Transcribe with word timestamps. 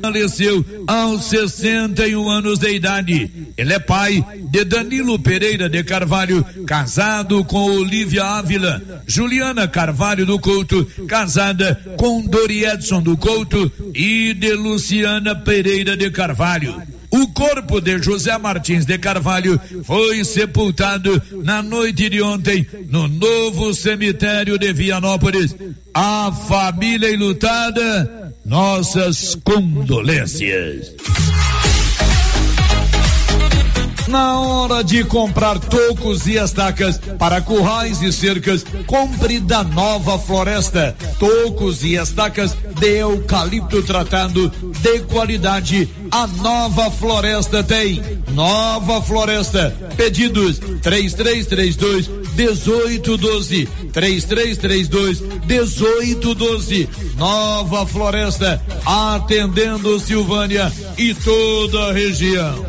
faleceu 0.00 0.64
aos 0.86 1.24
61 1.24 2.28
anos 2.28 2.58
de 2.58 2.74
idade. 2.74 3.30
Ele 3.56 3.72
é 3.72 3.78
pai 3.78 4.24
de 4.50 4.64
Danilo 4.64 5.18
Pereira 5.18 5.68
de 5.68 5.82
Carvalho, 5.84 6.44
casado 6.66 7.44
com 7.44 7.64
Olivia 7.64 8.24
Ávila. 8.24 8.82
Juliana 9.06 9.68
Carvalho 9.68 10.26
do 10.26 10.38
Couto, 10.38 10.84
casada 11.06 11.80
com 11.96 12.24
Dori 12.26 12.64
Edson 12.64 13.02
do 13.02 13.16
Couto 13.16 13.70
e 13.94 14.34
de 14.34 14.52
Luciana 14.54 15.34
Pereira 15.34 15.96
de 15.96 16.10
Carvalho. 16.10 16.82
O 17.12 17.28
corpo 17.28 17.78
de 17.78 17.98
José 18.02 18.36
Martins 18.38 18.86
de 18.86 18.96
Carvalho 18.96 19.60
foi 19.84 20.24
sepultado 20.24 21.20
na 21.44 21.62
noite 21.62 22.08
de 22.08 22.22
ontem 22.22 22.66
no 22.88 23.06
novo 23.06 23.74
cemitério 23.74 24.56
de 24.56 24.72
Vianópolis. 24.72 25.54
A 25.92 26.32
família 26.32 27.12
enlutada, 27.12 28.21
nossas 28.44 29.34
condolências. 29.36 30.94
Na 34.08 34.40
hora 34.40 34.84
de 34.84 35.04
comprar 35.04 35.58
tocos 35.58 36.26
e 36.26 36.36
estacas 36.36 37.00
para 37.18 37.40
currais 37.40 38.02
e 38.02 38.12
cercas, 38.12 38.62
compre 38.86 39.40
da 39.40 39.62
Nova 39.64 40.18
Floresta. 40.18 40.94
Tocos 41.18 41.82
e 41.82 41.94
estacas 41.94 42.54
de 42.78 42.98
eucalipto 42.98 43.82
tratado 43.82 44.52
de 44.82 44.98
qualidade. 45.04 45.88
A 46.10 46.26
Nova 46.26 46.90
Floresta 46.90 47.62
tem. 47.62 48.02
Nova 48.32 49.00
Floresta. 49.00 49.74
Pedidos 49.96 50.58
3332 50.58 52.21
1812. 52.36 53.66
3332 53.92 55.20
1812. 55.46 56.88
Nova 57.16 57.86
Floresta. 57.86 58.62
Atendendo 58.84 59.98
Silvânia 59.98 60.72
e 60.96 61.14
toda 61.14 61.88
a 61.88 61.92
região. 61.92 62.66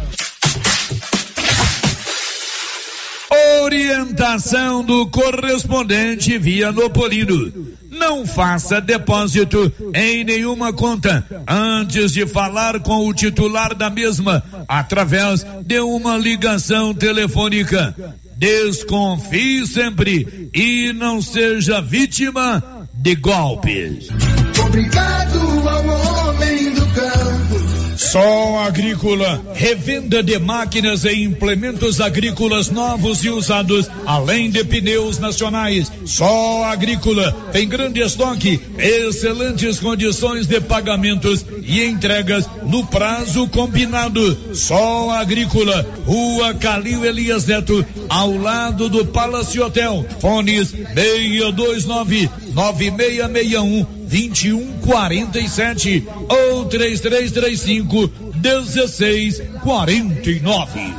Orientação 3.63 4.83
do 4.83 5.07
correspondente 5.07 6.37
Vianopolino. 6.37 7.51
Não 7.89 8.25
faça 8.25 8.81
depósito 8.81 9.71
em 9.93 10.23
nenhuma 10.23 10.73
conta 10.73 11.25
antes 11.47 12.11
de 12.11 12.25
falar 12.25 12.79
com 12.81 13.07
o 13.07 13.13
titular 13.13 13.73
da 13.75 13.89
mesma 13.89 14.43
através 14.67 15.45
de 15.63 15.79
uma 15.79 16.17
ligação 16.17 16.93
telefônica. 16.93 17.95
Desconfie 18.37 19.65
sempre 19.67 20.49
e 20.53 20.93
não 20.93 21.21
seja 21.21 21.81
vítima 21.81 22.87
de 22.93 23.15
golpes. 23.15 24.07
Obrigado 24.65 25.43
campo 25.83 26.12
Sol 27.97 28.57
Agrícola, 28.59 29.41
revenda 29.53 30.23
de 30.23 30.37
máquinas 30.39 31.03
e 31.05 31.23
implementos 31.23 32.01
agrícolas 32.01 32.69
novos 32.69 33.23
e 33.23 33.29
usados, 33.29 33.89
além 34.05 34.49
de 34.49 34.63
pneus 34.63 35.19
nacionais. 35.19 35.91
Sol 36.05 36.63
Agrícola 36.63 37.31
tem 37.51 37.67
grande 37.67 38.01
estoque, 38.01 38.59
excelentes 38.77 39.79
condições 39.79 40.47
de 40.47 40.59
pagamentos 40.61 41.45
e 41.63 41.83
entregas 41.83 42.49
no 42.65 42.85
prazo 42.85 43.47
combinado. 43.47 44.55
Sol 44.55 45.11
Agrícola, 45.11 45.85
Rua 46.05 46.53
Calil 46.53 47.05
Elias 47.05 47.45
Neto, 47.45 47.85
ao 48.09 48.35
lado 48.37 48.89
do 48.89 49.05
Palace 49.05 49.59
Hotel. 49.59 50.05
Fones 50.19 50.69
629 50.69 52.29
9661 52.53 54.02
2147 54.13 56.07
ou 56.29 56.65
3335 56.65 58.11
1649. 58.35 60.93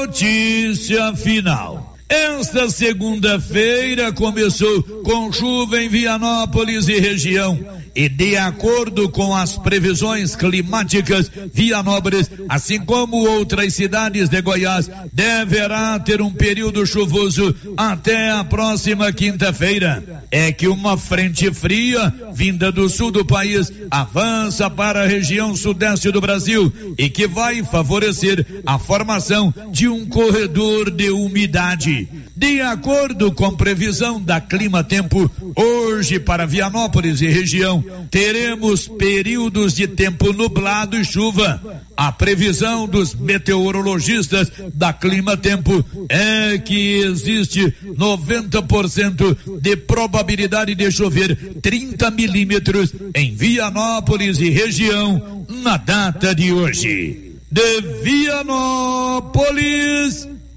Notícia 0.00 1.14
final. 1.14 1.94
Esta 2.08 2.70
segunda-feira 2.70 4.10
começou 4.14 4.82
com 4.82 5.30
chuva 5.30 5.82
em 5.82 5.90
Vianópolis 5.90 6.88
e 6.88 6.98
região. 6.98 7.81
E 7.94 8.08
de 8.08 8.36
acordo 8.36 9.08
com 9.10 9.34
as 9.34 9.56
previsões 9.58 10.34
climáticas, 10.34 11.30
Vianópolis, 11.52 12.30
assim 12.48 12.80
como 12.80 13.28
outras 13.28 13.74
cidades 13.74 14.28
de 14.28 14.40
Goiás, 14.40 14.90
deverá 15.12 15.98
ter 15.98 16.22
um 16.22 16.32
período 16.32 16.86
chuvoso 16.86 17.54
até 17.76 18.30
a 18.30 18.42
próxima 18.44 19.12
quinta-feira. 19.12 20.22
É 20.30 20.50
que 20.50 20.66
uma 20.68 20.96
frente 20.96 21.52
fria, 21.52 22.12
vinda 22.32 22.72
do 22.72 22.88
sul 22.88 23.10
do 23.10 23.24
país, 23.24 23.70
avança 23.90 24.70
para 24.70 25.02
a 25.02 25.06
região 25.06 25.54
sudeste 25.54 26.10
do 26.10 26.20
Brasil 26.20 26.72
e 26.96 27.10
que 27.10 27.26
vai 27.26 27.62
favorecer 27.62 28.62
a 28.64 28.78
formação 28.78 29.52
de 29.70 29.88
um 29.88 30.06
corredor 30.06 30.90
de 30.90 31.10
umidade. 31.10 32.08
De 32.42 32.60
acordo 32.60 33.30
com 33.30 33.54
previsão 33.54 34.20
da 34.20 34.40
Clima 34.40 34.82
Tempo, 34.82 35.30
hoje 35.54 36.18
para 36.18 36.44
Vianópolis 36.44 37.20
e 37.20 37.28
região, 37.28 37.84
teremos 38.10 38.88
períodos 38.88 39.74
de 39.74 39.86
tempo 39.86 40.32
nublado 40.32 40.96
e 40.98 41.04
chuva. 41.04 41.62
A 41.96 42.10
previsão 42.10 42.88
dos 42.88 43.14
meteorologistas 43.14 44.50
da 44.74 44.92
Clima 44.92 45.36
Tempo 45.36 45.84
é 46.08 46.58
que 46.58 46.96
existe 47.04 47.72
90% 47.96 49.60
de 49.60 49.76
probabilidade 49.76 50.74
de 50.74 50.90
chover 50.90 51.36
30 51.62 52.10
milímetros 52.10 52.92
em 53.14 53.36
Vianópolis 53.36 54.40
e 54.40 54.50
região 54.50 55.46
na 55.48 55.76
data 55.76 56.34
de 56.34 56.50
hoje. 56.50 57.36
De 57.48 57.80
Vianópolis, 58.02 59.12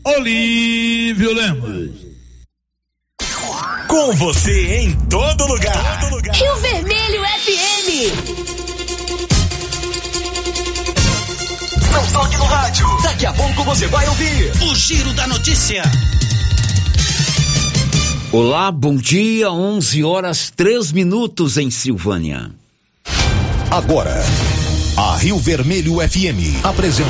Olívio 0.07 1.33
Lemos. 1.33 1.89
Com 3.87 4.13
você 4.13 4.81
em 4.81 4.93
todo 5.09 5.47
lugar. 5.47 5.99
Todo 5.99 6.15
lugar. 6.17 6.35
Rio 6.35 6.55
Vermelho 6.57 7.23
FM. 7.23 7.89
Não 11.91 12.05
toque 12.13 12.37
no 12.37 12.43
rádio. 12.45 12.85
Daqui 13.01 13.25
a 13.25 13.33
pouco 13.33 13.63
você 13.63 13.87
vai 13.87 14.07
ouvir 14.07 14.51
o 14.69 14.75
Giro 14.75 15.11
da 15.13 15.25
Notícia. 15.25 15.81
Olá, 18.31 18.71
bom 18.71 18.95
dia. 18.97 19.49
11 19.49 20.03
horas 20.03 20.51
3 20.55 20.91
minutos 20.91 21.57
em 21.57 21.71
Silvânia. 21.71 22.51
Agora, 23.71 24.23
a 24.97 25.17
Rio 25.17 25.39
Vermelho 25.39 25.95
FM 25.95 26.63
apresenta 26.63 27.09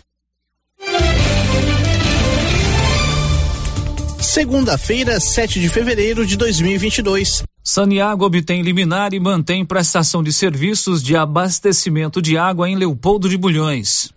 Segunda-feira, 4.33 5.19
7 5.19 5.59
de 5.59 5.67
fevereiro 5.67 6.25
de 6.25 6.37
2022. 6.37 7.43
Saniago 7.61 8.23
obtém 8.23 8.61
liminar 8.61 9.13
e 9.13 9.19
mantém 9.19 9.65
prestação 9.65 10.23
de 10.23 10.31
serviços 10.31 11.03
de 11.03 11.17
abastecimento 11.17 12.21
de 12.21 12.37
água 12.37 12.69
em 12.69 12.77
Leopoldo 12.77 13.27
de 13.27 13.35
Bulhões. 13.35 14.09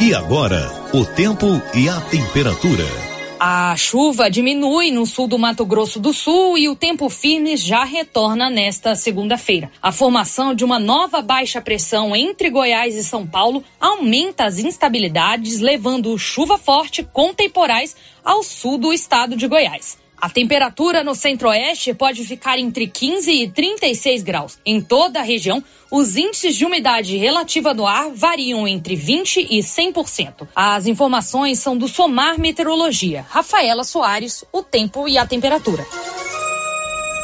E 0.00 0.14
agora, 0.14 0.70
o 0.94 1.04
tempo 1.04 1.60
e 1.74 1.88
a 1.88 2.00
temperatura. 2.00 3.07
A 3.40 3.76
chuva 3.76 4.28
diminui 4.28 4.90
no 4.90 5.06
sul 5.06 5.28
do 5.28 5.38
Mato 5.38 5.64
Grosso 5.64 6.00
do 6.00 6.12
Sul 6.12 6.58
e 6.58 6.68
o 6.68 6.74
tempo 6.74 7.08
firme 7.08 7.56
já 7.56 7.84
retorna 7.84 8.50
nesta 8.50 8.96
segunda-feira. 8.96 9.70
A 9.80 9.92
formação 9.92 10.52
de 10.52 10.64
uma 10.64 10.80
nova 10.80 11.22
baixa 11.22 11.60
pressão 11.60 12.16
entre 12.16 12.50
Goiás 12.50 12.96
e 12.96 13.04
São 13.04 13.24
Paulo 13.24 13.62
aumenta 13.80 14.44
as 14.44 14.58
instabilidades, 14.58 15.60
levando 15.60 16.18
chuva 16.18 16.58
forte 16.58 17.04
com 17.04 17.32
temporais 17.32 17.94
ao 18.24 18.42
sul 18.42 18.76
do 18.76 18.92
estado 18.92 19.36
de 19.36 19.46
Goiás. 19.46 19.96
A 20.20 20.28
temperatura 20.28 21.04
no 21.04 21.14
centro-oeste 21.14 21.94
pode 21.94 22.24
ficar 22.24 22.58
entre 22.58 22.88
15 22.88 23.30
e 23.30 23.48
36 23.48 24.22
graus. 24.24 24.58
Em 24.66 24.80
toda 24.80 25.20
a 25.20 25.22
região, 25.22 25.62
os 25.90 26.16
índices 26.16 26.56
de 26.56 26.64
umidade 26.64 27.16
relativa 27.16 27.72
do 27.72 27.86
ar 27.86 28.10
variam 28.10 28.66
entre 28.66 28.96
20 28.96 29.46
e 29.48 29.60
100%. 29.60 30.48
As 30.56 30.88
informações 30.88 31.60
são 31.60 31.76
do 31.76 31.86
Somar 31.86 32.38
Meteorologia. 32.38 33.24
Rafaela 33.28 33.84
Soares, 33.84 34.44
o 34.52 34.60
tempo 34.60 35.08
e 35.08 35.16
a 35.16 35.24
temperatura. 35.24 35.86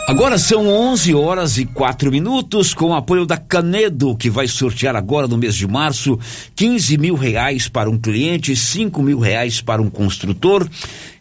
Agora 0.07 0.37
são 0.37 0.69
11 0.69 1.15
horas 1.15 1.57
e 1.57 1.65
4 1.65 2.13
minutos, 2.13 2.75
com 2.75 2.91
o 2.91 2.95
apoio 2.95 3.25
da 3.25 3.39
Canedo, 3.39 4.15
que 4.15 4.29
vai 4.29 4.47
sortear 4.47 4.95
agora 4.95 5.27
no 5.27 5.39
mês 5.39 5.55
de 5.55 5.67
março 5.67 6.19
15 6.55 6.99
mil 6.99 7.15
reais 7.15 7.69
para 7.69 7.89
um 7.89 7.99
cliente, 7.99 8.55
5 8.55 9.03
mil 9.03 9.19
reais 9.19 9.63
para 9.63 9.81
um 9.81 9.89
construtor. 9.89 10.69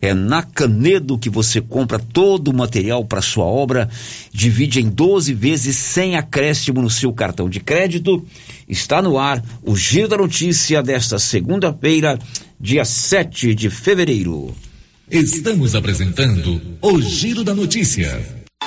É 0.02 0.14
na 0.14 0.44
Canedo 0.44 1.18
que 1.18 1.30
você 1.30 1.62
compra 1.62 1.98
todo 1.98 2.50
o 2.50 2.54
material 2.54 3.06
para 3.06 3.22
sua 3.22 3.46
obra, 3.46 3.90
divide 4.34 4.82
em 4.82 4.90
12 4.90 5.34
vezes 5.34 5.78
sem 5.78 6.18
acréscimo 6.18 6.82
no 6.82 6.90
seu 6.90 7.14
cartão 7.14 7.50
de 7.50 7.62
crédito. 7.62 8.26
Está 8.68 9.02
no 9.02 9.18
ar 9.18 9.42
o 9.64 9.78
Giro 9.78 10.10
da 10.10 10.18
Notícia 10.18 10.84
desta 10.84 11.18
segunda-feira, 11.18 12.20
dia 12.60 12.84
7 12.84 13.56
de 13.56 13.70
fevereiro. 13.70 14.54
Estamos 15.10 15.74
apresentando 15.74 16.62
o 16.82 17.02
Giro 17.02 17.46
da 17.46 17.56
Notícia. 17.56 18.43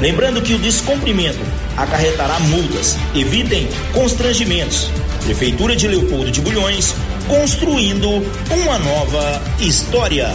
Lembrando 0.00 0.42
que 0.42 0.54
o 0.54 0.58
descumprimento 0.58 1.38
acarretará 1.76 2.38
multas. 2.40 2.96
Evitem 3.14 3.68
constrangimentos. 3.92 4.90
Prefeitura 5.24 5.74
de 5.74 5.88
Leopoldo 5.88 6.30
de 6.30 6.40
Bulhões, 6.40 6.94
construindo 7.26 8.08
uma 8.08 8.78
nova 8.78 9.42
história. 9.58 10.28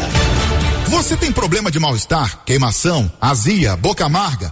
Você 0.88 1.16
tem 1.16 1.32
problema 1.32 1.72
de 1.72 1.80
mal-estar, 1.80 2.40
queimação, 2.44 3.10
azia, 3.22 3.78
boca 3.78 4.06
amarga, 4.06 4.52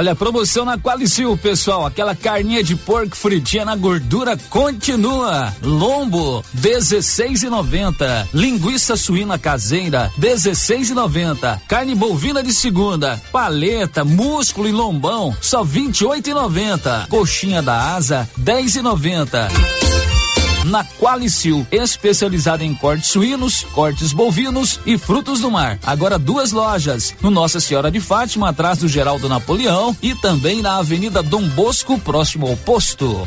Olha, 0.00 0.16
promoção 0.16 0.64
na 0.64 0.78
Qualicil, 0.78 1.36
pessoal. 1.36 1.84
Aquela 1.84 2.14
carninha 2.14 2.64
de 2.64 2.74
porco 2.74 3.14
fritinha 3.14 3.66
na 3.66 3.76
gordura 3.76 4.34
continua. 4.48 5.54
Lombo, 5.62 6.42
16,90. 6.56 8.28
Linguiça 8.32 8.96
suína 8.96 9.38
caseira, 9.38 10.10
16,90. 10.18 11.60
Carne 11.68 11.94
bovina 11.94 12.42
de 12.42 12.54
segunda, 12.54 13.20
paleta, 13.30 14.02
músculo 14.02 14.68
e 14.68 14.72
lombão, 14.72 15.36
só 15.38 15.62
28,90. 15.62 17.06
Coxinha 17.08 17.60
da 17.60 17.94
asa, 17.94 18.26
10,90 18.40 19.99
na 20.64 20.84
Qualicil, 20.84 21.66
especializada 21.70 22.64
em 22.64 22.74
cortes 22.74 23.08
suínos, 23.08 23.64
cortes 23.72 24.12
bovinos 24.12 24.80
e 24.86 24.98
frutos 24.98 25.40
do 25.40 25.50
mar. 25.50 25.78
Agora 25.84 26.18
duas 26.18 26.52
lojas, 26.52 27.14
no 27.20 27.30
Nossa 27.30 27.60
Senhora 27.60 27.90
de 27.90 28.00
Fátima, 28.00 28.48
atrás 28.48 28.78
do 28.78 28.88
Geraldo 28.88 29.28
Napoleão 29.28 29.96
e 30.02 30.14
também 30.14 30.62
na 30.62 30.76
Avenida 30.76 31.22
Dom 31.22 31.42
Bosco, 31.48 31.98
próximo 31.98 32.46
ao 32.46 32.56
posto. 32.56 33.26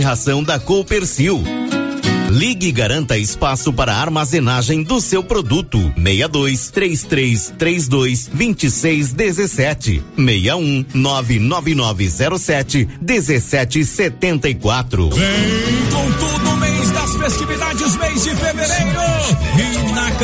ração 0.00 0.42
da 0.42 0.58
Coopercil. 0.58 1.44
Ligue 2.30 2.68
e 2.68 2.72
garanta 2.72 3.16
espaço 3.16 3.72
para 3.72 3.94
armazenagem 3.94 4.82
do 4.82 5.00
seu 5.00 5.22
produto. 5.22 5.78
62 5.96 6.70
33 6.70 7.54
32 7.56 8.28
26 8.32 9.12
17 9.12 10.02
61 10.16 10.84
99907 10.92 12.88
1774. 13.00 15.10
Vem 15.10 15.26
com 15.92 16.10
tudo 16.12 16.56
mês 16.56 16.90
das 16.90 17.14
festividades, 17.16 17.96
mês 17.96 18.24
de 18.24 18.30
fevereiro. 18.30 19.00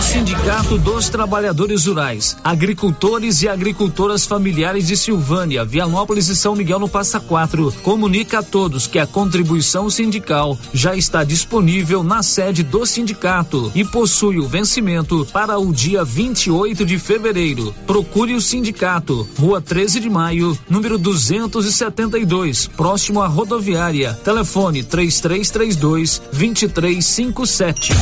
Sindicato 0.00 0.78
dos 0.78 1.08
Trabalhadores 1.08 1.86
Rurais, 1.86 2.36
Agricultores 2.42 3.42
e 3.42 3.48
Agricultoras 3.48 4.26
Familiares 4.26 4.86
de 4.86 4.96
Silvânia, 4.96 5.64
Vianópolis 5.64 6.28
e 6.28 6.36
São 6.36 6.54
Miguel 6.54 6.78
no 6.78 6.88
Passa 6.88 7.20
Quatro 7.20 7.72
comunica 7.82 8.38
a 8.38 8.42
todos 8.42 8.86
que 8.86 8.98
a 8.98 9.06
contribuição 9.06 9.90
sindical 9.90 10.58
já 10.72 10.96
está 10.96 11.22
disponível 11.22 12.02
na 12.02 12.22
sede 12.22 12.62
do 12.62 12.86
sindicato 12.86 13.70
e 13.74 13.84
possui 13.84 14.38
o 14.38 14.48
vencimento 14.48 15.26
para 15.32 15.58
o 15.58 15.72
dia 15.72 16.04
28 16.04 16.84
de 16.84 16.98
fevereiro. 16.98 17.74
Procure 17.86 18.34
o 18.34 18.40
sindicato, 18.40 19.28
Rua 19.38 19.60
13 19.60 20.00
de 20.00 20.08
Maio, 20.08 20.58
número 20.68 20.98
272, 20.98 22.68
próximo 22.68 23.20
à 23.20 23.26
rodoviária. 23.26 24.14
Telefone 24.24 24.82
3332 24.82 26.22
2357. 26.32 27.92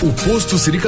O 0.00 0.12
posto 0.12 0.56
Siri 0.58 0.78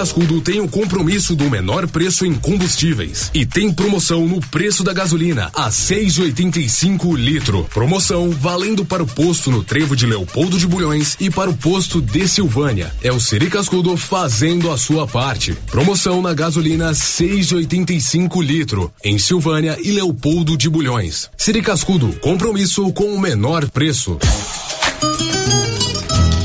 Tem 0.40 0.61
o 0.61 0.68
compromisso 0.68 1.37
do 1.37 1.50
menor 1.50 1.87
preço 1.87 2.25
em 2.25 2.35
combustíveis 2.35 3.30
e 3.35 3.44
tem 3.44 3.73
promoção 3.73 4.26
no 4.26 4.40
preço 4.40 4.82
da 4.82 4.92
gasolina 4.92 5.50
a 5.54 5.68
6,85 5.68 7.16
litro. 7.16 7.64
Promoção 7.73 8.30
valendo 8.30 8.85
para 8.85 9.02
o 9.02 9.06
posto 9.06 9.50
no 9.50 9.62
Trevo 9.62 9.94
de 9.94 10.06
Leopoldo 10.06 10.59
de 10.59 10.66
Bulhões 10.66 11.16
e 11.20 11.30
para 11.30 11.50
o 11.50 11.56
posto 11.56 12.00
de 12.00 12.26
Silvânia. 12.26 12.92
É 13.02 13.12
o 13.12 13.20
Siri 13.20 13.50
Cascudo 13.50 13.97
fazendo 13.97 14.70
a 14.70 14.78
sua 14.78 15.06
parte. 15.06 15.52
Promoção 15.70 16.23
na 16.23 16.32
gasolina 16.32 16.92
6,85 16.92 18.42
litro 18.42 18.92
em 19.04 19.18
Silvânia 19.18 19.78
e 19.82 19.90
Leopoldo 19.90 20.56
de 20.56 20.68
Bulhões. 20.68 21.30
Siri 21.37 21.62
Cascudo, 21.62 22.12
compromisso 22.20 22.92
com 22.92 23.14
o 23.14 23.20
menor 23.20 23.68
preço. 23.68 24.18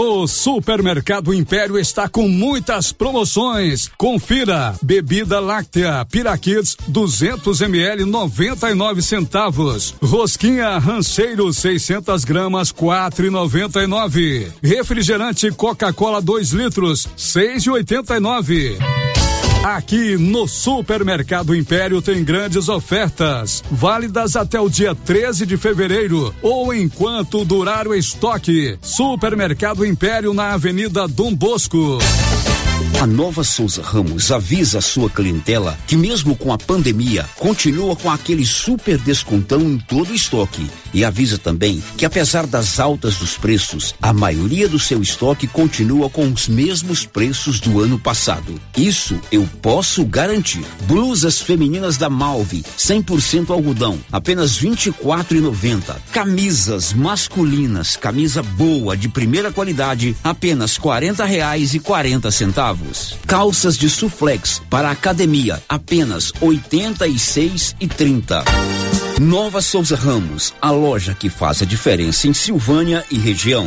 O 0.00 0.28
Supermercado 0.28 1.34
Império 1.34 1.76
está 1.76 2.08
com 2.08 2.28
muitas 2.28 2.92
promoções. 2.92 3.90
Confira: 3.98 4.72
bebida 4.80 5.40
láctea 5.40 6.06
Piraquids 6.08 6.76
200 6.86 7.60
ml 7.62 8.04
99 8.04 9.02
centavos. 9.02 9.96
Rosquinha 10.00 10.78
Rancheiro 10.78 11.52
600 11.52 12.22
gramas 12.24 12.72
4,99. 12.72 14.52
Refrigerante 14.62 15.50
Coca-Cola 15.50 16.22
2 16.22 16.52
litros 16.52 17.08
6,89. 17.18 18.78
Aqui 19.62 20.16
no 20.16 20.46
Supermercado 20.46 21.54
Império 21.54 22.00
tem 22.00 22.22
grandes 22.22 22.68
ofertas, 22.68 23.62
válidas 23.70 24.36
até 24.36 24.60
o 24.60 24.68
dia 24.68 24.94
13 24.94 25.44
de 25.44 25.56
fevereiro 25.56 26.32
ou 26.40 26.72
enquanto 26.72 27.44
durar 27.44 27.86
o 27.88 27.94
estoque. 27.94 28.78
Supermercado 28.80 29.84
Império 29.84 30.32
na 30.32 30.52
Avenida 30.52 31.08
Dom 31.08 31.34
Bosco. 31.34 31.98
A 33.00 33.06
Nova 33.06 33.44
Souza 33.44 33.80
Ramos 33.80 34.32
avisa 34.32 34.78
a 34.78 34.80
sua 34.80 35.08
clientela 35.08 35.78
que 35.86 35.96
mesmo 35.96 36.34
com 36.34 36.52
a 36.52 36.58
pandemia, 36.58 37.24
continua 37.36 37.94
com 37.94 38.10
aquele 38.10 38.44
super 38.44 38.98
descontão 38.98 39.60
em 39.60 39.78
todo 39.78 40.10
o 40.10 40.14
estoque. 40.14 40.68
E 40.92 41.04
avisa 41.04 41.38
também 41.38 41.80
que 41.96 42.04
apesar 42.04 42.44
das 42.44 42.80
altas 42.80 43.14
dos 43.16 43.38
preços, 43.38 43.94
a 44.02 44.12
maioria 44.12 44.68
do 44.68 44.80
seu 44.80 45.00
estoque 45.00 45.46
continua 45.46 46.10
com 46.10 46.28
os 46.28 46.48
mesmos 46.48 47.06
preços 47.06 47.60
do 47.60 47.80
ano 47.80 48.00
passado. 48.00 48.60
Isso 48.76 49.20
eu 49.30 49.48
posso 49.62 50.04
garantir. 50.04 50.64
Blusas 50.88 51.40
femininas 51.40 51.98
da 51.98 52.10
Malve, 52.10 52.64
100% 52.76 53.50
algodão, 53.50 53.96
apenas 54.10 54.58
24,90. 54.60 55.94
Camisas 56.10 56.92
masculinas, 56.92 57.94
camisa 57.94 58.42
boa 58.42 58.96
de 58.96 59.08
primeira 59.08 59.52
qualidade, 59.52 60.16
apenas 60.24 60.76
40 60.76 61.24
reais 61.24 61.74
e 61.74 61.78
40 61.78 62.28
centavos. 62.32 62.77
Calças 63.26 63.76
de 63.76 63.88
suflex 63.90 64.60
para 64.70 64.90
academia, 64.90 65.62
apenas 65.68 66.32
86 66.40 67.76
e 67.80 67.86
30. 67.86 68.44
Nova 69.20 69.60
Souza 69.60 69.96
Ramos, 69.96 70.54
a 70.60 70.70
loja 70.70 71.14
que 71.14 71.28
faz 71.28 71.62
a 71.62 71.64
diferença 71.64 72.28
em 72.28 72.32
Silvânia 72.32 73.04
e 73.10 73.18
região. 73.18 73.66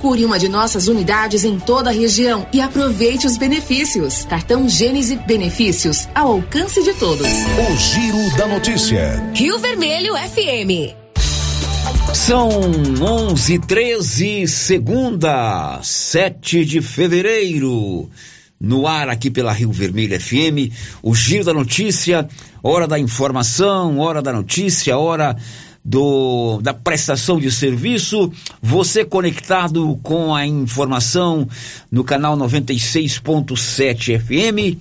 Procure 0.00 0.24
uma 0.24 0.38
de 0.38 0.48
nossas 0.48 0.88
unidades 0.88 1.44
em 1.44 1.58
toda 1.58 1.90
a 1.90 1.92
região 1.92 2.46
e 2.54 2.60
aproveite 2.62 3.26
os 3.26 3.36
benefícios. 3.36 4.24
Cartão 4.24 4.66
Gênese 4.66 5.16
Benefícios 5.26 6.08
ao 6.14 6.32
alcance 6.32 6.82
de 6.82 6.94
todos. 6.94 7.26
O 7.28 7.76
Giro 7.76 8.36
da 8.38 8.48
Notícia. 8.48 9.22
Rio 9.34 9.58
Vermelho 9.58 10.14
FM. 10.14 10.96
São 12.14 12.48
11 13.28 13.58
13 13.58 14.48
segunda, 14.48 15.80
7 15.82 16.64
de 16.64 16.80
fevereiro. 16.80 18.08
no 18.58 18.86
ar 18.86 19.10
aqui 19.10 19.30
pela 19.30 19.52
Rio 19.52 19.70
Vermelho 19.70 20.18
FM, 20.18 20.72
o 21.02 21.14
Giro 21.14 21.44
da 21.44 21.52
Notícia, 21.52 22.26
hora 22.62 22.86
da 22.86 22.98
informação, 22.98 23.98
hora 23.98 24.22
da 24.22 24.32
notícia, 24.32 24.96
hora 24.96 25.36
do, 25.84 26.60
da 26.62 26.74
prestação 26.74 27.38
de 27.38 27.50
serviço, 27.50 28.30
você 28.60 29.04
conectado 29.04 29.98
com 30.02 30.34
a 30.34 30.46
informação 30.46 31.48
no 31.90 32.04
canal 32.04 32.36
96.7 32.36 34.20
FM, 34.20 34.78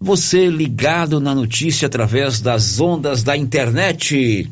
você 0.00 0.48
ligado 0.48 1.20
na 1.20 1.34
notícia 1.34 1.86
através 1.86 2.40
das 2.40 2.80
ondas 2.80 3.22
da 3.22 3.36
internet. 3.36 4.50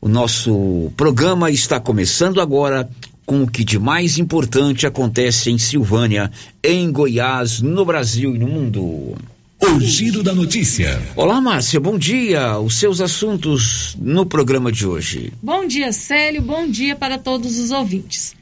O 0.00 0.08
nosso 0.08 0.92
programa 0.96 1.50
está 1.50 1.78
começando 1.78 2.40
agora 2.40 2.88
com 3.26 3.42
o 3.42 3.50
que 3.50 3.62
de 3.62 3.78
mais 3.78 4.18
importante 4.18 4.86
acontece 4.86 5.50
em 5.50 5.58
Silvânia, 5.58 6.32
em 6.64 6.90
Goiás, 6.90 7.60
no 7.60 7.84
Brasil 7.84 8.34
e 8.34 8.38
no 8.38 8.48
mundo. 8.48 9.14
O 9.62 9.78
Giro 9.78 10.22
da 10.22 10.34
Notícia. 10.34 11.00
Olá, 11.14 11.38
Márcia, 11.38 11.78
bom 11.78 11.98
dia. 11.98 12.58
Os 12.58 12.78
seus 12.78 12.98
assuntos 12.98 13.94
no 14.00 14.24
programa 14.24 14.72
de 14.72 14.86
hoje. 14.86 15.32
Bom 15.42 15.66
dia, 15.66 15.92
Célio. 15.92 16.40
Bom 16.40 16.66
dia 16.66 16.96
para 16.96 17.18
todos 17.18 17.58
os 17.58 17.70
ouvintes. 17.70 18.34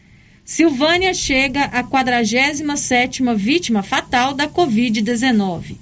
Silvânia 0.44 1.12
chega 1.12 1.64
à 1.64 1.82
47ª 1.82 3.34
vítima 3.34 3.82
fatal 3.82 4.32
da 4.32 4.48
Covid-19. 4.48 5.76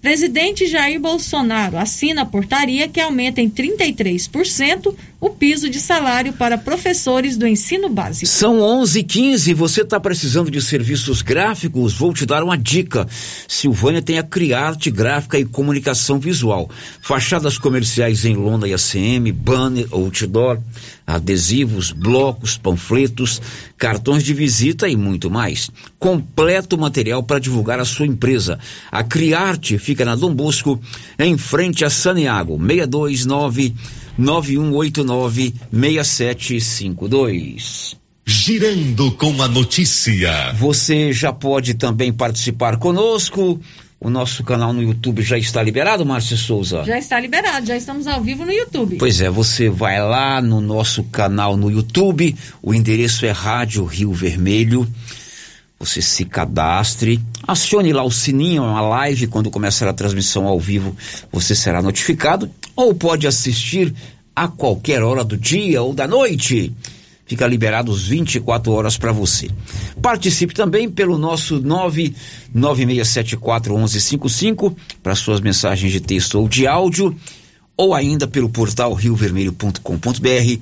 Presidente 0.00 0.66
Jair 0.66 0.98
Bolsonaro 0.98 1.76
assina 1.76 2.22
a 2.22 2.26
portaria 2.26 2.88
que 2.88 3.00
aumenta 3.00 3.42
em 3.42 3.50
33% 3.50 4.94
o 5.20 5.30
piso 5.30 5.68
de 5.68 5.80
salário 5.80 6.32
para 6.32 6.56
professores 6.56 7.36
do 7.36 7.46
ensino 7.46 7.88
básico. 7.88 8.26
São 8.26 8.60
11:15. 8.60 9.52
Você 9.52 9.82
está 9.82 9.98
precisando 9.98 10.50
de 10.50 10.62
serviços 10.62 11.22
gráficos? 11.22 11.92
Vou 11.92 12.12
te 12.12 12.24
dar 12.24 12.44
uma 12.44 12.56
dica. 12.56 13.06
Silvânia 13.48 14.00
tem 14.00 14.18
a 14.18 14.22
Criarte 14.22 14.90
Gráfica 14.90 15.38
e 15.38 15.44
Comunicação 15.44 16.20
Visual. 16.20 16.70
Fachadas 17.02 17.58
comerciais 17.58 18.24
em 18.24 18.36
lona 18.36 18.68
e 18.68 18.74
ACM, 18.74 19.32
banner, 19.32 19.88
outdoor, 19.90 20.60
adesivos, 21.04 21.90
blocos, 21.90 22.56
panfletos, 22.56 23.42
cartões 23.76 24.22
de 24.22 24.32
visita 24.32 24.88
e 24.88 24.94
muito 24.94 25.28
mais. 25.28 25.68
Completo 25.98 26.78
material 26.78 27.24
para 27.24 27.40
divulgar 27.40 27.80
a 27.80 27.84
sua 27.84 28.06
empresa. 28.06 28.58
A 28.92 29.02
Criarte 29.02 29.78
fica 29.78 30.04
na 30.04 30.14
Dom 30.14 30.32
Bosco, 30.32 30.80
em 31.18 31.36
frente 31.36 31.84
a 31.84 31.90
Saniago, 31.90 32.56
629 32.56 33.74
9189 34.18 35.54
6752. 35.72 37.96
Girando 38.26 39.12
com 39.12 39.40
a 39.40 39.48
notícia. 39.48 40.52
Você 40.54 41.12
já 41.12 41.32
pode 41.32 41.74
também 41.74 42.12
participar 42.12 42.76
conosco. 42.76 43.60
O 44.00 44.10
nosso 44.10 44.44
canal 44.44 44.72
no 44.72 44.82
YouTube 44.82 45.22
já 45.22 45.38
está 45.38 45.62
liberado, 45.62 46.06
Márcio 46.06 46.36
Souza? 46.36 46.84
Já 46.84 46.98
está 46.98 47.18
liberado, 47.18 47.66
já 47.66 47.76
estamos 47.76 48.06
ao 48.06 48.20
vivo 48.20 48.44
no 48.44 48.52
YouTube. 48.52 48.96
Pois 48.96 49.20
é, 49.20 49.28
você 49.28 49.68
vai 49.68 50.00
lá 50.00 50.40
no 50.40 50.60
nosso 50.60 51.02
canal 51.04 51.56
no 51.56 51.68
YouTube, 51.68 52.36
o 52.62 52.72
endereço 52.72 53.26
é 53.26 53.32
Rádio 53.32 53.84
Rio 53.84 54.12
Vermelho. 54.12 54.86
Você 55.78 56.02
se 56.02 56.24
cadastre, 56.24 57.20
acione 57.46 57.92
lá 57.92 58.02
o 58.02 58.10
sininho, 58.10 58.64
uma 58.64 58.80
live, 58.80 59.28
quando 59.28 59.50
começar 59.50 59.88
a 59.88 59.92
transmissão 59.92 60.46
ao 60.46 60.58
vivo, 60.58 60.96
você 61.30 61.54
será 61.54 61.80
notificado, 61.80 62.50
ou 62.74 62.94
pode 62.94 63.26
assistir 63.26 63.94
a 64.34 64.48
qualquer 64.48 65.02
hora 65.02 65.22
do 65.22 65.36
dia 65.36 65.82
ou 65.82 65.94
da 65.94 66.06
noite 66.06 66.74
fica 67.28 67.46
liberado 67.46 67.92
os 67.92 68.08
24 68.08 68.72
horas 68.72 68.96
para 68.96 69.12
você. 69.12 69.48
Participe 70.00 70.54
também 70.54 70.90
pelo 70.90 71.18
nosso 71.18 71.62
996741155 72.54 74.74
para 75.02 75.14
suas 75.14 75.40
mensagens 75.40 75.92
de 75.92 76.00
texto 76.00 76.40
ou 76.40 76.48
de 76.48 76.66
áudio, 76.66 77.14
ou 77.78 77.94
ainda 77.94 78.26
pelo 78.26 78.50
portal 78.50 78.92
riovermelho.com.br. 78.92 80.58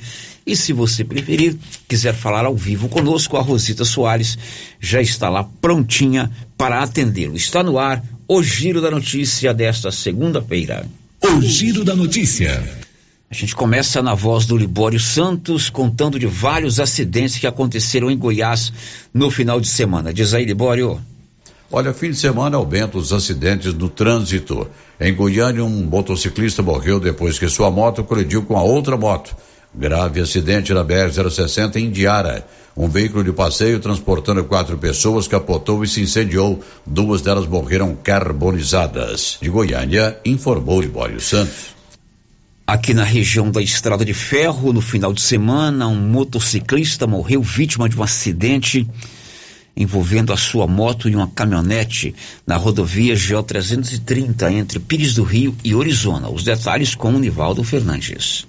E 0.46 0.54
se 0.54 0.72
você 0.72 1.02
preferir, 1.02 1.56
quiser 1.88 2.14
falar 2.14 2.44
ao 2.44 2.54
vivo 2.54 2.88
conosco, 2.88 3.38
a 3.38 3.40
Rosita 3.40 3.84
Soares 3.84 4.38
já 4.78 5.00
está 5.00 5.30
lá 5.30 5.48
prontinha 5.60 6.30
para 6.56 6.82
atendê-lo. 6.82 7.34
Está 7.34 7.62
no 7.62 7.78
ar 7.78 8.04
o 8.28 8.42
Giro 8.42 8.80
da 8.82 8.90
Notícia 8.90 9.54
desta 9.54 9.90
segunda-feira. 9.90 10.86
O 11.22 11.40
Giro 11.40 11.82
da 11.82 11.96
Notícia. 11.96 12.62
A 13.28 13.34
gente 13.34 13.56
começa 13.56 14.00
na 14.02 14.14
voz 14.14 14.46
do 14.46 14.56
Libório 14.56 15.00
Santos, 15.00 15.68
contando 15.68 16.18
de 16.18 16.26
vários 16.26 16.78
acidentes 16.78 17.38
que 17.38 17.46
aconteceram 17.46 18.08
em 18.08 18.16
Goiás 18.16 18.72
no 19.12 19.30
final 19.30 19.60
de 19.60 19.68
semana. 19.68 20.12
Diz 20.12 20.32
aí, 20.32 20.44
Libório. 20.44 21.00
Olha, 21.70 21.92
fim 21.92 22.10
de 22.10 22.16
semana 22.16 22.56
aumenta 22.56 22.96
os 22.96 23.12
acidentes 23.12 23.74
no 23.74 23.88
trânsito. 23.88 24.68
Em 25.00 25.14
Goiânia, 25.14 25.64
um 25.64 25.84
motociclista 25.84 26.62
morreu 26.62 27.00
depois 27.00 27.38
que 27.38 27.48
sua 27.48 27.70
moto 27.70 28.04
colidiu 28.04 28.42
com 28.44 28.56
a 28.56 28.62
outra 28.62 28.96
moto. 28.96 29.36
Grave 29.74 30.20
acidente 30.20 30.72
na 30.72 30.84
BR-060 30.84 31.76
em 31.76 31.90
Diara. 31.90 32.46
Um 32.76 32.88
veículo 32.88 33.24
de 33.24 33.32
passeio 33.32 33.80
transportando 33.80 34.44
quatro 34.44 34.78
pessoas 34.78 35.26
capotou 35.26 35.82
e 35.82 35.88
se 35.88 36.00
incendiou. 36.00 36.62
Duas 36.86 37.20
delas 37.20 37.46
morreram 37.46 37.96
carbonizadas. 37.96 39.36
De 39.42 39.50
Goiânia, 39.50 40.18
informou 40.24 40.80
Libório 40.80 41.20
Santos. 41.20 41.74
Aqui 42.66 42.94
na 42.94 43.04
região 43.04 43.50
da 43.50 43.60
Estrada 43.60 44.04
de 44.04 44.14
Ferro, 44.14 44.72
no 44.72 44.80
final 44.80 45.12
de 45.12 45.20
semana, 45.20 45.86
um 45.86 45.94
motociclista 45.94 47.06
morreu 47.06 47.42
vítima 47.42 47.88
de 47.88 47.98
um 47.98 48.02
acidente 48.02 48.88
envolvendo 49.76 50.32
a 50.32 50.36
sua 50.36 50.66
moto 50.66 51.08
e 51.08 51.14
uma 51.14 51.28
caminhonete 51.28 52.14
na 52.46 52.56
rodovia 52.56 53.14
GO 53.14 53.42
330 53.42 54.52
entre 54.52 54.78
Pires 54.78 55.14
do 55.14 55.22
Rio 55.22 55.54
e 55.62 55.74
Orizona. 55.74 56.28
Os 56.30 56.42
detalhes 56.42 56.94
com 56.94 57.14
o 57.14 57.18
Nivaldo 57.18 57.62
Fernandes. 57.62 58.46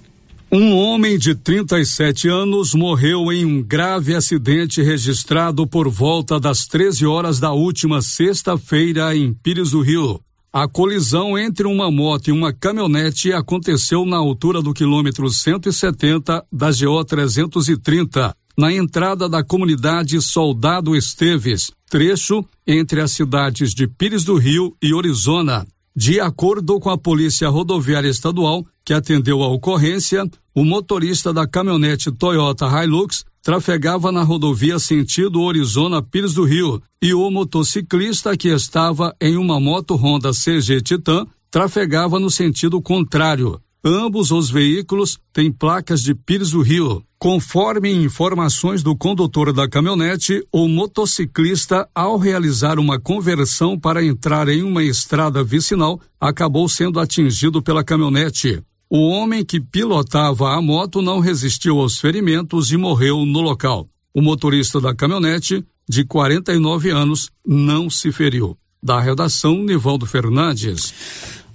Um 0.50 0.74
homem 0.74 1.18
de 1.18 1.34
37 1.34 2.26
anos 2.26 2.72
morreu 2.72 3.30
em 3.30 3.44
um 3.44 3.62
grave 3.62 4.14
acidente 4.14 4.80
registrado 4.80 5.66
por 5.66 5.90
volta 5.90 6.40
das 6.40 6.66
13 6.66 7.04
horas 7.04 7.38
da 7.38 7.52
última 7.52 8.00
sexta-feira 8.00 9.14
em 9.14 9.34
Pires 9.34 9.72
do 9.72 9.82
Rio. 9.82 10.22
A 10.60 10.66
colisão 10.66 11.38
entre 11.38 11.68
uma 11.68 11.88
moto 11.88 12.26
e 12.26 12.32
uma 12.32 12.52
caminhonete 12.52 13.32
aconteceu 13.32 14.04
na 14.04 14.16
altura 14.16 14.60
do 14.60 14.74
quilômetro 14.74 15.30
170 15.30 16.44
da 16.52 16.72
GO 16.72 17.04
330, 17.04 18.34
na 18.58 18.72
entrada 18.72 19.28
da 19.28 19.44
comunidade 19.44 20.20
Soldado 20.20 20.96
Esteves, 20.96 21.70
trecho 21.88 22.44
entre 22.66 23.00
as 23.00 23.12
cidades 23.12 23.72
de 23.72 23.86
Pires 23.86 24.24
do 24.24 24.36
Rio 24.36 24.74
e 24.82 24.92
Orizona. 24.92 25.64
De 26.00 26.20
acordo 26.20 26.78
com 26.78 26.90
a 26.90 26.96
Polícia 26.96 27.48
Rodoviária 27.48 28.08
Estadual, 28.08 28.64
que 28.84 28.94
atendeu 28.94 29.42
a 29.42 29.48
ocorrência, 29.48 30.30
o 30.54 30.64
motorista 30.64 31.32
da 31.32 31.44
caminhonete 31.44 32.12
Toyota 32.12 32.66
Hilux 32.66 33.24
trafegava 33.42 34.12
na 34.12 34.22
rodovia 34.22 34.78
sentido 34.78 35.42
Orizona 35.42 36.00
Pires 36.00 36.34
do 36.34 36.44
Rio 36.44 36.80
e 37.02 37.12
o 37.12 37.28
motociclista 37.32 38.36
que 38.36 38.46
estava 38.46 39.12
em 39.20 39.36
uma 39.36 39.58
moto 39.58 39.96
Honda 39.96 40.30
CG 40.30 40.80
Titan 40.82 41.26
trafegava 41.50 42.20
no 42.20 42.30
sentido 42.30 42.80
contrário. 42.80 43.60
Ambos 43.84 44.30
os 44.30 44.48
veículos 44.48 45.18
têm 45.32 45.50
placas 45.50 46.00
de 46.00 46.14
Pires 46.14 46.52
do 46.52 46.62
Rio. 46.62 47.02
Conforme 47.18 47.90
informações 47.90 48.80
do 48.80 48.94
condutor 48.94 49.52
da 49.52 49.68
caminhonete, 49.68 50.40
o 50.52 50.68
motociclista, 50.68 51.88
ao 51.92 52.16
realizar 52.16 52.78
uma 52.78 53.00
conversão 53.00 53.76
para 53.76 54.04
entrar 54.04 54.48
em 54.48 54.62
uma 54.62 54.84
estrada 54.84 55.42
vicinal, 55.42 56.00
acabou 56.20 56.68
sendo 56.68 57.00
atingido 57.00 57.60
pela 57.60 57.82
caminhonete. 57.82 58.62
O 58.88 59.08
homem 59.08 59.44
que 59.44 59.60
pilotava 59.60 60.54
a 60.54 60.62
moto 60.62 61.02
não 61.02 61.18
resistiu 61.18 61.80
aos 61.80 61.98
ferimentos 61.98 62.70
e 62.70 62.76
morreu 62.76 63.26
no 63.26 63.40
local. 63.40 63.88
O 64.14 64.22
motorista 64.22 64.80
da 64.80 64.94
caminhonete, 64.94 65.64
de 65.88 66.04
49 66.04 66.90
anos, 66.90 67.30
não 67.44 67.90
se 67.90 68.12
feriu. 68.12 68.56
Da 68.80 69.00
redação, 69.00 69.56
Nivaldo 69.64 70.06
Fernandes. 70.06 70.94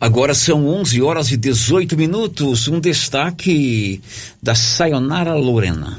Agora 0.04 0.34
são 0.34 0.68
11 0.68 1.02
horas 1.02 1.32
e 1.32 1.38
18 1.38 1.96
minutos. 1.96 2.68
Um 2.68 2.78
destaque 2.78 4.02
da 4.42 4.54
Sayonara 4.54 5.34
Lorena. 5.34 5.98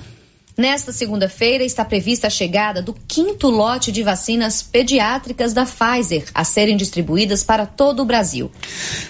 Nesta 0.59 0.93
segunda-feira 0.93 1.64
está 1.64 1.87
prevista 1.87 2.27
a 2.27 2.31
chegada 2.31 2.83
do 2.83 2.95
quinto 3.09 3.49
lote 3.49 3.90
de 3.90 4.03
vacinas 4.03 4.62
pediátricas 4.62 5.55
da 5.55 5.64
Pfizer 5.64 6.27
a 6.35 6.45
serem 6.45 6.77
distribuídas 6.77 7.43
para 7.43 7.64
todo 7.64 8.03
o 8.03 8.05
Brasil. 8.05 8.53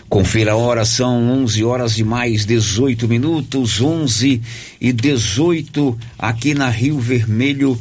Confira 0.08 0.52
a 0.52 0.56
hora, 0.56 0.84
são 0.84 1.28
11 1.42 1.64
horas 1.64 1.98
e 1.98 2.04
mais 2.04 2.46
18 2.46 3.08
minutos, 3.08 3.80
11 3.80 4.40
e 4.80 4.92
18 4.92 5.98
aqui 6.16 6.54
na 6.54 6.68
Rio 6.68 7.00
Vermelho. 7.00 7.76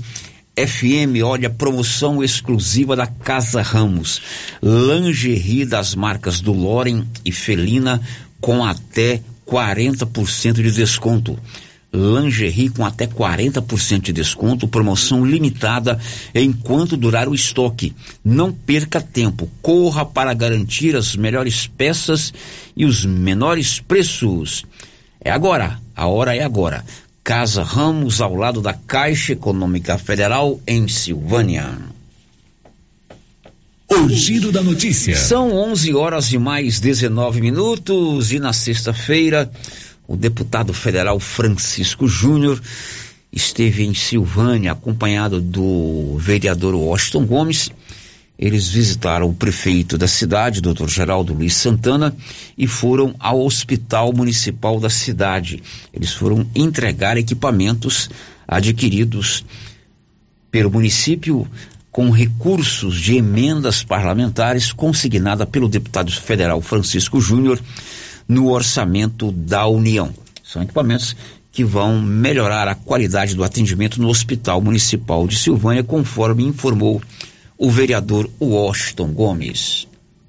FM, 0.56 1.24
olha, 1.24 1.50
promoção 1.50 2.24
exclusiva 2.24 2.96
da 2.96 3.08
Casa 3.08 3.62
Ramos. 3.62 4.22
Lingerie 4.62 5.66
das 5.66 5.96
marcas 5.96 6.42
do 6.42 6.54
Loren 6.54 7.06
e 7.26 7.32
Felina 7.32 8.02
com 8.40 8.64
até 8.64 9.22
40% 9.48 10.54
de 10.54 10.72
desconto 10.72 11.40
lingerie 11.94 12.70
com 12.70 12.84
até 12.84 13.06
40% 13.06 14.02
de 14.02 14.14
desconto, 14.14 14.68
promoção 14.68 15.24
limitada 15.24 16.00
enquanto 16.34 16.98
durar 16.98 17.30
o 17.30 17.36
estoque. 17.36 17.94
Não 18.26 18.52
perca 18.52 19.00
tempo, 19.00 19.50
corra 19.62 20.04
para 20.04 20.34
garantir 20.34 20.96
as 20.96 21.16
melhores 21.16 21.68
peças 21.68 22.34
e 22.76 22.86
os 22.86 23.06
menores 23.06 23.80
preços. 23.80 24.66
É 25.22 25.30
agora, 25.30 25.80
a 25.96 26.08
hora 26.08 26.36
é 26.36 26.44
agora. 26.44 26.84
Casa 27.24 27.64
Ramos, 27.64 28.20
ao 28.20 28.36
lado 28.36 28.62
da 28.62 28.74
Caixa 28.74 29.32
Econômica 29.32 29.98
Federal, 29.98 30.60
em 30.68 30.88
Silvânia. 30.90 31.78
O 33.90 34.10
giro 34.10 34.52
da 34.52 34.62
notícia. 34.62 35.16
São 35.16 35.54
11 35.54 35.94
horas 35.94 36.34
e 36.34 36.38
mais 36.38 36.82
19 36.82 37.40
minutos 37.40 38.34
e 38.34 38.40
na 38.40 38.52
sexta-feira 38.52 39.50
o 40.06 40.18
deputado 40.18 40.74
federal 40.74 41.20
Francisco 41.20 42.08
Júnior 42.08 42.62
esteve 43.32 43.84
em 43.84 43.94
Silvânia 43.94 44.74
acompanhado 44.74 45.40
do 45.40 46.18
vereador 46.18 46.76
Washington 46.76 47.26
Gomes. 47.26 47.72
Eles 48.38 48.68
visitaram 48.70 49.30
o 49.30 49.34
prefeito 49.34 49.98
da 49.98 50.08
cidade, 50.08 50.62
doutor 50.62 50.90
Geraldo 50.90 51.34
Luiz 51.34 51.56
Santana, 51.56 52.16
e 52.58 52.68
foram 52.68 53.16
ao 53.20 53.46
hospital 53.46 54.12
municipal 54.12 54.80
da 54.80 54.90
cidade. 54.90 55.62
Eles 55.94 56.12
foram 56.12 56.46
entregar 56.56 57.16
equipamentos 57.16 58.10
adquiridos 58.48 59.46
pelo 60.50 60.72
município 60.72 61.48
com 61.92 62.10
recursos 62.10 63.00
de 63.00 63.16
emendas 63.18 63.84
parlamentares 63.84 64.72
consignada 64.72 65.46
pelo 65.46 65.70
deputado 65.70 66.12
federal 66.12 66.60
Francisco 66.60 67.22
Júnior 67.22 67.62
no 68.28 68.50
orçamento 68.50 69.32
da 69.32 69.68
União. 69.68 70.12
São 70.44 70.64
equipamentos 70.64 71.16
que 71.52 71.64
vão 71.64 72.02
melhorar 72.02 72.68
a 72.68 72.74
qualidade 72.74 73.36
do 73.36 73.44
atendimento 73.44 74.02
no 74.02 74.10
Hospital 74.10 74.60
Municipal 74.60 75.28
de 75.28 75.38
Silvânia, 75.38 75.84
conforme 75.84 76.44
informou 76.44 77.00
o 77.64 77.70
vereador 77.70 78.30
Washington 78.42 79.14
Gomes. 79.14 79.88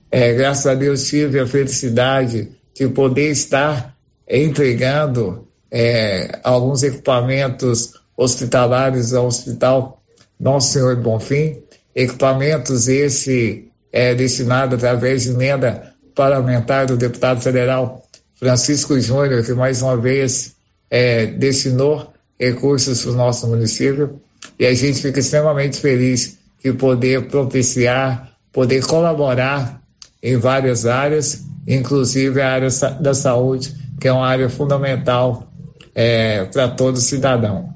É, 0.08 0.32
graças 0.34 0.68
a 0.68 0.74
Deus 0.76 1.08
tive 1.08 1.40
a 1.40 1.46
felicidade 1.48 2.48
de 2.72 2.88
poder 2.88 3.32
estar 3.32 3.92
entregando 4.28 5.44
é, 5.68 6.38
alguns 6.44 6.84
equipamentos 6.84 7.94
hospitalares 8.16 9.12
ao 9.12 9.26
Hospital 9.26 10.00
nosso 10.38 10.74
Senhor 10.74 10.94
Bonfim, 10.94 11.60
equipamentos 11.92 12.86
esse 12.86 13.66
é 13.90 14.14
destinado 14.14 14.76
através 14.76 15.24
de 15.24 15.30
emenda 15.30 15.92
parlamentar 16.14 16.86
do 16.86 16.96
deputado 16.96 17.40
federal 17.40 18.06
Francisco 18.36 19.00
Júnior, 19.00 19.44
que 19.44 19.54
mais 19.54 19.82
uma 19.82 19.96
vez 19.96 20.54
é, 20.88 21.26
destinou 21.26 22.14
recursos 22.38 23.02
para 23.02 23.10
o 23.10 23.16
nosso 23.16 23.48
município, 23.48 24.20
e 24.56 24.64
a 24.66 24.72
gente 24.72 25.02
fica 25.02 25.18
extremamente 25.18 25.80
feliz 25.80 26.43
de 26.64 26.72
poder 26.72 27.28
propiciar, 27.28 28.32
poder 28.50 28.84
colaborar 28.86 29.82
em 30.22 30.38
várias 30.38 30.86
áreas, 30.86 31.44
inclusive 31.68 32.40
a 32.40 32.50
área 32.50 32.68
da 33.00 33.12
saúde, 33.12 33.74
que 34.00 34.08
é 34.08 34.12
uma 34.12 34.26
área 34.26 34.48
fundamental 34.48 35.52
é, 35.94 36.46
para 36.46 36.68
todo 36.68 36.98
cidadão. 36.98 37.68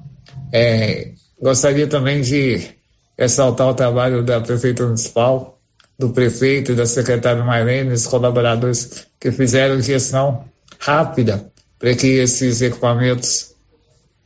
É, 0.51 1.12
Gostaria 1.40 1.87
também 1.87 2.20
de 2.20 2.68
ressaltar 3.16 3.68
o 3.68 3.74
trabalho 3.74 4.24
da 4.24 4.40
Prefeitura 4.40 4.88
Municipal, 4.88 5.61
do 5.96 6.11
prefeito 6.11 6.72
e 6.72 6.74
da 6.74 6.85
secretária 6.85 7.44
Marlene, 7.44 7.92
os 7.92 8.07
colaboradores 8.07 9.07
que 9.20 9.31
fizeram 9.31 9.81
gestão 9.81 10.44
rápida 10.81 11.51
para 11.79 11.94
que 11.94 12.07
esses 12.07 12.61
equipamentos 12.61 13.55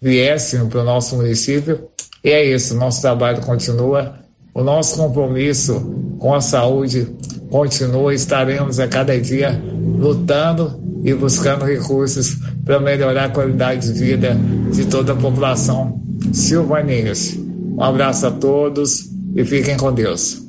viessem 0.00 0.66
para 0.68 0.80
o 0.80 0.84
nosso 0.84 1.16
município. 1.16 1.90
E 2.24 2.30
é 2.30 2.44
isso, 2.44 2.74
nosso 2.74 3.02
trabalho 3.02 3.42
continua, 3.42 4.18
o 4.54 4.62
nosso 4.62 4.96
compromisso 4.96 5.80
com 6.18 6.34
a 6.34 6.40
saúde 6.40 7.08
continua, 7.50 8.14
estaremos 8.14 8.78
a 8.78 8.86
cada 8.86 9.18
dia 9.20 9.60
lutando 9.98 10.80
e 11.04 11.12
buscando 11.14 11.64
recursos 11.64 12.36
para 12.64 12.78
melhorar 12.78 13.24
a 13.24 13.30
qualidade 13.30 13.92
de 13.92 13.98
vida 13.98 14.36
de 14.72 14.84
toda 14.86 15.12
a 15.12 15.16
população 15.16 16.00
silvanense. 16.32 17.38
Um 17.76 17.82
abraço 17.82 18.26
a 18.26 18.30
todos 18.30 19.10
e 19.34 19.44
fiquem 19.44 19.76
com 19.76 19.92
Deus. 19.92 20.42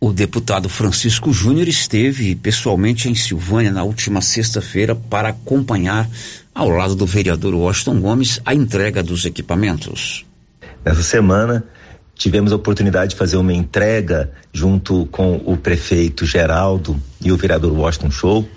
O 0.00 0.12
deputado 0.12 0.68
Francisco 0.68 1.32
Júnior 1.32 1.68
esteve 1.68 2.34
pessoalmente 2.34 3.08
em 3.08 3.14
Silvânia 3.14 3.72
na 3.72 3.82
última 3.82 4.20
sexta-feira 4.20 4.94
para 4.94 5.30
acompanhar, 5.30 6.08
ao 6.54 6.68
lado 6.68 6.94
do 6.94 7.06
vereador 7.06 7.54
Washington 7.54 8.00
Gomes, 8.00 8.40
a 8.44 8.54
entrega 8.54 9.02
dos 9.02 9.24
equipamentos. 9.24 10.24
Nessa 10.84 11.02
semana, 11.02 11.64
tivemos 12.16 12.52
a 12.52 12.56
oportunidade 12.56 13.10
de 13.10 13.16
fazer 13.16 13.36
uma 13.36 13.52
entrega 13.52 14.32
junto 14.52 15.06
com 15.06 15.36
o 15.44 15.56
prefeito 15.56 16.24
Geraldo 16.24 17.00
e 17.20 17.30
o 17.30 17.36
vereador 17.36 17.72
Washington 17.72 18.10
Show 18.10 18.48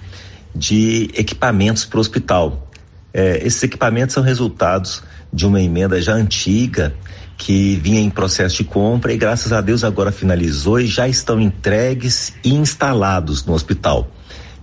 de 0.55 1.11
equipamentos 1.13 1.85
para 1.85 1.97
o 1.97 2.01
hospital. 2.01 2.71
É, 3.13 3.45
esses 3.45 3.61
equipamentos 3.61 4.13
são 4.13 4.23
resultados 4.23 5.03
de 5.31 5.45
uma 5.45 5.61
emenda 5.61 6.01
já 6.01 6.13
antiga 6.13 6.95
que 7.37 7.75
vinha 7.75 8.01
em 8.01 8.09
processo 8.09 8.57
de 8.57 8.63
compra 8.63 9.13
e 9.13 9.17
graças 9.17 9.53
a 9.53 9.61
Deus 9.61 9.83
agora 9.83 10.11
finalizou 10.11 10.79
e 10.79 10.87
já 10.87 11.07
estão 11.07 11.39
entregues 11.39 12.33
e 12.43 12.53
instalados 12.53 13.45
no 13.45 13.53
hospital. 13.53 14.09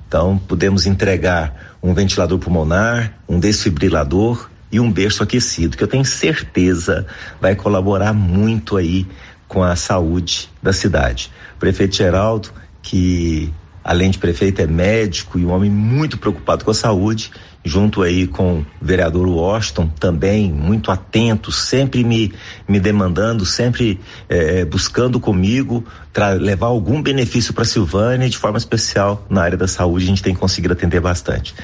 Então, 0.09 0.39
podemos 0.39 0.87
entregar 0.87 1.77
um 1.83 1.93
ventilador 1.93 2.39
pulmonar, 2.39 3.15
um 3.29 3.41
desfibrilador 3.41 4.49
e 4.71 4.81
um 4.81 4.91
berço 4.91 5.23
aquecido, 5.23 5.77
que 5.77 5.83
eu 5.83 5.89
tenho 5.89 6.05
certeza 6.05 7.07
vai 7.41 7.55
colaborar 7.55 8.13
muito 8.13 8.77
aí 8.77 9.07
com 9.47 9.63
a 9.63 9.77
saúde 9.77 10.51
da 10.63 10.73
cidade. 10.73 11.31
O 11.57 11.59
prefeito 11.59 11.97
Geraldo, 11.97 12.51
que 12.83 13.53
além 13.87 14.11
de 14.11 14.19
prefeito 14.19 14.61
é 14.61 14.67
médico 14.67 15.39
e 15.39 15.47
um 15.47 15.51
homem 15.53 15.71
muito 15.71 16.19
preocupado 16.19 16.65
com 16.65 16.73
a 16.73 16.75
saúde, 16.75 17.31
junto 17.65 18.03
aí 18.03 18.27
com 18.27 18.61
o 18.61 18.67
vereador 18.81 19.29
Washington, 19.29 19.89
também 19.89 20.53
muito 20.53 20.91
atento, 20.91 21.53
sempre 21.53 22.03
me, 22.03 22.33
me 22.69 22.81
demandando, 22.81 23.47
sempre 23.47 24.01
é, 24.29 24.65
buscando 24.65 25.21
comigo 25.21 25.85
para 26.13 26.31
levar 26.31 26.67
algum 26.67 27.01
benefício 27.01 27.55
para 27.55 27.65
Silvânia, 27.65 28.29
de 28.29 28.39
forma 28.39 28.59
especial 28.59 29.25
na 29.31 29.43
área 29.43 29.57
da 29.57 29.69
saúde, 29.69 30.05
a 30.05 30.09
gente 30.09 30.23
tem 30.23 30.35
conseguido 30.35 30.75
atender 30.75 31.01
bastante. 31.01 31.55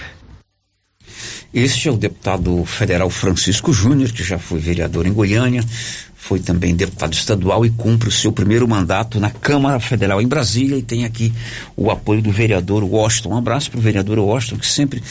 Este 1.54 1.86
é 1.86 1.92
o 1.92 1.98
deputado 1.98 2.64
federal 2.64 3.10
Francisco 3.10 3.74
Júnior, 3.74 4.10
que 4.10 4.24
já 4.24 4.38
foi 4.38 4.58
vereador 4.58 5.06
em 5.06 5.12
Goiânia, 5.12 5.62
foi 6.16 6.40
também 6.40 6.74
deputado 6.74 7.12
estadual 7.12 7.66
e 7.66 7.70
cumpre 7.70 8.08
o 8.08 8.12
seu 8.12 8.32
primeiro 8.32 8.66
mandato 8.66 9.20
na 9.20 9.28
Câmara 9.28 9.78
Federal 9.78 10.22
em 10.22 10.26
Brasília 10.26 10.78
e 10.78 10.82
tem 10.82 11.04
aqui 11.04 11.30
o 11.76 11.90
apoio 11.90 12.22
do 12.22 12.30
vereador 12.30 12.82
Washington. 12.82 13.30
Um 13.30 13.36
abraço 13.36 13.70
para 13.70 13.78
o 13.78 13.82
vereador 13.82 14.18
Washington, 14.18 14.56
que 14.56 14.66
sempre 14.66 15.02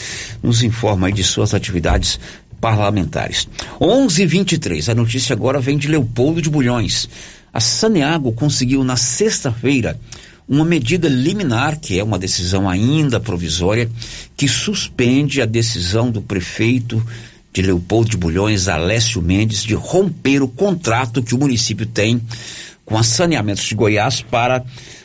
nos 0.42 0.64
informa 0.64 1.12
de 1.12 1.22
suas 1.22 1.54
atividades 1.54 2.18
parlamentares. 2.60 3.46
11:23. 3.80 4.88
A 4.88 4.94
notícia 4.96 5.34
agora 5.34 5.60
vem 5.60 5.78
de 5.78 5.86
Leopoldo 5.86 6.42
de 6.42 6.50
Bulhões. 6.50 7.08
A 7.52 7.60
Saneago 7.60 8.32
conseguiu 8.32 8.82
na 8.82 8.96
sexta-feira 8.96 9.96
uma 10.52 10.66
medida 10.66 11.08
liminar, 11.08 11.80
que 11.80 11.98
é 11.98 12.04
uma 12.04 12.18
decisão 12.18 12.68
ainda 12.68 13.18
provisória, 13.18 13.90
que 14.36 14.46
suspende 14.46 15.40
a 15.40 15.46
decisão 15.46 16.10
do 16.10 16.20
prefeito 16.20 17.02
de 17.54 17.62
Leopoldo 17.62 18.10
de 18.10 18.18
Bulhões, 18.18 18.68
Alessio 18.68 19.22
Mendes, 19.22 19.62
de 19.62 19.74
romper 19.74 20.42
o 20.42 20.48
contrato 20.48 21.22
que 21.22 21.34
o 21.34 21.38
município 21.38 21.86
tem 21.86 22.20
com 22.84 22.98
a 22.98 23.02
Saneamentos 23.02 23.64
de 23.64 23.74
Goiás 23.74 24.20
para 24.20 24.62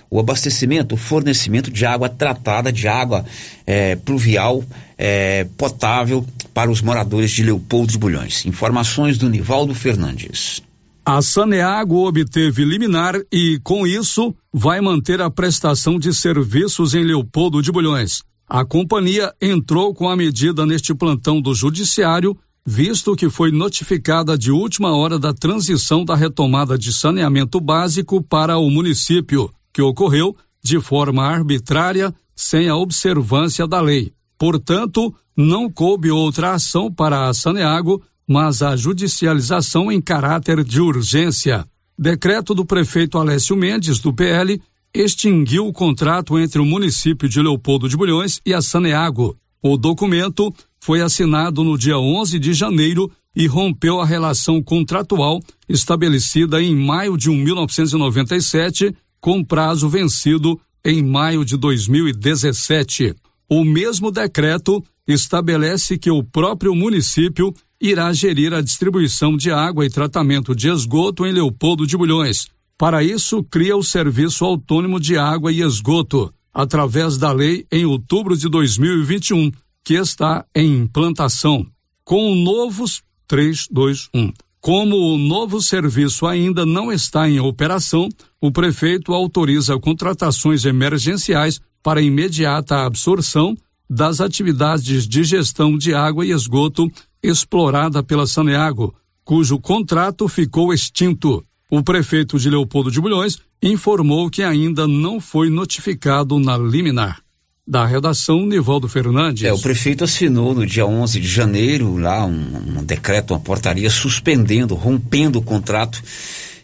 o 0.10 0.20
abastecimento, 0.20 0.96
o 0.96 0.98
fornecimento 0.98 1.72
de 1.72 1.86
água 1.86 2.10
tratada, 2.10 2.70
de 2.70 2.86
água 2.86 3.24
é, 3.66 3.96
pluvial 3.96 4.62
é, 4.98 5.46
potável 5.58 6.26
para 6.54 6.70
os 6.70 6.82
moradores 6.82 7.32
de 7.32 7.44
Leopoldo 7.44 7.94
de 7.94 7.98
Bulhões. 7.98 8.46
Informações 8.46 9.18
do 9.18 9.30
Nivaldo 9.30 9.74
Fernandes. 9.74 10.62
A 11.10 11.22
Saneago 11.22 12.06
obteve 12.06 12.66
liminar 12.66 13.16
e, 13.32 13.62
com 13.64 13.88
isso, 13.88 14.36
vai 14.52 14.82
manter 14.82 15.22
a 15.22 15.32
prestação 15.32 15.98
de 15.98 16.14
serviços 16.14 16.94
em 16.94 17.02
Leopoldo 17.02 17.62
de 17.62 17.72
Bulhões. 17.72 18.24
A 18.46 18.66
companhia 18.66 19.34
entrou 19.42 19.94
com 19.94 20.10
a 20.10 20.18
medida 20.18 20.66
neste 20.66 20.94
plantão 20.94 21.40
do 21.40 21.56
Judiciário, 21.56 22.38
visto 22.66 23.16
que 23.16 23.30
foi 23.30 23.52
notificada 23.52 24.38
de 24.38 24.52
última 24.52 24.94
hora 24.98 25.18
da 25.18 25.34
transição 25.34 26.04
da 26.04 26.14
retomada 26.14 26.78
de 26.78 26.92
saneamento 26.92 27.62
básico 27.62 28.22
para 28.22 28.58
o 28.58 28.70
município, 28.70 29.50
que 29.72 29.82
ocorreu 29.82 30.36
de 30.62 30.78
forma 30.82 31.24
arbitrária, 31.24 32.14
sem 32.36 32.68
a 32.68 32.76
observância 32.76 33.66
da 33.66 33.80
lei. 33.80 34.12
Portanto, 34.38 35.16
não 35.38 35.72
coube 35.72 36.12
outra 36.12 36.52
ação 36.52 36.92
para 36.92 37.30
a 37.30 37.34
Saneago, 37.34 38.04
mas 38.28 38.62
a 38.62 38.76
judicialização 38.76 39.92
em 39.92 40.02
caráter 40.02 40.64
de 40.64 40.82
urgência. 40.82 41.66
Decreto 41.98 42.54
do 42.54 42.66
prefeito 42.66 43.18
Alessio 43.18 43.56
Mendes, 43.56 44.00
do 44.00 44.14
PL, 44.14 44.62
extinguiu 44.94 45.68
o 45.68 45.74
contrato 45.74 46.38
entre 46.38 46.60
o 46.60 46.66
município 46.66 47.30
de 47.30 47.42
Leopoldo 47.42 47.88
de 47.88 47.96
Bulhões 47.96 48.42
e 48.46 48.54
a 48.54 48.62
Saneago. 48.62 49.38
O 49.62 49.78
documento 49.78 50.54
foi 50.80 51.02
assinado 51.02 51.64
no 51.64 51.78
dia 51.78 51.98
11 51.98 52.38
de 52.38 52.54
janeiro 52.54 53.12
e 53.36 53.48
rompeu 53.48 54.00
a 54.00 54.06
relação 54.06 54.62
contratual 54.62 55.40
estabelecida 55.68 56.62
em 56.62 56.76
maio 56.76 57.18
de 57.18 57.30
1997, 57.30 58.96
com 59.20 59.44
prazo 59.44 59.90
vencido 59.90 60.60
em 60.84 61.04
maio 61.04 61.44
de 61.44 61.58
2017. 61.58 63.16
O 63.50 63.64
mesmo 63.64 64.12
decreto 64.12 64.84
estabelece 65.08 65.98
que 65.98 66.12
o 66.12 66.24
próprio 66.24 66.76
município 66.76 67.54
irá 67.82 68.12
gerir 68.12 68.54
a 68.54 68.62
distribuição 68.62 69.38
de 69.38 69.52
água 69.52 69.86
e 69.86 69.90
tratamento 69.90 70.56
de 70.56 70.70
esgoto 70.70 71.26
em 71.26 71.32
Leopoldo 71.32 71.86
de 71.86 71.96
Bulhões. 71.96 72.48
Para 72.78 73.04
isso, 73.04 73.44
cria 73.44 73.76
o 73.76 73.84
Serviço 73.84 74.46
Autônomo 74.46 75.00
de 75.00 75.18
Água 75.18 75.52
e 75.52 75.62
Esgoto, 75.62 76.34
através 76.54 77.18
da 77.18 77.32
lei 77.32 77.66
em 77.72 77.86
outubro 77.86 78.38
de 78.38 78.48
2021, 78.50 79.52
que 79.84 79.96
está 79.96 80.46
em 80.56 80.82
implantação. 80.82 81.66
Com 82.04 82.36
novos 82.36 83.02
321. 83.28 84.32
Como 84.60 84.96
o 84.96 85.18
novo 85.18 85.62
serviço 85.62 86.26
ainda 86.26 86.66
não 86.66 86.92
está 86.92 87.30
em 87.30 87.40
operação, 87.40 88.10
o 88.42 88.52
prefeito 88.52 89.14
autoriza 89.14 89.80
contratações 89.80 90.66
emergenciais 90.66 91.60
para 91.82 92.02
imediata 92.02 92.86
absorção 92.86 93.56
das 93.90 94.20
atividades 94.20 95.08
de 95.08 95.24
gestão 95.24 95.78
de 95.78 95.94
água 95.94 96.26
e 96.26 96.32
esgoto 96.32 96.92
explorada 97.22 98.04
pela 98.04 98.28
Saneago, 98.28 98.94
cujo 99.24 99.60
contrato 99.60 100.28
ficou 100.28 100.74
extinto. 100.74 101.44
O 101.70 101.84
prefeito 101.84 102.40
de 102.40 102.50
Leopoldo 102.50 102.92
de 102.92 103.02
Bulhões 103.02 103.40
informou 103.62 104.30
que 104.30 104.44
ainda 104.44 104.88
não 104.88 105.20
foi 105.20 105.50
notificado 105.50 106.40
na 106.40 106.58
liminar 106.58 107.22
da 107.68 107.86
redação 107.86 108.46
Nivaldo 108.46 108.88
Fernandes. 108.88 109.44
É, 109.44 109.52
o 109.52 109.60
prefeito 109.60 110.06
assinou 110.06 110.56
no 110.56 110.66
dia 110.66 110.86
11 110.86 111.20
de 111.20 111.28
janeiro 111.28 111.98
lá 111.98 112.26
um, 112.26 112.80
um 112.80 112.84
decreto, 112.84 113.34
uma 113.34 113.40
portaria 113.42 113.90
suspendendo, 113.90 114.74
rompendo 114.74 115.40
o 115.40 115.42
contrato 115.42 116.02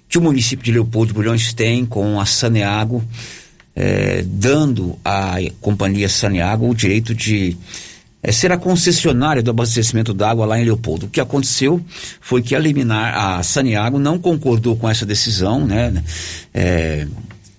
que 0.08 0.18
o 0.18 0.22
município 0.22 0.64
de 0.64 0.72
Leopoldo 0.72 1.08
de 1.08 1.14
Bulhões 1.14 1.54
tem 1.54 1.86
com 1.86 2.22
a 2.22 2.26
Saneago, 2.26 3.04
eh, 3.76 4.24
dando 4.26 4.98
à 5.04 5.36
companhia 5.60 6.08
Saneago 6.08 6.70
o 6.70 6.76
direito 6.76 7.14
de 7.14 7.58
eh, 8.22 8.32
ser 8.32 8.52
a 8.52 8.58
concessionária 8.58 9.42
do 9.42 9.52
abastecimento 9.52 10.14
d'água 10.14 10.46
lá 10.46 10.60
em 10.60 10.66
Leopoldo. 10.66 11.06
O 11.06 11.10
que 11.10 11.20
aconteceu 11.20 11.84
foi 12.22 12.42
que 12.42 12.56
a 12.56 12.60
liminar, 12.60 13.16
a 13.16 13.44
Saneago 13.44 14.00
não 14.00 14.20
concordou 14.20 14.76
com 14.76 14.90
essa 14.90 15.06
decisão, 15.06 15.66
né? 15.66 16.04
Eh, 16.54 17.08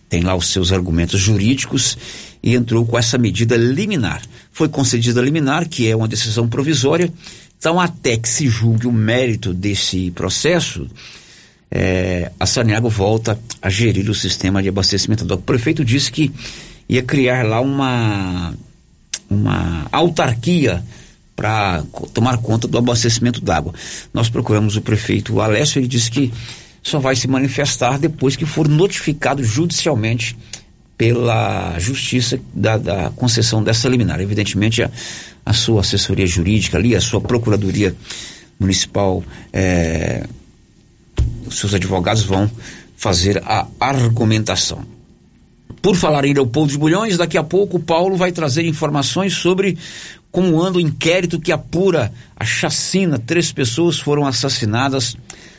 tem 0.08 0.22
lá 0.22 0.36
os 0.36 0.48
seus 0.48 0.70
argumentos 0.70 1.18
jurídicos 1.20 1.98
e 2.42 2.54
entrou 2.54 2.86
com 2.86 2.96
essa 2.96 3.18
medida 3.18 3.56
liminar. 3.56 4.22
Foi 4.52 4.68
concedida 4.68 5.20
liminar, 5.20 5.68
que 5.68 5.88
é 5.88 5.96
uma 5.96 6.06
decisão 6.06 6.46
provisória, 6.46 7.12
então 7.58 7.80
até 7.80 8.16
que 8.16 8.28
se 8.28 8.46
julgue 8.46 8.86
o 8.86 8.92
mérito 8.92 9.52
desse 9.52 10.10
processo, 10.12 10.86
é, 11.76 12.30
a 12.38 12.46
Saneago 12.46 12.88
volta 12.88 13.36
a 13.60 13.68
gerir 13.68 14.08
o 14.08 14.14
sistema 14.14 14.62
de 14.62 14.68
abastecimento 14.68 15.24
O 15.34 15.38
prefeito 15.38 15.84
disse 15.84 16.12
que 16.12 16.30
ia 16.88 17.02
criar 17.02 17.44
lá 17.44 17.60
uma, 17.60 18.54
uma 19.28 19.88
autarquia 19.90 20.84
para 21.34 21.82
tomar 22.12 22.38
conta 22.38 22.68
do 22.68 22.78
abastecimento 22.78 23.40
d'água. 23.40 23.74
Nós 24.12 24.28
procuramos 24.28 24.76
o 24.76 24.82
prefeito 24.82 25.40
Alessio, 25.40 25.80
ele 25.80 25.88
disse 25.88 26.12
que 26.12 26.32
só 26.80 27.00
vai 27.00 27.16
se 27.16 27.26
manifestar 27.26 27.98
depois 27.98 28.36
que 28.36 28.46
for 28.46 28.68
notificado 28.68 29.42
judicialmente 29.42 30.36
pela 30.96 31.76
justiça 31.80 32.38
da, 32.54 32.76
da 32.76 33.10
concessão 33.10 33.64
dessa 33.64 33.88
liminar. 33.88 34.20
Evidentemente, 34.20 34.80
a, 34.80 34.90
a, 35.44 35.52
sua 35.52 35.80
assessoria 35.80 36.26
jurídica 36.26 36.78
ali, 36.78 36.94
a 36.94 37.00
sua 37.00 37.20
procuradoria 37.20 37.96
municipal, 38.60 39.24
é, 39.52 40.24
os 41.46 41.58
seus 41.58 41.74
advogados 41.74 42.22
vão 42.22 42.50
fazer 42.96 43.42
a 43.44 43.66
argumentação. 43.80 44.84
Por 45.82 45.94
falar 45.94 46.24
em 46.24 46.32
Leopoldo 46.32 46.72
de 46.72 46.78
Bulhões, 46.78 47.18
daqui 47.18 47.36
a 47.36 47.42
pouco 47.42 47.76
o 47.76 47.82
Paulo 47.82 48.16
vai 48.16 48.32
trazer 48.32 48.66
informações 48.66 49.34
sobre 49.34 49.76
como 50.30 50.60
anda 50.60 50.78
o 50.78 50.80
inquérito 50.80 51.40
que 51.40 51.52
apura 51.52 52.12
a 52.36 52.44
chacina. 52.44 53.18
Três 53.18 53.52
pessoas 53.52 53.98
foram 53.98 54.26
assassinadas 54.26 55.16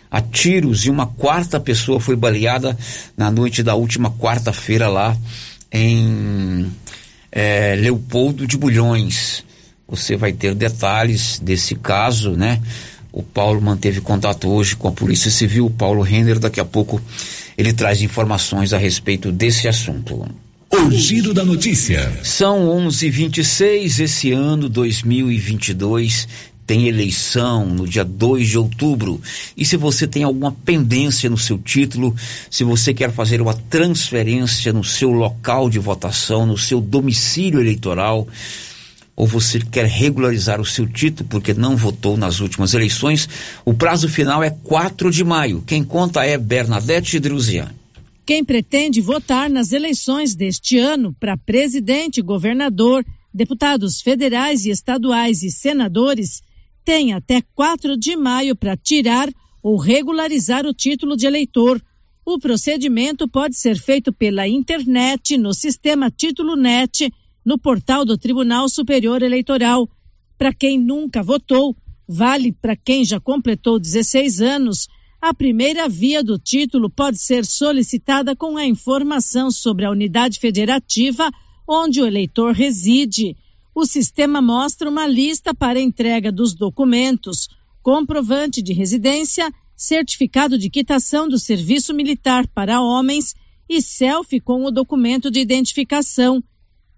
a 0.09 0.21
tiros 0.21 0.85
e 0.85 0.89
uma 0.89 1.07
quarta 1.07 1.59
pessoa 1.59 1.99
foi 1.99 2.15
baleada 2.15 2.77
na 3.15 3.29
noite 3.29 3.61
da 3.61 3.75
última 3.75 4.11
quarta-feira 4.11 4.87
lá 4.87 5.15
em 5.71 6.71
é, 7.31 7.75
Leopoldo 7.75 8.47
de 8.47 8.57
Bulhões. 8.57 9.43
Você 9.87 10.15
vai 10.15 10.33
ter 10.33 10.55
detalhes 10.55 11.37
desse 11.39 11.75
caso, 11.75 12.31
né? 12.31 12.61
O 13.15 13.23
Paulo 13.23 13.61
manteve 13.61 14.01
contato 14.01 14.49
hoje 14.49 14.75
com 14.75 14.89
a 14.89 14.91
Polícia 14.91 15.31
Civil, 15.31 15.67
o 15.67 15.69
Paulo 15.69 16.01
Renner, 16.01 16.37
daqui 16.37 16.59
a 16.59 16.65
pouco 16.65 17.01
ele 17.57 17.71
traz 17.71 18.01
informações 18.01 18.73
a 18.73 18.77
respeito 18.77 19.31
desse 19.31 19.69
assunto. 19.69 20.27
O 20.69 20.91
giro 20.91 21.33
da 21.33 21.45
notícia. 21.45 22.11
São 22.23 22.67
11:26 22.67 24.01
esse 24.01 24.33
ano 24.33 24.67
2022 24.67 26.27
tem 26.67 26.89
eleição 26.89 27.65
no 27.65 27.87
dia 27.87 28.03
2 28.03 28.49
de 28.49 28.57
outubro. 28.57 29.21
E 29.55 29.63
se 29.63 29.77
você 29.77 30.05
tem 30.05 30.23
alguma 30.23 30.51
pendência 30.51 31.29
no 31.29 31.37
seu 31.37 31.57
título, 31.57 32.13
se 32.51 32.65
você 32.65 32.93
quer 32.93 33.13
fazer 33.13 33.39
uma 33.39 33.53
transferência 33.53 34.73
no 34.73 34.83
seu 34.83 35.11
local 35.11 35.69
de 35.69 35.79
votação, 35.79 36.45
no 36.45 36.57
seu 36.57 36.81
domicílio 36.81 37.61
eleitoral, 37.61 38.27
ou 39.15 39.25
você 39.25 39.59
quer 39.59 39.85
regularizar 39.85 40.59
o 40.59 40.65
seu 40.65 40.85
título 40.85 41.29
porque 41.29 41.53
não 41.53 41.77
votou 41.77 42.17
nas 42.17 42.39
últimas 42.39 42.73
eleições, 42.73 43.29
o 43.63 43.73
prazo 43.73 44.09
final 44.09 44.43
é 44.43 44.49
4 44.49 45.09
de 45.09 45.23
maio. 45.23 45.63
Quem 45.65 45.83
conta 45.83 46.25
é 46.25 46.37
Bernadette 46.37 47.19
Druzian. 47.19 47.71
Quem 48.25 48.43
pretende 48.43 48.99
votar 48.99 49.49
nas 49.49 49.71
eleições 49.71 50.35
deste 50.35 50.77
ano 50.77 51.15
para 51.19 51.37
presidente, 51.37 52.21
governador, 52.21 53.05
deputados 53.33 54.01
federais 54.01 54.65
e 54.65 54.71
estaduais 54.71 55.43
e 55.43 55.51
senadores 55.51 56.41
tem 56.83 57.13
até 57.13 57.41
4 57.53 57.97
de 57.97 58.15
maio 58.15 58.55
para 58.55 58.75
tirar 58.75 59.29
ou 59.61 59.77
regularizar 59.77 60.65
o 60.65 60.73
título 60.73 61.15
de 61.15 61.25
eleitor. 61.25 61.81
O 62.25 62.39
procedimento 62.39 63.27
pode 63.27 63.55
ser 63.55 63.77
feito 63.77 64.11
pela 64.11 64.47
internet, 64.47 65.37
no 65.37 65.53
sistema 65.53 66.09
Título 66.09 66.55
Net, 66.55 67.11
no 67.45 67.57
portal 67.57 68.03
do 68.03 68.17
Tribunal 68.17 68.67
Superior 68.67 69.21
Eleitoral. 69.21 69.87
Para 70.37 70.53
quem 70.53 70.79
nunca 70.79 71.21
votou, 71.21 71.75
vale 72.07 72.51
para 72.51 72.75
quem 72.75 73.05
já 73.05 73.19
completou 73.19 73.79
16 73.79 74.41
anos. 74.41 74.87
A 75.21 75.33
primeira 75.33 75.87
via 75.87 76.23
do 76.23 76.39
título 76.39 76.89
pode 76.89 77.17
ser 77.17 77.45
solicitada 77.45 78.35
com 78.35 78.57
a 78.57 78.65
informação 78.65 79.51
sobre 79.51 79.85
a 79.85 79.91
unidade 79.91 80.39
federativa 80.39 81.31
onde 81.67 82.01
o 82.01 82.05
eleitor 82.05 82.53
reside 82.53 83.35
o 83.75 83.85
sistema 83.85 84.41
mostra 84.41 84.89
uma 84.89 85.05
lista 85.05 85.53
para 85.53 85.81
entrega 85.81 86.31
dos 86.31 86.53
documentos, 86.53 87.49
comprovante 87.83 88.61
de 88.61 88.71
residência, 88.71 89.53
certificado 89.75 90.57
de 90.57 90.69
quitação 90.69 91.27
do 91.27 91.37
serviço 91.37 91.93
militar 91.93 92.47
para 92.47 92.81
homens 92.81 93.35
e 93.67 93.81
selfie 93.81 94.39
com 94.39 94.63
o 94.63 94.71
documento 94.71 95.29
de 95.29 95.41
identificação. 95.41 96.41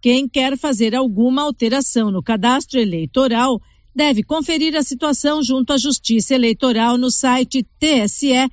Quem 0.01 0.27
quer 0.27 0.57
fazer 0.57 0.95
alguma 0.95 1.41
alteração 1.41 2.11
no 2.11 2.21
cadastro 2.21 2.79
eleitoral 2.79 3.61
deve 3.95 4.21
conferir 4.21 4.75
a 4.75 4.83
situação 4.83 5.41
junto 5.41 5.73
à 5.73 5.77
Justiça 5.77 6.35
Eleitoral 6.35 6.97
no 6.97 7.09
site 7.09 7.65
tse.jus.br. 7.79 8.51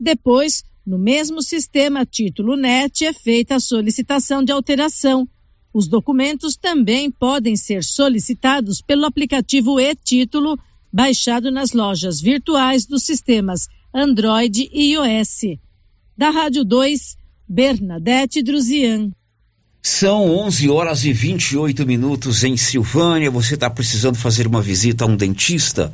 Depois, 0.00 0.64
no 0.84 0.98
mesmo 0.98 1.42
sistema 1.42 2.06
Título 2.06 2.56
NET 2.56 3.04
é 3.04 3.12
feita 3.12 3.56
a 3.56 3.60
solicitação 3.60 4.42
de 4.42 4.50
alteração. 4.50 5.28
Os 5.72 5.86
documentos 5.86 6.56
também 6.56 7.10
podem 7.10 7.56
ser 7.56 7.84
solicitados 7.84 8.80
pelo 8.80 9.04
aplicativo 9.04 9.78
e-Título, 9.78 10.58
baixado 10.92 11.50
nas 11.50 11.72
lojas 11.72 12.20
virtuais 12.20 12.86
dos 12.86 13.02
sistemas 13.02 13.68
Android 13.94 14.68
e 14.72 14.94
iOS. 14.94 15.58
Da 16.16 16.30
Rádio 16.30 16.64
2, 16.64 17.17
Bernadette 17.48 18.42
Druzian. 18.42 19.10
São 19.80 20.30
11 20.30 20.68
horas 20.68 21.04
e 21.06 21.14
28 21.14 21.86
minutos 21.86 22.44
em 22.44 22.58
Silvânia. 22.58 23.30
Você 23.30 23.54
está 23.54 23.70
precisando 23.70 24.16
fazer 24.16 24.46
uma 24.46 24.60
visita 24.60 25.04
a 25.04 25.06
um 25.06 25.16
dentista? 25.16 25.90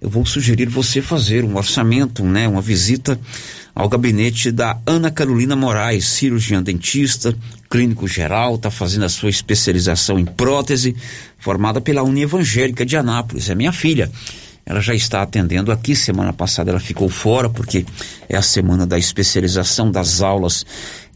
Eu 0.00 0.08
vou 0.08 0.24
sugerir 0.24 0.66
você 0.66 1.02
fazer 1.02 1.44
um 1.44 1.56
orçamento, 1.56 2.24
né? 2.24 2.48
Uma 2.48 2.62
visita 2.62 3.20
ao 3.74 3.86
gabinete 3.86 4.50
da 4.50 4.80
Ana 4.86 5.10
Carolina 5.10 5.54
Moraes, 5.54 6.06
cirurgiã 6.06 6.62
dentista, 6.62 7.36
clínico 7.68 8.08
geral, 8.08 8.54
está 8.54 8.70
fazendo 8.70 9.04
a 9.04 9.10
sua 9.10 9.28
especialização 9.28 10.18
em 10.18 10.24
prótese, 10.24 10.96
formada 11.38 11.82
pela 11.82 12.02
Uni 12.02 12.22
Evangélica 12.22 12.86
de 12.86 12.96
Anápolis. 12.96 13.50
É 13.50 13.54
minha 13.54 13.72
filha. 13.72 14.10
Ela 14.68 14.80
já 14.82 14.94
está 14.94 15.22
atendendo 15.22 15.72
aqui. 15.72 15.96
Semana 15.96 16.30
passada 16.30 16.70
ela 16.70 16.78
ficou 16.78 17.08
fora 17.08 17.48
porque 17.48 17.86
é 18.28 18.36
a 18.36 18.42
semana 18.42 18.86
da 18.86 18.98
especialização 18.98 19.90
das 19.90 20.20
aulas 20.20 20.66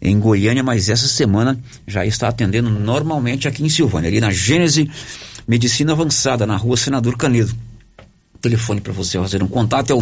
em 0.00 0.18
Goiânia, 0.18 0.62
mas 0.62 0.88
essa 0.88 1.06
semana 1.06 1.60
já 1.86 2.06
está 2.06 2.28
atendendo 2.28 2.70
normalmente 2.70 3.46
aqui 3.46 3.62
em 3.62 3.68
Silvânia, 3.68 4.08
ali 4.08 4.20
na 4.20 4.30
Gênese 4.30 4.90
Medicina 5.46 5.92
Avançada, 5.92 6.46
na 6.46 6.56
rua 6.56 6.78
Senador 6.78 7.18
Canedo. 7.18 7.54
O 8.34 8.38
telefone 8.38 8.80
para 8.80 8.94
você 8.94 9.18
fazer 9.18 9.42
um 9.42 9.48
contato 9.48 9.90
é 9.90 9.94
o 9.94 10.00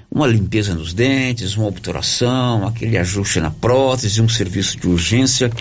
uma 0.10 0.26
limpeza 0.26 0.74
nos 0.74 0.94
dentes, 0.94 1.58
uma 1.58 1.68
obturação, 1.68 2.66
aquele 2.66 2.98
ajuste 2.98 3.40
na 3.40 3.52
prótese, 3.52 4.22
um 4.22 4.30
serviço 4.30 4.78
de 4.78 4.88
urgência, 4.88 5.52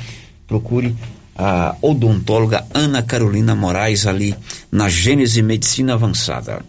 procure 0.46 0.94
a 1.38 1.76
odontóloga 1.82 2.66
Ana 2.74 3.02
Carolina 3.02 3.54
Moraes 3.54 4.06
ali 4.06 4.34
na 4.72 4.88
Gênese 4.88 5.42
Medicina 5.42 5.94
Avançada. 5.94 6.62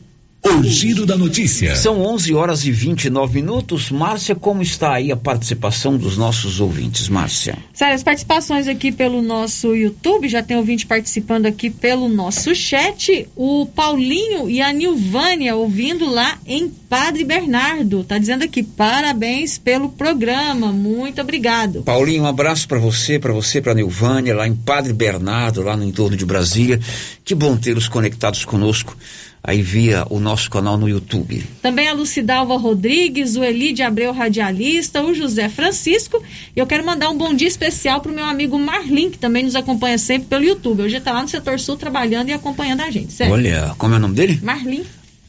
O 0.48 0.64
giro 0.64 1.06
da 1.06 1.18
notícia. 1.18 1.76
São 1.76 2.00
11 2.00 2.34
horas 2.34 2.66
e 2.66 2.72
29 2.72 3.42
minutos. 3.42 3.92
Márcia, 3.92 4.34
como 4.34 4.62
está 4.62 4.94
aí 4.94 5.12
a 5.12 5.18
participação 5.18 5.98
dos 5.98 6.18
nossos 6.18 6.62
ouvintes, 6.62 7.10
Márcia? 7.10 7.58
Sério, 7.74 7.94
as 7.94 8.02
participações 8.02 8.66
aqui 8.66 8.90
pelo 8.94 9.22
nosso 9.22 9.76
YouTube, 9.76 10.30
já 10.30 10.42
tem 10.42 10.56
ouvinte 10.56 10.88
participando 10.88 11.48
aqui 11.48 11.70
pelo 11.70 12.08
nosso 12.08 12.56
chat. 12.56 13.28
O 13.36 13.66
Paulinho 13.66 14.50
e 14.50 14.62
a 14.62 14.72
Nilvânia 14.72 15.54
ouvindo 15.54 16.10
lá 16.10 16.40
em 16.48 16.70
Padre 16.70 17.26
Bernardo. 17.26 18.06
Tá 18.06 18.18
dizendo 18.18 18.46
aqui, 18.46 18.64
parabéns 18.64 19.58
pelo 19.58 19.90
programa. 19.90 20.72
Muito 20.72 21.20
obrigado. 21.20 21.84
Paulinho, 21.84 22.24
um 22.24 22.28
abraço 22.28 22.70
para 22.70 22.80
você, 22.80 23.20
para 23.20 23.34
você, 23.34 23.62
para 23.62 23.74
Nilvânia, 23.74 24.34
lá 24.34 24.48
em 24.48 24.56
Padre 24.56 24.94
Bernardo, 24.94 25.62
lá 25.62 25.76
no 25.76 25.84
entorno 25.84 26.16
de 26.16 26.26
Brasília. 26.26 26.80
Que 27.26 27.36
bom 27.36 27.58
tê-los 27.58 27.90
conectados 27.90 28.46
conosco 28.46 28.96
aí 29.48 29.62
via 29.62 30.06
o 30.10 30.20
nosso 30.20 30.50
canal 30.50 30.78
no 30.78 30.90
YouTube. 30.90 31.42
Também 31.62 31.88
a 31.88 31.94
Lucidalva 31.94 32.58
Rodrigues, 32.58 33.38
o 33.38 33.44
Elide 33.46 33.82
Abreu 33.82 34.12
Radialista, 34.12 35.02
o 35.02 35.14
José 35.14 35.48
Francisco. 35.48 36.22
E 36.54 36.60
eu 36.60 36.68
quero 36.68 36.86
mandar 36.86 37.10
um 37.10 37.18
bom 37.18 37.34
dia 37.34 37.48
especial 37.48 38.02
para 38.02 38.12
o 38.12 38.16
meu 38.16 38.26
amigo 38.26 38.60
Marlin, 38.60 39.10
que 39.10 39.18
também 39.18 39.44
nos 39.44 39.56
acompanha 39.56 39.98
sempre 39.98 40.28
pelo 40.28 40.44
YouTube. 40.44 40.82
Hoje 40.82 40.98
está 40.98 41.14
lá 41.14 41.22
no 41.22 41.30
setor 41.30 41.62
sul 41.62 41.78
trabalhando 41.78 42.28
e 42.28 42.34
acompanhando 42.34 42.82
a 42.82 42.92
gente, 42.92 43.14
certo? 43.14 43.32
Olha, 43.32 43.74
como 43.78 43.94
é 43.94 43.98
o 43.98 44.02
nome 44.02 44.16
dele? 44.16 44.38
Marlin. 44.44 44.84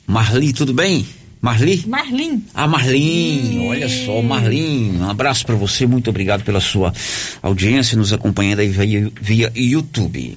Marli, 0.05 0.53
tudo 0.53 0.75
bem? 0.75 1.07
Marli? 1.41 1.85
Marlin. 1.87 2.43
Ah, 2.53 2.67
Marlin, 2.67 3.69
olha 3.69 3.89
só, 3.89 4.21
Marlin, 4.21 4.97
um 4.99 5.09
abraço 5.09 5.47
para 5.47 5.55
você, 5.55 5.87
muito 5.87 6.11
obrigado 6.11 6.43
pela 6.43 6.59
sua 6.59 6.93
audiência, 7.41 7.97
nos 7.97 8.13
acompanhando 8.13 8.59
aí 8.59 8.69
via, 8.69 9.13
via 9.21 9.53
YouTube. 9.55 10.37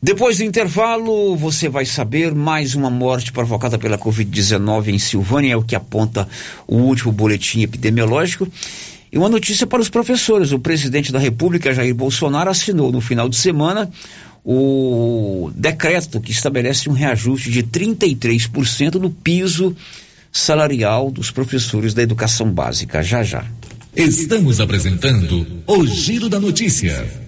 Depois 0.00 0.38
do 0.38 0.44
intervalo, 0.44 1.34
você 1.34 1.68
vai 1.68 1.84
saber 1.84 2.32
mais 2.32 2.76
uma 2.76 2.88
morte 2.88 3.32
provocada 3.32 3.76
pela 3.76 3.98
Covid-19 3.98 4.88
em 4.88 4.98
Silvânia, 4.98 5.54
é 5.54 5.56
o 5.56 5.62
que 5.62 5.74
aponta 5.74 6.28
o 6.68 6.76
último 6.76 7.10
boletim 7.10 7.62
epidemiológico. 7.62 8.46
E 9.10 9.18
uma 9.18 9.28
notícia 9.28 9.66
para 9.66 9.80
os 9.80 9.88
professores: 9.88 10.52
o 10.52 10.58
presidente 10.60 11.10
da 11.10 11.18
República, 11.18 11.74
Jair 11.74 11.92
Bolsonaro, 11.96 12.48
assinou 12.48 12.92
no 12.92 13.00
final 13.00 13.28
de 13.28 13.34
semana 13.34 13.90
o 14.44 15.50
decreto 15.52 16.20
que 16.20 16.30
estabelece 16.30 16.88
um 16.88 16.92
reajuste 16.92 17.50
de 17.50 17.64
33% 17.64 18.94
no 18.94 19.10
piso 19.10 19.76
salarial 20.30 21.10
dos 21.10 21.32
professores 21.32 21.92
da 21.92 22.02
educação 22.02 22.48
básica. 22.48 23.02
Já 23.02 23.24
já. 23.24 23.44
Estamos 23.96 24.60
apresentando 24.60 25.44
o 25.66 25.84
Giro 25.84 26.28
da 26.28 26.38
Notícia. 26.38 27.27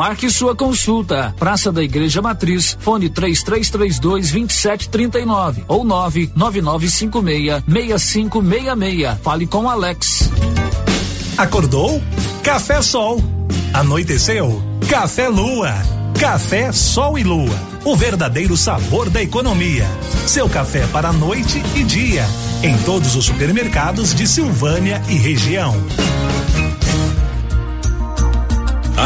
Marque 0.00 0.30
sua 0.30 0.56
consulta. 0.56 1.34
Praça 1.38 1.70
da 1.70 1.82
Igreja 1.82 2.22
Matriz, 2.22 2.74
fone 2.80 3.10
3332 3.10 4.00
2739 4.00 5.64
ou 5.68 5.84
99956 5.84 7.62
6566. 7.68 9.18
Fale 9.22 9.46
com 9.46 9.68
Alex. 9.68 10.30
Acordou? 11.36 12.02
Café 12.42 12.80
Sol. 12.80 13.22
Anoiteceu? 13.74 14.62
Café 14.88 15.28
Lua. 15.28 15.74
Café 16.18 16.72
Sol 16.72 17.18
e 17.18 17.22
Lua. 17.22 17.58
O 17.84 17.94
verdadeiro 17.94 18.56
sabor 18.56 19.10
da 19.10 19.22
economia. 19.22 19.86
Seu 20.26 20.48
café 20.48 20.86
para 20.86 21.12
noite 21.12 21.62
e 21.76 21.84
dia. 21.84 22.24
Em 22.62 22.74
todos 22.84 23.16
os 23.16 23.26
supermercados 23.26 24.14
de 24.14 24.26
Silvânia 24.26 25.02
e 25.10 25.14
região. 25.16 25.76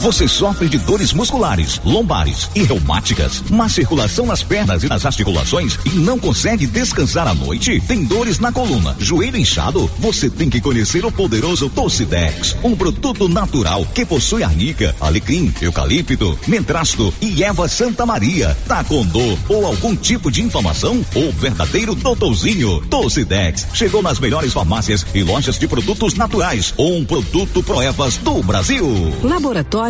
Você 0.00 0.26
sofre 0.26 0.66
de 0.66 0.78
dores 0.78 1.12
musculares, 1.12 1.78
lombares 1.84 2.48
e 2.54 2.62
reumáticas, 2.62 3.44
má 3.50 3.68
circulação 3.68 4.24
nas 4.24 4.42
pernas 4.42 4.82
e 4.82 4.88
nas 4.88 5.04
articulações 5.04 5.78
e 5.84 5.90
não 5.90 6.18
consegue 6.18 6.66
descansar 6.66 7.28
à 7.28 7.34
noite? 7.34 7.82
Tem 7.86 8.02
dores 8.04 8.38
na 8.38 8.50
coluna, 8.50 8.96
joelho 8.98 9.36
inchado? 9.36 9.90
Você 9.98 10.30
tem 10.30 10.48
que 10.48 10.58
conhecer 10.58 11.04
o 11.04 11.12
poderoso 11.12 11.68
Tocidex, 11.68 12.56
um 12.64 12.74
produto 12.74 13.28
natural 13.28 13.84
que 13.94 14.06
possui 14.06 14.42
arnica, 14.42 14.96
alecrim, 14.98 15.52
eucalipto, 15.60 16.38
mentrasto 16.48 17.12
e 17.20 17.42
erva 17.42 17.68
Santa 17.68 18.06
Maria. 18.06 18.56
Tá 18.66 18.82
com 18.82 19.04
dor 19.04 19.38
ou 19.50 19.66
algum 19.66 19.94
tipo 19.94 20.30
de 20.30 20.40
inflamação? 20.40 21.04
O 21.14 21.30
verdadeiro 21.32 21.94
doutorzinho 21.94 22.80
Tocidex 22.86 23.66
chegou 23.74 24.02
nas 24.02 24.18
melhores 24.18 24.54
farmácias 24.54 25.04
e 25.14 25.22
lojas 25.22 25.58
de 25.58 25.68
produtos 25.68 26.14
naturais. 26.14 26.72
Um 26.78 27.04
produto 27.04 27.62
Proevas 27.62 28.16
do 28.16 28.42
Brasil. 28.42 28.88
Laboratório 29.22 29.89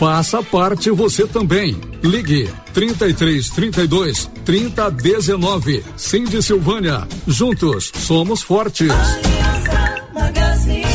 Faça 0.00 0.42
parte 0.42 0.90
você 0.90 1.26
também. 1.26 1.78
Ligue 2.02 2.50
33 2.72 3.50
32 3.50 4.30
30 4.46 4.90
19. 4.92 5.84
Cindy 5.94 6.42
Silvânia. 6.42 7.06
Juntos 7.26 7.92
somos 7.94 8.42
fortes. 8.42 8.90
Aliança. 8.90 10.89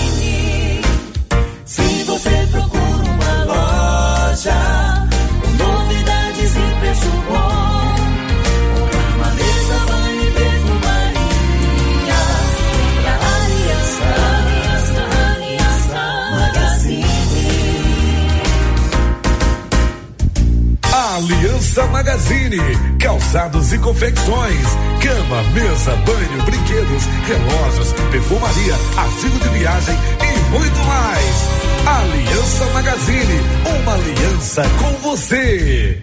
Aliança 21.76 21.92
Magazine, 21.92 22.58
calçados 23.02 23.74
e 23.74 23.78
confecções, 23.80 24.66
cama, 25.04 25.44
mesa, 25.52 25.94
banho, 26.06 26.44
brinquedos, 26.44 27.04
relógios, 27.28 27.94
perfumaria, 28.12 28.76
artigo 28.96 29.38
de 29.40 29.50
viagem 29.50 29.96
e 30.22 30.52
muito 30.52 30.80
mais. 30.86 31.36
Aliança 31.86 32.66
Magazine, 32.68 33.40
uma 33.82 33.94
aliança 33.94 34.64
com 34.80 35.10
você. 35.10 36.02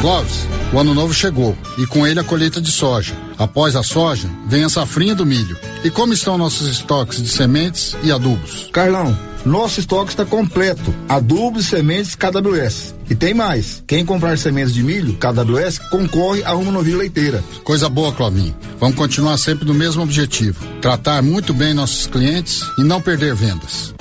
Clóvis, 0.00 0.46
o 0.72 0.78
ano 0.78 0.94
novo 0.94 1.12
chegou 1.12 1.58
e 1.76 1.86
com 1.86 2.06
ele 2.06 2.20
a 2.20 2.24
colheita 2.24 2.60
de 2.60 2.70
soja. 2.70 3.16
Após 3.36 3.74
a 3.74 3.82
soja, 3.82 4.30
vem 4.46 4.62
a 4.62 4.68
safrinha 4.68 5.16
do 5.16 5.26
milho. 5.26 5.58
E 5.82 5.90
como 5.90 6.12
estão 6.12 6.38
nossos 6.38 6.68
estoques 6.68 7.20
de 7.20 7.28
sementes 7.28 7.96
e 8.04 8.12
adubos? 8.12 8.70
Carlão, 8.72 9.18
nosso 9.46 9.80
estoque 9.80 10.10
está 10.10 10.24
completo. 10.24 10.94
Adubos 11.08 11.66
e 11.66 11.68
sementes 11.68 12.14
KWS. 12.14 12.94
E 13.08 13.14
tem 13.14 13.32
mais. 13.32 13.82
Quem 13.86 14.04
comprar 14.04 14.36
sementes 14.36 14.74
de 14.74 14.82
milho 14.82 15.14
KWS 15.14 15.78
concorre 15.90 16.42
a 16.44 16.54
uma 16.54 16.72
novilha 16.72 16.98
leiteira. 16.98 17.42
Coisa 17.62 17.88
boa, 17.88 18.12
Clovinho. 18.12 18.54
Vamos 18.80 18.96
continuar 18.96 19.36
sempre 19.38 19.64
no 19.64 19.74
mesmo 19.74 20.02
objetivo: 20.02 20.66
tratar 20.82 21.22
muito 21.22 21.54
bem 21.54 21.72
nossos 21.72 22.06
clientes 22.06 22.62
e 22.78 22.82
não 22.82 23.00
perder 23.00 23.34
vendas. 23.34 23.94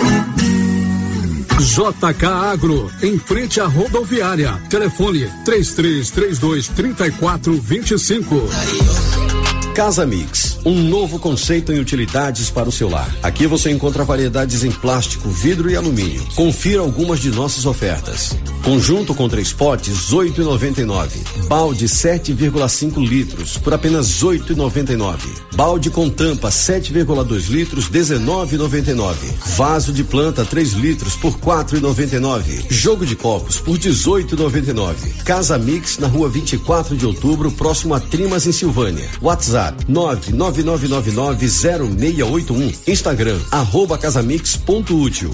JK 1.60 2.26
Agro, 2.26 2.92
em 3.02 3.18
frente 3.18 3.62
à 3.62 3.66
rodoviária. 3.66 4.60
Telefone 4.70 5.30
3332 5.46 6.68
3425. 6.70 9.45
Casa 9.76 10.06
Mix, 10.06 10.58
um 10.66 10.74
novo 10.74 11.20
conceito 11.20 11.74
em 11.74 11.80
utilidades 11.80 12.50
para 12.50 12.70
o 12.70 12.72
seu 12.72 12.88
lar. 12.88 13.14
Aqui 13.22 13.46
você 13.46 13.70
encontra 13.70 14.06
variedades 14.06 14.64
em 14.64 14.72
plástico, 14.72 15.28
vidro 15.30 15.70
e 15.70 15.76
alumínio. 15.76 16.26
Confira 16.34 16.80
algumas 16.80 17.20
de 17.20 17.30
nossas 17.30 17.66
ofertas. 17.66 18.38
Conjunto 18.64 19.14
com 19.14 19.28
três 19.28 19.52
potes, 19.52 20.14
8,99. 20.14 21.10
Balde 21.50 21.88
7,5 21.88 23.06
litros 23.06 23.58
por 23.58 23.74
apenas 23.74 24.24
8,99. 24.24 25.18
Balde 25.56 25.90
com 25.90 26.10
tampa 26.10 26.48
7,2 26.48 27.50
litros, 27.50 27.90
19,99. 27.90 29.14
Vaso 29.58 29.92
de 29.92 30.06
planta 30.06 30.46
3 30.46 30.72
litros 30.72 31.18
por 31.18 31.38
4,99. 31.38 32.66
Jogo 32.70 33.06
de 33.06 33.18
copos 33.18 33.60
por 33.60 33.78
18,99. 33.78 35.24
Casa 35.26 35.58
Mix 35.58 36.00
na 36.00 36.08
rua 36.08 36.30
24 36.30 36.96
de 36.96 37.06
outubro, 37.06 37.52
próximo 37.52 37.94
a 37.94 38.00
Trimas 38.00 38.48
em 38.48 38.54
Silvânia. 38.54 39.10
WhatsApp 39.22 39.65
WhatsApp 39.66 39.90
999990681. 39.90 42.86
Instagram 42.86 43.42
arroba 43.52 43.98
casamix.útil. 43.98 45.34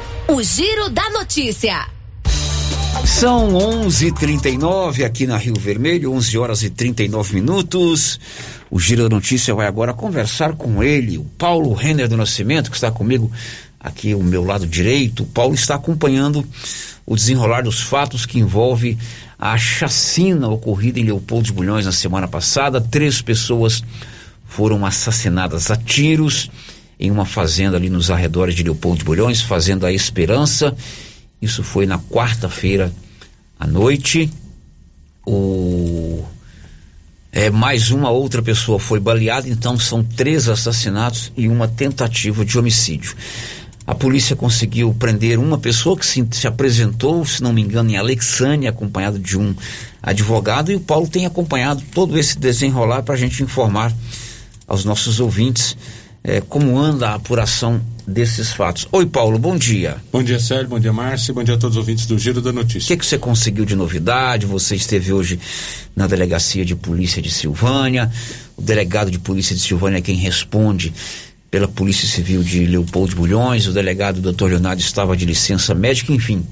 O 0.33 0.41
Giro 0.41 0.87
da 0.87 1.09
Notícia. 1.09 1.89
São 3.05 3.49
11:39 3.53 5.03
aqui 5.03 5.27
na 5.27 5.35
Rio 5.35 5.55
Vermelho, 5.59 6.13
11 6.13 6.37
horas 6.37 6.63
e 6.63 6.69
39 6.69 7.33
minutos. 7.33 8.17
O 8.69 8.79
Giro 8.79 9.03
da 9.03 9.13
Notícia 9.13 9.53
vai 9.53 9.67
agora 9.67 9.93
conversar 9.93 10.53
com 10.53 10.81
ele, 10.81 11.17
o 11.17 11.25
Paulo 11.37 11.73
Renner 11.73 12.07
do 12.07 12.15
Nascimento, 12.15 12.69
que 12.69 12.77
está 12.77 12.89
comigo 12.89 13.29
aqui 13.77 14.13
ao 14.13 14.23
meu 14.23 14.45
lado 14.45 14.65
direito. 14.65 15.23
O 15.23 15.25
Paulo 15.25 15.53
está 15.53 15.75
acompanhando 15.75 16.47
o 17.05 17.13
desenrolar 17.13 17.63
dos 17.63 17.81
fatos 17.81 18.25
que 18.25 18.39
envolve 18.39 18.97
a 19.37 19.57
chacina 19.57 20.47
ocorrida 20.47 20.97
em 20.97 21.03
Leopoldo 21.03 21.47
de 21.47 21.51
Bulhões 21.51 21.85
na 21.85 21.91
semana 21.91 22.29
passada. 22.29 22.79
Três 22.79 23.21
pessoas 23.21 23.83
foram 24.45 24.85
assassinadas 24.85 25.69
a 25.69 25.75
tiros 25.75 26.49
em 27.01 27.09
uma 27.09 27.25
fazenda 27.25 27.75
ali 27.75 27.89
nos 27.89 28.11
arredores 28.11 28.53
de 28.53 28.61
Leopoldo 28.61 28.99
de 28.99 29.03
Bulhões, 29.03 29.41
Fazenda 29.41 29.87
A 29.87 29.91
Esperança. 29.91 30.75
Isso 31.41 31.63
foi 31.63 31.87
na 31.87 31.97
quarta-feira 31.97 32.93
à 33.59 33.65
noite. 33.65 34.31
O 35.25 36.23
é, 37.31 37.49
mais 37.49 37.89
uma 37.89 38.11
outra 38.11 38.41
pessoa 38.41 38.77
foi 38.77 38.99
baleada, 38.99 39.49
então 39.49 39.79
são 39.79 40.03
três 40.03 40.47
assassinatos 40.47 41.31
e 41.35 41.47
uma 41.47 41.67
tentativa 41.67 42.45
de 42.45 42.59
homicídio. 42.59 43.15
A 43.87 43.95
polícia 43.95 44.35
conseguiu 44.35 44.93
prender 44.93 45.39
uma 45.39 45.57
pessoa 45.57 45.97
que 45.97 46.05
se, 46.05 46.27
se 46.31 46.45
apresentou, 46.45 47.25
se 47.25 47.41
não 47.41 47.51
me 47.51 47.61
engano, 47.61 47.89
em 47.89 47.97
Alexânia, 47.97 48.69
acompanhado 48.69 49.17
de 49.17 49.39
um 49.39 49.55
advogado, 50.03 50.71
e 50.71 50.75
o 50.75 50.79
Paulo 50.79 51.07
tem 51.07 51.25
acompanhado 51.25 51.81
todo 51.93 52.19
esse 52.19 52.37
desenrolar 52.37 53.01
para 53.01 53.15
a 53.15 53.17
gente 53.17 53.41
informar 53.41 53.91
aos 54.67 54.85
nossos 54.85 55.19
ouvintes 55.19 55.75
eh, 56.23 56.41
como 56.41 56.77
anda 56.79 57.09
a 57.09 57.15
apuração 57.15 57.81
desses 58.05 58.51
fatos. 58.51 58.87
Oi, 58.91 59.05
Paulo, 59.05 59.39
bom 59.39 59.57
dia. 59.57 59.97
Bom 60.11 60.23
dia, 60.23 60.39
Sérgio. 60.39 60.67
Bom 60.67 60.79
dia, 60.79 60.91
Márcio. 60.93 61.33
Bom 61.33 61.43
dia 61.43 61.55
a 61.55 61.57
todos 61.57 61.77
os 61.77 61.79
ouvintes 61.79 62.05
do 62.05 62.17
Giro 62.17 62.41
da 62.41 62.49
O 62.49 62.53
Notícia. 62.53 62.87
que, 62.87 62.97
que 62.97 63.05
você 63.05 63.17
conseguiu 63.17 63.65
de 63.65 63.75
novidade? 63.75 64.45
Você 64.45 64.75
esteve 64.75 65.13
hoje 65.13 65.39
na 65.95 66.07
delegacia 66.07 66.65
de 66.65 66.75
polícia 66.75 67.21
de 67.21 67.31
Silvânia. 67.31 68.11
O 68.57 68.61
delegado 68.61 69.09
de 69.09 69.19
polícia 69.19 69.55
de 69.55 69.61
Silvânia 69.61 69.99
é 69.99 70.01
quem 70.01 70.15
responde 70.15 70.93
pela 71.49 71.67
Polícia 71.67 72.07
Civil 72.07 72.43
de 72.43 72.65
Leopoldo 72.65 73.15
Bulhões. 73.15 73.67
O 73.67 73.73
delegado 73.73 74.21
Dr. 74.21 74.45
Leonardo 74.45 74.81
estava 74.81 75.15
de 75.17 75.25
licença 75.25 75.73
médica, 75.73 76.13
enfim. 76.13 76.45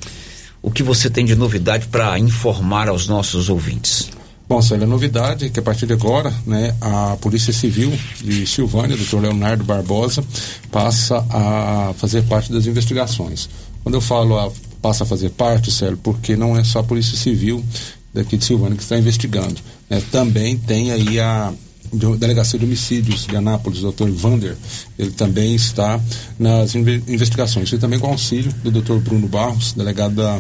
O 0.62 0.70
que 0.70 0.84
você 0.84 1.10
tem 1.10 1.26
de 1.26 1.36
novidade 1.36 1.88
para 1.88 2.20
informar 2.20 2.90
aos 2.90 3.08
nossos 3.08 3.50
ouvintes? 3.50 4.10
Bom, 4.50 4.64
Sérgio, 4.64 4.86
a 4.86 4.90
novidade 4.90 5.46
é 5.46 5.50
que 5.50 5.60
a 5.60 5.64
partir 5.64 5.86
de 5.86 5.94
agora, 5.94 6.34
né, 6.46 6.76
a 6.82 7.16
Polícia 7.22 7.54
Civil 7.54 7.94
de 8.20 8.48
Silvânia, 8.48 8.98
Dr. 8.98 9.20
Leonardo 9.20 9.64
Barbosa, 9.64 10.24
passa 10.72 11.24
a 11.30 11.94
fazer 11.96 12.24
parte 12.24 12.52
das 12.52 12.66
investigações. 12.66 13.48
Quando 13.84 13.94
eu 13.96 14.02
falo 14.02 14.40
a, 14.40 14.52
passa 14.82 15.04
a 15.04 15.08
fazer 15.08 15.30
parte, 15.30 15.72
Sérgio, 15.72 16.00
porque 16.02 16.36
não 16.36 16.58
é 16.58 16.64
só 16.64 16.80
a 16.80 16.84
Polícia 16.84 17.16
Civil 17.16 17.64
daqui 18.12 18.38
de 18.38 18.44
Silvânia 18.44 18.76
que 18.76 18.82
está 18.82 18.98
investigando. 18.98 19.56
né? 19.88 20.02
Também 20.12 20.58
tem 20.58 20.92
aí 20.92 21.20
a 21.20 21.54
de- 21.94 22.18
Delegacia 22.18 22.58
de 22.58 22.66
Homicídios 22.66 23.28
de 23.28 23.36
Anápolis, 23.36 23.82
Dr. 23.82 24.10
Vander, 24.10 24.58
ele 24.98 25.12
também 25.12 25.54
está 25.54 26.00
nas 26.40 26.74
inve- 26.74 27.04
investigações. 27.08 27.72
E 27.72 27.78
também 27.78 28.00
com 28.00 28.08
auxílio 28.08 28.52
do 28.64 28.72
Dr. 28.72 28.96
Bruno 28.96 29.28
Barros, 29.28 29.74
delegado 29.74 30.16
da 30.16 30.40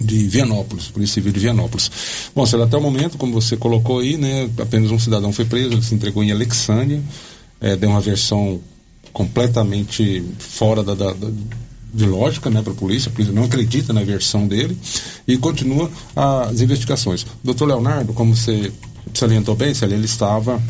de 0.00 0.26
Vianópolis, 0.28 0.88
Polícia 0.88 1.14
Civil 1.14 1.32
de 1.32 1.40
Vianópolis. 1.40 1.90
Bom, 2.34 2.44
Sérgio, 2.46 2.66
até 2.66 2.76
o 2.76 2.80
momento, 2.80 3.16
como 3.18 3.32
você 3.32 3.56
colocou 3.56 4.00
aí, 4.00 4.16
né, 4.16 4.48
apenas 4.60 4.90
um 4.90 4.98
cidadão 4.98 5.32
foi 5.32 5.44
preso, 5.44 5.72
ele 5.72 5.82
se 5.82 5.94
entregou 5.94 6.22
em 6.22 6.30
Alexânia, 6.32 7.02
eh, 7.60 7.76
deu 7.76 7.90
uma 7.90 8.00
versão 8.00 8.60
completamente 9.12 10.22
fora 10.38 10.82
da, 10.82 10.94
da- 10.94 11.12
da- 11.12 11.30
de 11.92 12.04
lógica, 12.04 12.50
né, 12.50 12.60
para 12.62 12.72
a 12.72 12.76
polícia, 12.76 13.08
a 13.08 13.12
polícia 13.12 13.34
não 13.34 13.44
acredita 13.44 13.92
na 13.92 14.02
versão 14.02 14.46
dele 14.46 14.76
e 15.26 15.36
continua 15.38 15.90
as 16.14 16.60
investigações. 16.60 17.24
Doutor 17.42 17.66
Leonardo, 17.66 18.12
como 18.12 18.36
você 18.36 18.70
salientou 19.14 19.54
bem, 19.56 19.72
ele 19.82 20.04
estava 20.04 20.62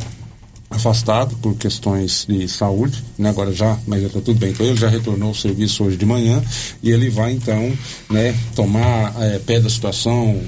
afastado 0.70 1.36
por 1.36 1.56
questões 1.56 2.26
de 2.28 2.48
saúde, 2.48 3.02
né? 3.18 3.30
Agora 3.30 3.52
já, 3.52 3.78
mas 3.86 4.02
já 4.02 4.06
está 4.08 4.20
tudo 4.20 4.38
bem 4.38 4.52
com 4.52 4.62
ele, 4.62 4.76
já 4.76 4.88
retornou 4.88 5.28
ao 5.28 5.34
serviço 5.34 5.84
hoje 5.84 5.96
de 5.96 6.06
manhã 6.06 6.42
e 6.82 6.90
ele 6.90 7.08
vai 7.08 7.32
então, 7.32 7.72
né, 8.10 8.34
tomar 8.54 9.14
eh, 9.20 9.40
pé 9.44 9.60
da 9.60 9.70
situação, 9.70 10.40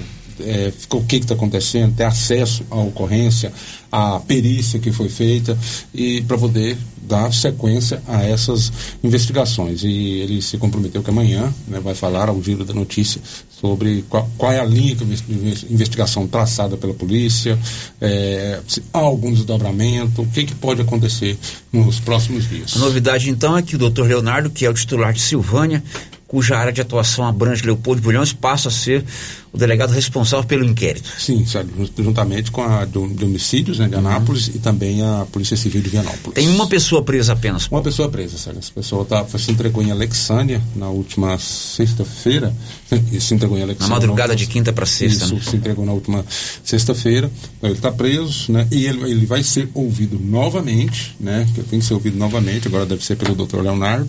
eh, 0.42 0.72
o 0.92 1.02
que 1.04 1.16
está 1.16 1.34
acontecendo, 1.34 1.94
ter 1.96 2.04
acesso 2.04 2.64
à 2.70 2.76
ocorrência, 2.76 3.52
à 3.90 4.20
perícia 4.20 4.78
que 4.78 4.92
foi 4.92 5.08
feita 5.08 5.56
e 5.92 6.22
para 6.22 6.38
poder 6.38 6.76
dar 7.02 7.32
sequência 7.32 8.00
a 8.06 8.22
essas 8.22 8.72
investigações. 9.02 9.82
E 9.82 9.88
ele 10.20 10.40
se 10.40 10.56
comprometeu 10.58 11.02
que 11.02 11.10
amanhã 11.10 11.52
né, 11.66 11.80
vai 11.80 11.94
falar 11.94 12.28
ao 12.28 12.40
giro 12.42 12.64
da 12.64 12.72
notícia 12.72 13.20
sobre 13.50 14.04
qual, 14.08 14.30
qual 14.38 14.52
é 14.52 14.60
a 14.60 14.64
linha 14.64 14.92
investi- 14.92 15.66
investigação 15.68 16.26
traçada 16.26 16.76
pela 16.76 16.94
polícia, 16.94 17.58
eh, 18.00 18.60
se 18.66 18.82
há 18.92 18.98
algum 18.98 19.32
desdobramento, 19.32 20.22
o 20.22 20.26
que, 20.26 20.44
que 20.44 20.54
pode 20.54 20.80
acontecer 20.80 21.36
nos 21.72 21.98
próximos 21.98 22.48
dias. 22.48 22.76
A 22.76 22.78
novidade 22.78 23.28
então 23.28 23.56
é 23.56 23.62
que 23.62 23.74
o 23.74 23.78
Dr. 23.78 24.02
Leonardo, 24.02 24.50
que 24.50 24.64
é 24.64 24.70
o 24.70 24.74
titular 24.74 25.12
de 25.12 25.20
Silvânia, 25.20 25.82
cuja 26.30 26.56
área 26.56 26.72
de 26.72 26.80
atuação 26.80 27.26
abrange 27.26 27.64
Leopoldo 27.66 28.00
de 28.00 28.04
Bulhões, 28.04 28.32
passa 28.32 28.68
a 28.68 28.70
ser 28.70 29.04
o 29.52 29.58
delegado 29.58 29.90
responsável 29.90 30.46
pelo 30.46 30.64
inquérito. 30.64 31.08
Sim, 31.18 31.44
sabe, 31.44 31.72
juntamente 31.98 32.52
com 32.52 32.62
a 32.62 32.84
do- 32.84 33.08
de 33.08 33.24
homicídios 33.24 33.80
né, 33.80 33.88
de 33.88 33.96
Anápolis 33.96 34.46
e 34.46 34.60
também 34.60 35.02
a 35.02 35.26
Polícia 35.32 35.56
Civil 35.56 35.82
de 35.82 35.88
Vianópolis. 35.90 36.34
Tem 36.34 36.48
uma 36.48 36.68
pessoa 36.68 37.02
presa 37.02 37.32
apenas. 37.32 37.66
Uma 37.66 37.82
pessoa 37.82 38.08
presa, 38.08 38.38
Sérgio. 38.38 38.60
Essa 38.60 38.70
pessoa 38.72 39.04
tá, 39.04 39.26
se 39.36 39.50
entregou 39.50 39.82
em 39.82 39.90
Alexânia 39.90 40.62
na 40.76 40.88
última 40.88 41.36
sexta-feira. 41.38 42.54
Se 43.20 43.34
entregou 43.34 43.58
em 43.58 43.62
Alexânia. 43.62 43.88
Na 43.88 43.94
madrugada 43.96 44.32
última- 44.32 44.46
de 44.46 44.52
quinta 44.52 44.72
para 44.72 44.86
sexta, 44.86 45.24
Isso, 45.24 45.34
né? 45.34 45.40
se 45.42 45.56
entregou 45.56 45.84
na 45.84 45.92
última 45.92 46.24
sexta-feira. 46.64 47.28
Ele 47.62 47.72
está 47.72 47.90
preso, 47.90 48.52
né? 48.52 48.68
E 48.70 48.84
ele, 48.86 49.02
ele 49.10 49.26
vai 49.26 49.42
ser 49.42 49.68
ouvido 49.74 50.18
novamente, 50.20 51.16
né? 51.18 51.46
Que 51.54 51.62
tem 51.64 51.80
que 51.80 51.84
ser 51.84 51.94
ouvido 51.94 52.16
novamente, 52.16 52.68
agora 52.68 52.86
deve 52.86 53.04
ser 53.04 53.16
pelo 53.16 53.34
Dr. 53.34 53.60
Leonardo, 53.62 54.08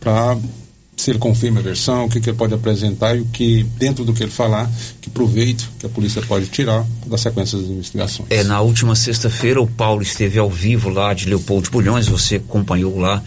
para 0.00 0.36
se 0.96 1.10
ele 1.10 1.18
confirma 1.18 1.60
a 1.60 1.62
versão, 1.62 2.04
o 2.04 2.08
que, 2.08 2.20
que 2.20 2.30
ele 2.30 2.36
pode 2.36 2.54
apresentar 2.54 3.16
e 3.16 3.20
o 3.20 3.26
que, 3.26 3.64
dentro 3.76 4.04
do 4.04 4.12
que 4.12 4.22
ele 4.22 4.30
falar, 4.30 4.70
que 5.00 5.10
proveito 5.10 5.70
que 5.78 5.86
a 5.86 5.88
polícia 5.88 6.22
pode 6.22 6.46
tirar 6.46 6.86
da 7.06 7.18
sequência 7.18 7.58
das 7.58 7.68
investigações. 7.68 8.28
É, 8.30 8.44
na 8.44 8.60
última 8.60 8.94
sexta-feira 8.94 9.60
o 9.60 9.66
Paulo 9.66 10.02
esteve 10.02 10.38
ao 10.38 10.48
vivo 10.48 10.88
lá 10.88 11.12
de 11.12 11.28
Leopoldo 11.28 11.70
Bulhões, 11.70 12.06
você 12.06 12.36
acompanhou 12.36 12.98
lá 12.98 13.22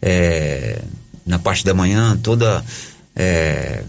é, 0.00 0.80
na 1.26 1.38
parte 1.38 1.64
da 1.64 1.74
manhã 1.74 2.18
toda 2.22 2.64
é, 3.14 3.84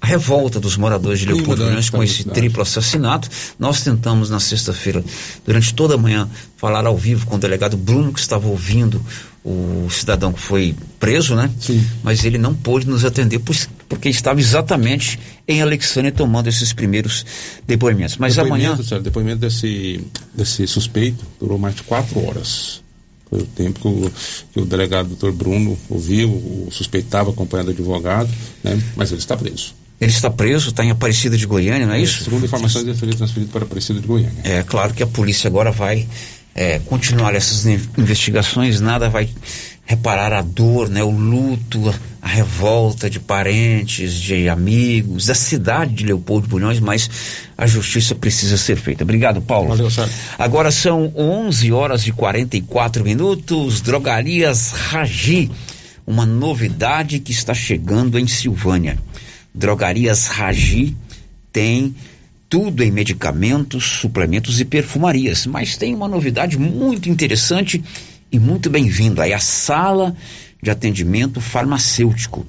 a 0.00 0.06
revolta 0.06 0.60
dos 0.60 0.76
moradores 0.76 1.20
de 1.20 1.26
Leopoldo 1.26 1.64
Bulhões 1.64 1.88
com 1.88 2.02
esse 2.02 2.24
triplo 2.24 2.62
assassinato. 2.62 3.28
Nós 3.58 3.82
tentamos 3.82 4.28
na 4.28 4.38
sexta-feira, 4.38 5.02
durante 5.44 5.74
toda 5.74 5.94
a 5.94 5.98
manhã, 5.98 6.28
falar 6.56 6.86
ao 6.86 6.96
vivo 6.96 7.26
com 7.26 7.36
o 7.36 7.38
delegado 7.38 7.76
Bruno, 7.76 8.12
que 8.12 8.20
estava 8.20 8.46
ouvindo 8.46 9.02
o 9.44 9.88
cidadão 9.90 10.32
que 10.32 10.40
foi 10.40 10.74
preso, 10.98 11.34
né? 11.34 11.50
Sim. 11.60 11.84
Mas 12.02 12.24
ele 12.24 12.36
não 12.36 12.52
pôde 12.52 12.86
nos 12.86 13.04
atender 13.04 13.40
porque 13.88 14.08
estava 14.08 14.40
exatamente 14.40 15.18
em 15.46 15.62
Alexandria 15.62 16.12
tomando 16.12 16.48
esses 16.48 16.72
primeiros 16.72 17.24
depoimentos. 17.66 18.16
Mas 18.16 18.34
depoimento, 18.34 18.66
amanhã. 18.66 18.76
Sérgio, 18.82 19.02
depoimento 19.02 19.38
desse, 19.38 20.04
desse 20.34 20.66
suspeito 20.66 21.24
durou 21.38 21.58
mais 21.58 21.76
de 21.76 21.84
quatro 21.84 22.26
horas. 22.26 22.82
Foi 23.30 23.40
o 23.40 23.46
tempo 23.46 23.80
que 23.80 23.88
o, 23.88 24.12
que 24.52 24.60
o 24.60 24.64
delegado 24.64 25.08
doutor 25.08 25.32
Bruno 25.32 25.78
ouviu, 25.88 26.28
o 26.28 26.68
suspeito 26.70 27.06
estava 27.06 27.30
acompanhado 27.30 27.72
do 27.72 27.72
advogado, 27.72 28.30
né? 28.62 28.80
mas 28.96 29.10
ele 29.10 29.20
está 29.20 29.36
preso. 29.36 29.74
Ele 30.00 30.10
está 30.10 30.30
preso, 30.30 30.68
está 30.70 30.84
em 30.84 30.90
Aparecida 30.90 31.36
de 31.38 31.46
Goiânia, 31.46 31.86
não 31.86 31.94
é 31.94 32.00
isso? 32.00 32.22
Segundo 32.24 32.44
informações, 32.44 32.84
ele 32.86 32.94
foi 32.96 33.08
transferido 33.08 33.50
para 33.50 33.64
Aparecida 33.64 33.98
de 34.00 34.06
Goiânia. 34.06 34.32
É 34.44 34.62
claro 34.62 34.92
que 34.92 35.02
a 35.02 35.06
polícia 35.06 35.48
agora 35.48 35.70
vai 35.70 36.06
é, 36.54 36.78
continuar 36.80 37.34
essas 37.34 37.64
in- 37.64 37.80
investigações, 37.96 38.78
nada 38.80 39.08
vai 39.08 39.28
reparar 39.86 40.32
a 40.32 40.42
dor, 40.42 40.88
né, 40.90 41.02
o 41.02 41.10
luto, 41.10 41.88
a, 41.88 41.94
a 42.26 42.28
revolta 42.28 43.08
de 43.08 43.20
parentes, 43.20 44.14
de 44.14 44.48
amigos, 44.48 45.26
da 45.26 45.34
cidade 45.34 45.94
de 45.94 46.04
Leopoldo 46.04 46.48
Bulhões, 46.48 46.80
mas 46.80 47.08
a 47.56 47.66
justiça 47.66 48.14
precisa 48.14 48.56
ser 48.58 48.76
feita. 48.76 49.04
Obrigado, 49.04 49.40
Paulo. 49.40 49.68
Valeu, 49.68 49.90
Sérgio. 49.90 50.12
Agora 50.38 50.70
são 50.72 51.12
11 51.16 51.72
horas 51.72 52.06
e 52.06 52.12
44 52.12 53.04
minutos. 53.04 53.80
Drogarias 53.80 54.72
Ragi, 54.72 55.50
uma 56.06 56.26
novidade 56.26 57.18
que 57.20 57.30
está 57.32 57.54
chegando 57.54 58.18
em 58.18 58.26
Silvânia. 58.26 58.98
Drogarias 59.56 60.26
Ragi 60.26 60.94
tem 61.50 61.94
tudo 62.46 62.84
em 62.84 62.90
medicamentos, 62.90 63.84
suplementos 63.84 64.60
e 64.60 64.66
perfumarias, 64.66 65.46
mas 65.46 65.78
tem 65.78 65.94
uma 65.94 66.06
novidade 66.06 66.58
muito 66.58 67.08
interessante 67.08 67.82
e 68.30 68.38
muito 68.38 68.68
bem-vinda, 68.68 69.26
é 69.26 69.32
a 69.32 69.38
sala 69.38 70.14
de 70.62 70.70
atendimento 70.70 71.40
farmacêutico. 71.40 72.46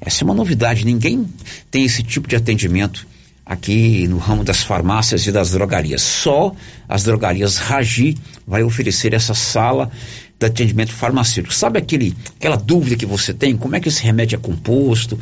Essa 0.00 0.22
é 0.22 0.24
uma 0.24 0.34
novidade, 0.34 0.84
ninguém 0.84 1.24
tem 1.70 1.84
esse 1.84 2.02
tipo 2.02 2.26
de 2.26 2.34
atendimento 2.34 3.06
aqui 3.46 4.08
no 4.08 4.18
ramo 4.18 4.42
das 4.42 4.60
farmácias 4.60 5.24
e 5.28 5.30
das 5.30 5.52
drogarias. 5.52 6.02
Só 6.02 6.52
as 6.88 7.04
drogarias 7.04 7.58
Ragi 7.58 8.16
vai 8.44 8.64
oferecer 8.64 9.14
essa 9.14 9.34
sala 9.34 9.88
de 10.36 10.46
atendimento 10.46 10.92
farmacêutico. 10.92 11.54
Sabe 11.54 11.78
aquele, 11.78 12.12
aquela 12.36 12.56
dúvida 12.56 12.96
que 12.96 13.06
você 13.06 13.32
tem? 13.32 13.56
Como 13.56 13.76
é 13.76 13.80
que 13.80 13.88
esse 13.88 14.02
remédio 14.02 14.34
é 14.34 14.38
composto? 14.40 15.16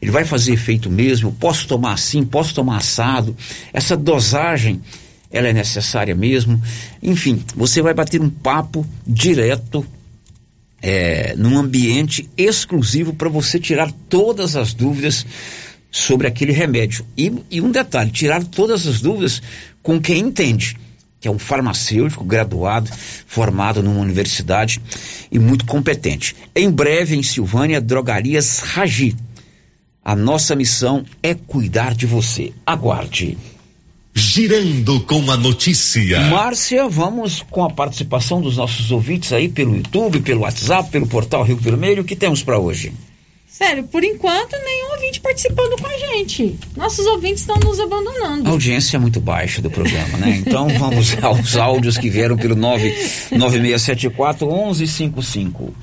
Ele 0.00 0.10
vai 0.10 0.24
fazer 0.24 0.52
efeito 0.52 0.88
mesmo? 0.90 1.32
Posso 1.32 1.66
tomar 1.66 1.92
assim? 1.92 2.24
Posso 2.24 2.54
tomar 2.54 2.76
assado? 2.78 3.36
Essa 3.72 3.96
dosagem, 3.96 4.80
ela 5.30 5.48
é 5.48 5.52
necessária 5.52 6.14
mesmo? 6.14 6.60
Enfim, 7.02 7.42
você 7.56 7.82
vai 7.82 7.94
bater 7.94 8.20
um 8.20 8.30
papo 8.30 8.86
direto 9.06 9.84
é, 10.80 11.34
num 11.36 11.58
ambiente 11.58 12.28
exclusivo 12.36 13.12
para 13.12 13.28
você 13.28 13.58
tirar 13.58 13.90
todas 14.08 14.56
as 14.56 14.72
dúvidas 14.72 15.26
sobre 15.90 16.26
aquele 16.26 16.52
remédio. 16.52 17.04
E, 17.16 17.32
e 17.50 17.60
um 17.60 17.70
detalhe, 17.70 18.10
tirar 18.10 18.44
todas 18.44 18.86
as 18.86 19.00
dúvidas 19.00 19.42
com 19.82 20.00
quem 20.00 20.20
entende, 20.20 20.76
que 21.20 21.26
é 21.26 21.30
um 21.30 21.38
farmacêutico 21.38 22.24
graduado, 22.24 22.90
formado 23.26 23.82
numa 23.82 24.00
universidade 24.00 24.80
e 25.32 25.38
muito 25.38 25.64
competente. 25.64 26.36
Em 26.54 26.70
breve, 26.70 27.16
em 27.16 27.22
Silvânia, 27.22 27.80
Drogarias 27.80 28.60
Ragi. 28.60 29.16
A 30.04 30.16
nossa 30.16 30.54
missão 30.56 31.04
é 31.22 31.34
cuidar 31.34 31.94
de 31.94 32.06
você. 32.06 32.52
Aguarde. 32.66 33.36
Girando 34.14 35.00
com 35.00 35.30
a 35.30 35.36
notícia. 35.36 36.20
Márcia, 36.22 36.88
vamos 36.88 37.44
com 37.50 37.62
a 37.64 37.70
participação 37.70 38.40
dos 38.40 38.56
nossos 38.56 38.90
ouvintes 38.90 39.32
aí 39.32 39.48
pelo 39.48 39.76
YouTube, 39.76 40.20
pelo 40.20 40.40
WhatsApp, 40.40 40.90
pelo 40.90 41.06
portal 41.06 41.42
Rio 41.44 41.56
Vermelho. 41.56 42.02
O 42.02 42.04
que 42.04 42.16
temos 42.16 42.42
para 42.42 42.58
hoje? 42.58 42.92
Sério, 43.46 43.84
por 43.84 44.02
enquanto, 44.04 44.52
nenhum 44.64 44.92
ouvinte 44.92 45.20
participando 45.20 45.80
com 45.80 45.86
a 45.86 45.96
gente. 45.98 46.58
Nossos 46.76 47.04
ouvintes 47.06 47.40
estão 47.40 47.56
nos 47.56 47.80
A 47.80 47.84
abandonando. 47.84 48.48
audiência 48.50 48.96
é 48.96 49.00
muito 49.00 49.20
baixa 49.20 49.60
do 49.60 49.70
programa, 49.70 50.18
né? 50.18 50.42
Então 50.44 50.68
vamos 50.78 51.16
aos 51.22 51.56
áudios 51.56 51.98
que 51.98 52.08
vieram 52.08 52.36
pelo 52.36 52.54
99674 52.54 54.46
1155. 54.46 55.74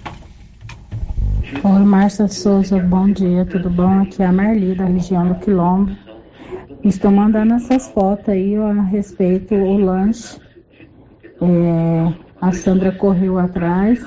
Oi, 1.64 1.84
Márcia 1.84 2.28
Souza, 2.28 2.78
bom 2.80 3.10
dia, 3.12 3.45
tudo 3.45 3.70
bom? 3.70 4.01
Aqui 4.01 4.22
é 4.22 4.26
a 4.26 4.32
Marli, 4.32 4.76
da 4.76 4.86
região 4.86 5.28
do 5.28 5.36
Quilombo. 5.36 5.95
Estou 6.84 7.12
mandando 7.12 7.53
essas 7.53 7.88
fotos 7.88 8.30
aí 8.30 8.56
a 8.56 8.82
respeito 8.82 9.56
do 9.56 9.78
lanche. 9.78 10.39
É, 11.41 12.14
a 12.41 12.51
Sandra 12.51 12.91
correu 12.91 13.39
atrás 13.39 14.06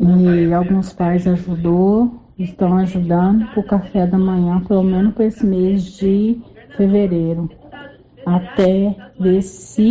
e 0.00 0.52
alguns 0.52 0.92
pais 0.92 1.26
ajudou, 1.26 2.10
estão 2.38 2.76
ajudando 2.78 3.46
para 3.50 3.60
o 3.60 3.64
café 3.64 4.06
da 4.06 4.18
manhã, 4.18 4.60
pelo 4.60 4.82
menos 4.82 5.14
para 5.14 5.26
esse 5.26 5.44
mês 5.44 5.82
de 5.82 6.40
fevereiro, 6.76 7.50
até 8.24 8.94
ver 9.18 9.42
se 9.42 9.90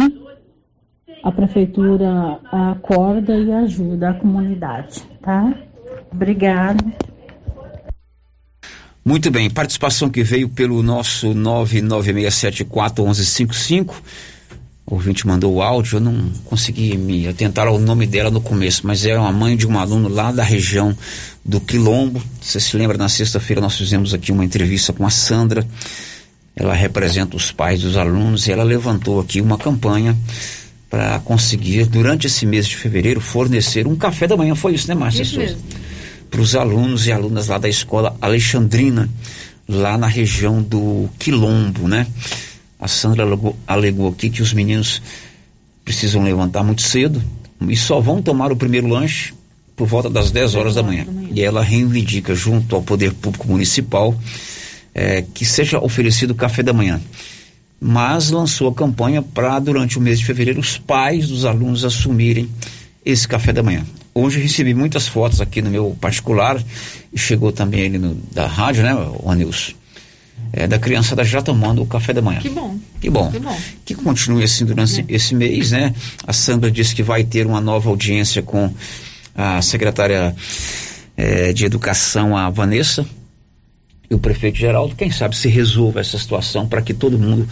a 1.21 1.31
prefeitura 1.31 2.39
acorda 2.51 3.37
e 3.37 3.51
ajuda 3.51 4.09
a 4.09 4.13
comunidade, 4.13 5.03
tá? 5.21 5.53
Obrigada. 6.11 6.83
Muito 9.03 9.31
bem, 9.31 9.49
participação 9.49 10.09
que 10.09 10.23
veio 10.23 10.49
pelo 10.49 10.83
nosso 10.83 11.33
99674 11.33 13.03
1155. 13.03 14.03
O 14.85 14.95
ouvinte 14.95 15.25
mandou 15.25 15.53
o 15.53 15.61
áudio, 15.61 15.97
eu 15.97 16.01
não 16.01 16.31
consegui 16.45 16.97
me 16.97 17.27
atentar 17.27 17.67
ao 17.67 17.79
nome 17.79 18.07
dela 18.07 18.31
no 18.31 18.41
começo, 18.41 18.85
mas 18.85 19.05
é 19.05 19.17
uma 19.17 19.31
mãe 19.31 19.55
de 19.55 19.67
um 19.67 19.77
aluno 19.77 20.09
lá 20.09 20.31
da 20.31 20.43
região 20.43 20.95
do 21.45 21.61
Quilombo. 21.61 22.21
Você 22.41 22.59
se 22.59 22.75
lembra, 22.75 22.97
na 22.97 23.07
sexta-feira 23.07 23.61
nós 23.61 23.77
fizemos 23.77 24.13
aqui 24.13 24.31
uma 24.31 24.43
entrevista 24.43 24.91
com 24.91 25.05
a 25.05 25.09
Sandra. 25.09 25.65
Ela 26.55 26.73
representa 26.73 27.37
os 27.37 27.51
pais 27.51 27.81
dos 27.81 27.95
alunos 27.97 28.47
e 28.47 28.51
ela 28.51 28.63
levantou 28.63 29.19
aqui 29.19 29.39
uma 29.39 29.57
campanha 29.57 30.17
para 30.89 31.19
conseguir, 31.19 31.85
durante 31.85 32.25
esse 32.27 32.45
mês 32.45 32.67
de 32.67 32.75
fevereiro, 32.75 33.21
fornecer 33.21 33.85
um 33.87 33.95
café 33.95 34.27
da 34.27 34.35
manhã. 34.35 34.55
Foi 34.55 34.73
isso, 34.73 34.87
né, 34.87 34.95
Márcia 34.95 35.21
Isso 35.21 35.35
Souza? 35.35 35.51
mesmo. 35.51 35.61
Para 36.29 36.41
os 36.41 36.55
alunos 36.55 37.07
e 37.07 37.11
alunas 37.11 37.47
lá 37.47 37.57
da 37.57 37.67
escola 37.67 38.15
Alexandrina, 38.21 39.09
lá 39.67 39.97
na 39.97 40.07
região 40.07 40.61
do 40.61 41.09
Quilombo, 41.17 41.87
né? 41.87 42.07
A 42.79 42.87
Sandra 42.87 43.23
alegou, 43.23 43.55
alegou 43.67 44.09
aqui 44.09 44.29
que 44.29 44.41
os 44.41 44.53
meninos 44.53 45.01
precisam 45.83 46.23
levantar 46.23 46.63
muito 46.63 46.81
cedo 46.81 47.21
e 47.67 47.75
só 47.75 47.99
vão 47.99 48.21
tomar 48.21 48.51
o 48.51 48.55
primeiro 48.55 48.87
lanche 48.87 49.33
por 49.75 49.87
volta 49.87 50.09
das 50.09 50.31
10 50.31 50.55
horas 50.55 50.75
da 50.75 50.83
manhã. 50.83 51.05
E 51.31 51.41
ela 51.41 51.63
reivindica 51.63 52.35
junto 52.35 52.75
ao 52.75 52.81
Poder 52.81 53.13
Público 53.13 53.47
Municipal 53.47 54.15
eh, 54.93 55.23
que 55.33 55.45
seja 55.45 55.79
oferecido 55.79 56.35
café 56.35 56.61
da 56.61 56.73
manhã. 56.73 57.01
Mas 57.79 58.29
lançou 58.29 58.67
a 58.67 58.73
campanha 58.73 59.21
para, 59.21 59.57
durante 59.59 59.97
o 59.97 60.01
mês 60.01 60.19
de 60.19 60.25
fevereiro, 60.25 60.59
os 60.59 60.77
pais 60.77 61.29
dos 61.29 61.45
alunos 61.45 61.85
assumirem 61.85 62.49
esse 63.11 63.27
café 63.27 63.51
da 63.53 63.63
manhã. 63.63 63.85
Hoje 64.13 64.37
eu 64.37 64.43
recebi 64.43 64.73
muitas 64.73 65.07
fotos 65.07 65.41
aqui 65.41 65.61
no 65.61 65.69
meu 65.69 65.95
particular 65.99 66.61
e 67.13 67.17
chegou 67.17 67.51
também 67.51 67.81
ele 67.81 67.97
no, 67.97 68.15
da 68.31 68.47
rádio, 68.47 68.83
né, 68.83 68.93
o 68.93 69.29
Anilson? 69.29 69.73
É, 70.51 70.65
da 70.65 70.79
criançada 70.79 71.23
já 71.23 71.41
tomando 71.41 71.81
o 71.81 71.85
café 71.85 72.13
da 72.13 72.21
manhã. 72.21 72.39
Que 72.39 72.49
bom. 72.49 72.77
Que 72.99 73.09
bom. 73.09 73.29
Que 73.29 73.39
bom. 73.39 73.57
Que 73.85 73.95
continue 73.95 74.43
assim 74.43 74.65
durante 74.65 75.05
esse 75.07 75.35
mês, 75.35 75.71
né? 75.71 75.93
A 76.25 76.33
Sandra 76.33 76.71
disse 76.71 76.95
que 76.95 77.03
vai 77.03 77.23
ter 77.23 77.45
uma 77.45 77.59
nova 77.59 77.89
audiência 77.89 78.41
com 78.41 78.73
a 79.35 79.61
secretária 79.61 80.35
eh, 81.15 81.53
de 81.53 81.65
Educação, 81.65 82.35
a 82.35 82.49
Vanessa, 82.49 83.05
e 84.09 84.15
o 84.15 84.19
prefeito 84.19 84.57
Geraldo. 84.57 84.95
Quem 84.95 85.11
sabe 85.11 85.35
se 85.35 85.47
resolva 85.47 85.99
essa 85.99 86.17
situação 86.17 86.67
para 86.67 86.81
que 86.81 86.93
todo 86.93 87.19
mundo 87.19 87.47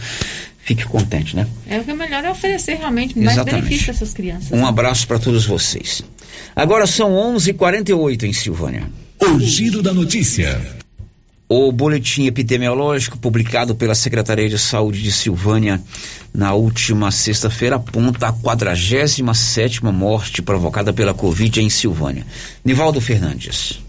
fique 0.68 0.84
contente, 0.84 1.34
né? 1.34 1.46
É 1.66 1.80
o 1.80 1.84
que 1.84 1.90
é 1.90 1.94
melhor 1.94 2.22
é 2.22 2.30
oferecer 2.30 2.74
realmente 2.74 3.18
mais 3.18 3.32
Exatamente. 3.32 3.62
benefício 3.62 3.86
para 3.86 3.94
essas 3.94 4.12
crianças. 4.12 4.52
Um 4.52 4.66
abraço 4.66 5.06
para 5.06 5.18
todos 5.18 5.46
vocês. 5.46 6.02
Agora 6.54 6.86
são 6.86 7.12
11:48 7.12 8.24
em 8.24 8.32
Silvânia. 8.34 8.82
O 9.18 9.40
giro 9.40 9.82
da 9.82 9.94
notícia. 9.94 10.60
O 11.48 11.72
boletim 11.72 12.26
epidemiológico 12.26 13.16
publicado 13.16 13.74
pela 13.74 13.94
Secretaria 13.94 14.50
de 14.50 14.58
Saúde 14.58 15.02
de 15.02 15.10
Silvânia 15.10 15.80
na 16.34 16.52
última 16.52 17.10
sexta-feira 17.10 17.76
aponta 17.76 18.28
a 18.28 18.32
47ª 18.34 19.90
morte 19.90 20.42
provocada 20.42 20.92
pela 20.92 21.14
Covid 21.14 21.62
em 21.62 21.70
Silvânia. 21.70 22.26
Nivaldo 22.62 23.00
Fernandes. 23.00 23.80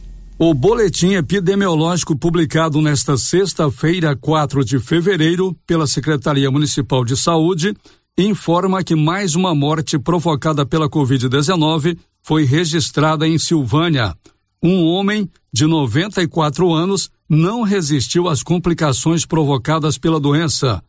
O 0.41 0.53
boletim 0.53 1.15
epidemiológico 1.15 2.17
publicado 2.17 2.81
nesta 2.81 3.17
sexta-feira, 3.17 4.15
4 4.15 4.63
de 4.63 4.79
fevereiro, 4.79 5.53
pela 5.67 5.85
Secretaria 5.85 6.49
Municipal 6.49 7.03
de 7.03 7.17
Saúde, 7.17 7.75
informa 8.17 8.81
que 8.81 8.95
mais 8.95 9.35
uma 9.35 9.53
morte 9.53 9.99
provocada 9.99 10.65
pela 10.65 10.89
Covid-19 10.89 11.97
foi 12.23 12.45
registrada 12.45 13.27
em 13.27 13.37
Silvânia. 13.37 14.15
Um 14.63 14.85
homem 14.85 15.29
de 15.51 15.65
94 15.65 16.71
anos 16.73 17.11
não 17.27 17.63
resistiu 17.63 18.29
às 18.29 18.41
complicações 18.41 19.25
provocadas 19.25 19.97
pela 19.97 20.21
doença. 20.21 20.81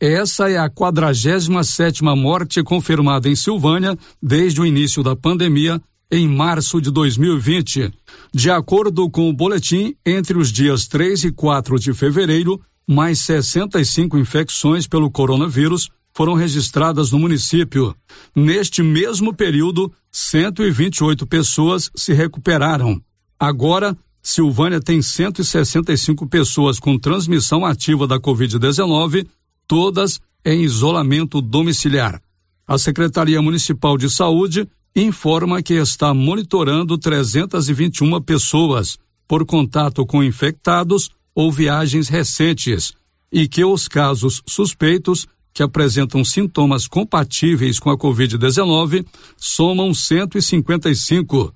Essa 0.00 0.48
é 0.48 0.56
a 0.56 0.70
47 0.70 2.02
morte 2.02 2.62
confirmada 2.62 3.28
em 3.28 3.36
Silvânia 3.36 3.98
desde 4.22 4.62
o 4.62 4.66
início 4.66 5.02
da 5.02 5.14
pandemia 5.14 5.78
em 6.14 6.28
março 6.28 6.80
de 6.80 6.92
2020. 6.92 7.92
De 8.32 8.48
acordo 8.48 9.10
com 9.10 9.28
o 9.28 9.32
boletim, 9.32 9.96
entre 10.06 10.38
os 10.38 10.52
dias 10.52 10.86
3 10.86 11.24
e 11.24 11.32
4 11.32 11.76
de 11.76 11.92
fevereiro, 11.92 12.60
mais 12.86 13.18
65 13.18 14.16
infecções 14.16 14.86
pelo 14.86 15.10
coronavírus 15.10 15.90
foram 16.12 16.34
registradas 16.34 17.10
no 17.10 17.18
município. 17.18 17.96
Neste 18.32 18.80
mesmo 18.80 19.34
período, 19.34 19.92
128 20.12 21.26
pessoas 21.26 21.90
se 21.96 22.12
recuperaram. 22.12 23.02
Agora, 23.36 23.96
Silvânia 24.22 24.80
tem 24.80 25.02
165 25.02 26.28
pessoas 26.28 26.78
com 26.78 26.96
transmissão 26.96 27.66
ativa 27.66 28.06
da 28.06 28.20
Covid-19, 28.20 29.26
todas 29.66 30.20
em 30.44 30.62
isolamento 30.62 31.42
domiciliar. 31.42 32.22
A 32.68 32.78
Secretaria 32.78 33.42
Municipal 33.42 33.98
de 33.98 34.08
Saúde 34.08 34.68
informa 34.94 35.60
que 35.60 35.74
está 35.74 36.14
monitorando 36.14 36.96
321 36.96 38.22
pessoas 38.22 38.96
por 39.26 39.44
contato 39.44 40.06
com 40.06 40.22
infectados 40.22 41.10
ou 41.34 41.50
viagens 41.50 42.08
recentes 42.08 42.92
e 43.32 43.48
que 43.48 43.64
os 43.64 43.88
casos 43.88 44.40
suspeitos 44.46 45.26
que 45.52 45.64
apresentam 45.64 46.24
sintomas 46.24 46.86
compatíveis 46.86 47.80
com 47.80 47.90
a 47.90 47.98
Covid-19 47.98 49.04
somam 49.36 49.92
155. 49.92 51.52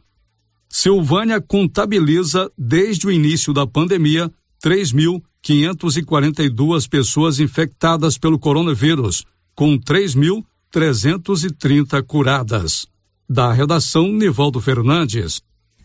Silvânia 0.68 1.41
contabiliza, 1.41 2.51
desde 2.59 3.07
o 3.07 3.11
início 3.11 3.53
da 3.53 3.64
pandemia, 3.66 4.30
3.542 4.62 6.89
pessoas 6.89 7.39
infectadas 7.39 8.18
pelo 8.18 8.39
coronavírus, 8.39 9.24
com 9.55 9.78
3.330 9.78 12.03
curadas. 12.05 12.86
Da 13.30 13.52
redação, 13.52 14.10
Nivaldo 14.10 14.58
Fernandes. 14.58 15.42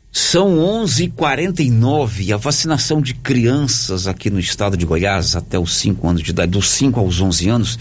São 0.09 0.59
11:49 0.59 2.31
a 2.31 2.37
vacinação 2.37 3.01
de 3.01 3.13
crianças 3.13 4.07
aqui 4.07 4.29
no 4.29 4.39
estado 4.39 4.77
de 4.77 4.85
Goiás 4.85 5.35
até 5.35 5.59
os 5.59 5.75
5 5.75 6.07
anos 6.07 6.23
de 6.23 6.29
idade, 6.29 6.53
dos 6.53 6.69
5 6.69 6.97
aos 7.01 7.19
11 7.19 7.49
anos, 7.49 7.79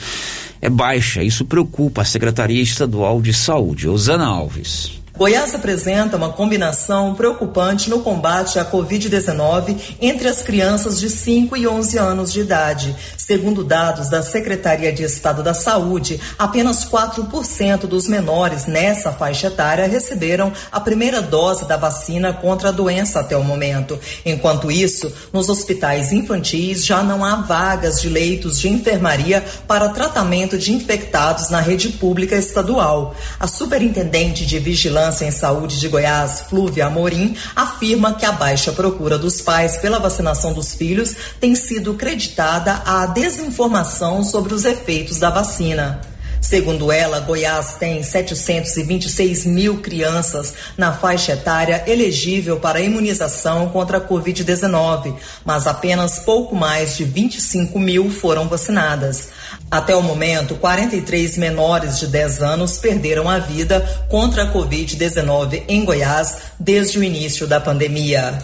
é 0.60 0.68
baixa. 0.68 1.22
Isso 1.22 1.44
preocupa 1.44 2.02
a 2.02 2.04
Secretaria 2.04 2.60
Estadual 2.60 3.22
de 3.22 3.32
Saúde. 3.32 3.88
Osana 3.88 4.26
Alves. 4.26 5.01
Goiás 5.14 5.54
apresenta 5.54 6.16
uma 6.16 6.30
combinação 6.30 7.14
preocupante 7.14 7.90
no 7.90 8.00
combate 8.00 8.58
à 8.58 8.64
Covid-19 8.64 9.96
entre 10.00 10.26
as 10.26 10.40
crianças 10.40 10.98
de 10.98 11.10
5 11.10 11.54
e 11.54 11.68
11 11.68 11.98
anos 11.98 12.32
de 12.32 12.40
idade. 12.40 12.96
Segundo 13.18 13.62
dados 13.62 14.08
da 14.08 14.22
Secretaria 14.22 14.90
de 14.90 15.02
Estado 15.02 15.42
da 15.42 15.52
Saúde, 15.52 16.18
apenas 16.38 16.86
4% 16.86 17.80
dos 17.80 18.08
menores 18.08 18.64
nessa 18.64 19.12
faixa 19.12 19.48
etária 19.48 19.86
receberam 19.86 20.50
a 20.72 20.80
primeira 20.80 21.20
dose 21.20 21.66
da 21.66 21.76
vacina 21.76 22.32
contra 22.32 22.70
a 22.70 22.72
doença 22.72 23.20
até 23.20 23.36
o 23.36 23.44
momento. 23.44 24.00
Enquanto 24.24 24.72
isso, 24.72 25.12
nos 25.30 25.50
hospitais 25.50 26.10
infantis 26.10 26.86
já 26.86 27.02
não 27.02 27.22
há 27.22 27.36
vagas 27.36 28.00
de 28.00 28.08
leitos 28.08 28.58
de 28.58 28.70
enfermaria 28.70 29.44
para 29.68 29.90
tratamento 29.90 30.56
de 30.56 30.72
infectados 30.72 31.50
na 31.50 31.60
rede 31.60 31.90
pública 31.90 32.34
estadual. 32.34 33.14
A 33.38 33.46
superintendente 33.46 34.46
de 34.46 34.58
vigilância 34.58 35.01
Vigilância 35.02 35.24
em 35.24 35.32
Saúde 35.32 35.80
de 35.80 35.88
Goiás, 35.88 36.42
Flúvia 36.48 36.86
Amorim, 36.86 37.36
afirma 37.56 38.14
que 38.14 38.24
a 38.24 38.30
baixa 38.30 38.70
procura 38.70 39.18
dos 39.18 39.40
pais 39.40 39.76
pela 39.78 39.98
vacinação 39.98 40.52
dos 40.52 40.74
filhos 40.74 41.16
tem 41.40 41.56
sido 41.56 41.94
creditada 41.94 42.82
à 42.86 43.06
desinformação 43.06 44.22
sobre 44.22 44.54
os 44.54 44.64
efeitos 44.64 45.18
da 45.18 45.28
vacina. 45.28 46.11
Segundo 46.42 46.90
ela, 46.90 47.20
Goiás 47.20 47.76
tem 47.78 48.02
726 48.02 49.46
mil 49.46 49.80
crianças 49.80 50.52
na 50.76 50.92
faixa 50.92 51.34
etária 51.34 51.84
elegível 51.86 52.58
para 52.58 52.80
imunização 52.80 53.68
contra 53.68 53.98
a 53.98 54.00
Covid-19, 54.00 55.14
mas 55.44 55.68
apenas 55.68 56.18
pouco 56.18 56.56
mais 56.56 56.96
de 56.96 57.04
25 57.04 57.78
mil 57.78 58.10
foram 58.10 58.48
vacinadas. 58.48 59.28
Até 59.70 59.94
o 59.94 60.02
momento, 60.02 60.56
43 60.56 61.38
menores 61.38 62.00
de 62.00 62.08
10 62.08 62.42
anos 62.42 62.76
perderam 62.76 63.30
a 63.30 63.38
vida 63.38 63.80
contra 64.10 64.42
a 64.42 64.52
Covid-19 64.52 65.62
em 65.68 65.84
Goiás 65.84 66.38
desde 66.58 66.98
o 66.98 67.04
início 67.04 67.46
da 67.46 67.60
pandemia. 67.60 68.42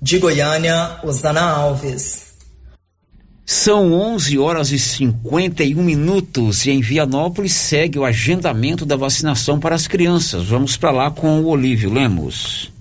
De 0.00 0.18
Goiânia, 0.18 0.98
Osana 1.02 1.40
Alves. 1.40 2.23
São 3.46 3.92
11 3.92 4.38
horas 4.38 4.72
e 4.72 4.78
51 4.78 5.82
minutos 5.82 6.64
e 6.64 6.70
em 6.70 6.80
Vianópolis 6.80 7.52
segue 7.52 7.98
o 7.98 8.04
agendamento 8.04 8.86
da 8.86 8.96
vacinação 8.96 9.60
para 9.60 9.74
as 9.74 9.86
crianças. 9.86 10.44
Vamos 10.44 10.78
para 10.78 10.90
lá 10.90 11.10
com 11.10 11.40
o 11.40 11.48
Olívio 11.48 11.92
Lemos. 11.92 12.73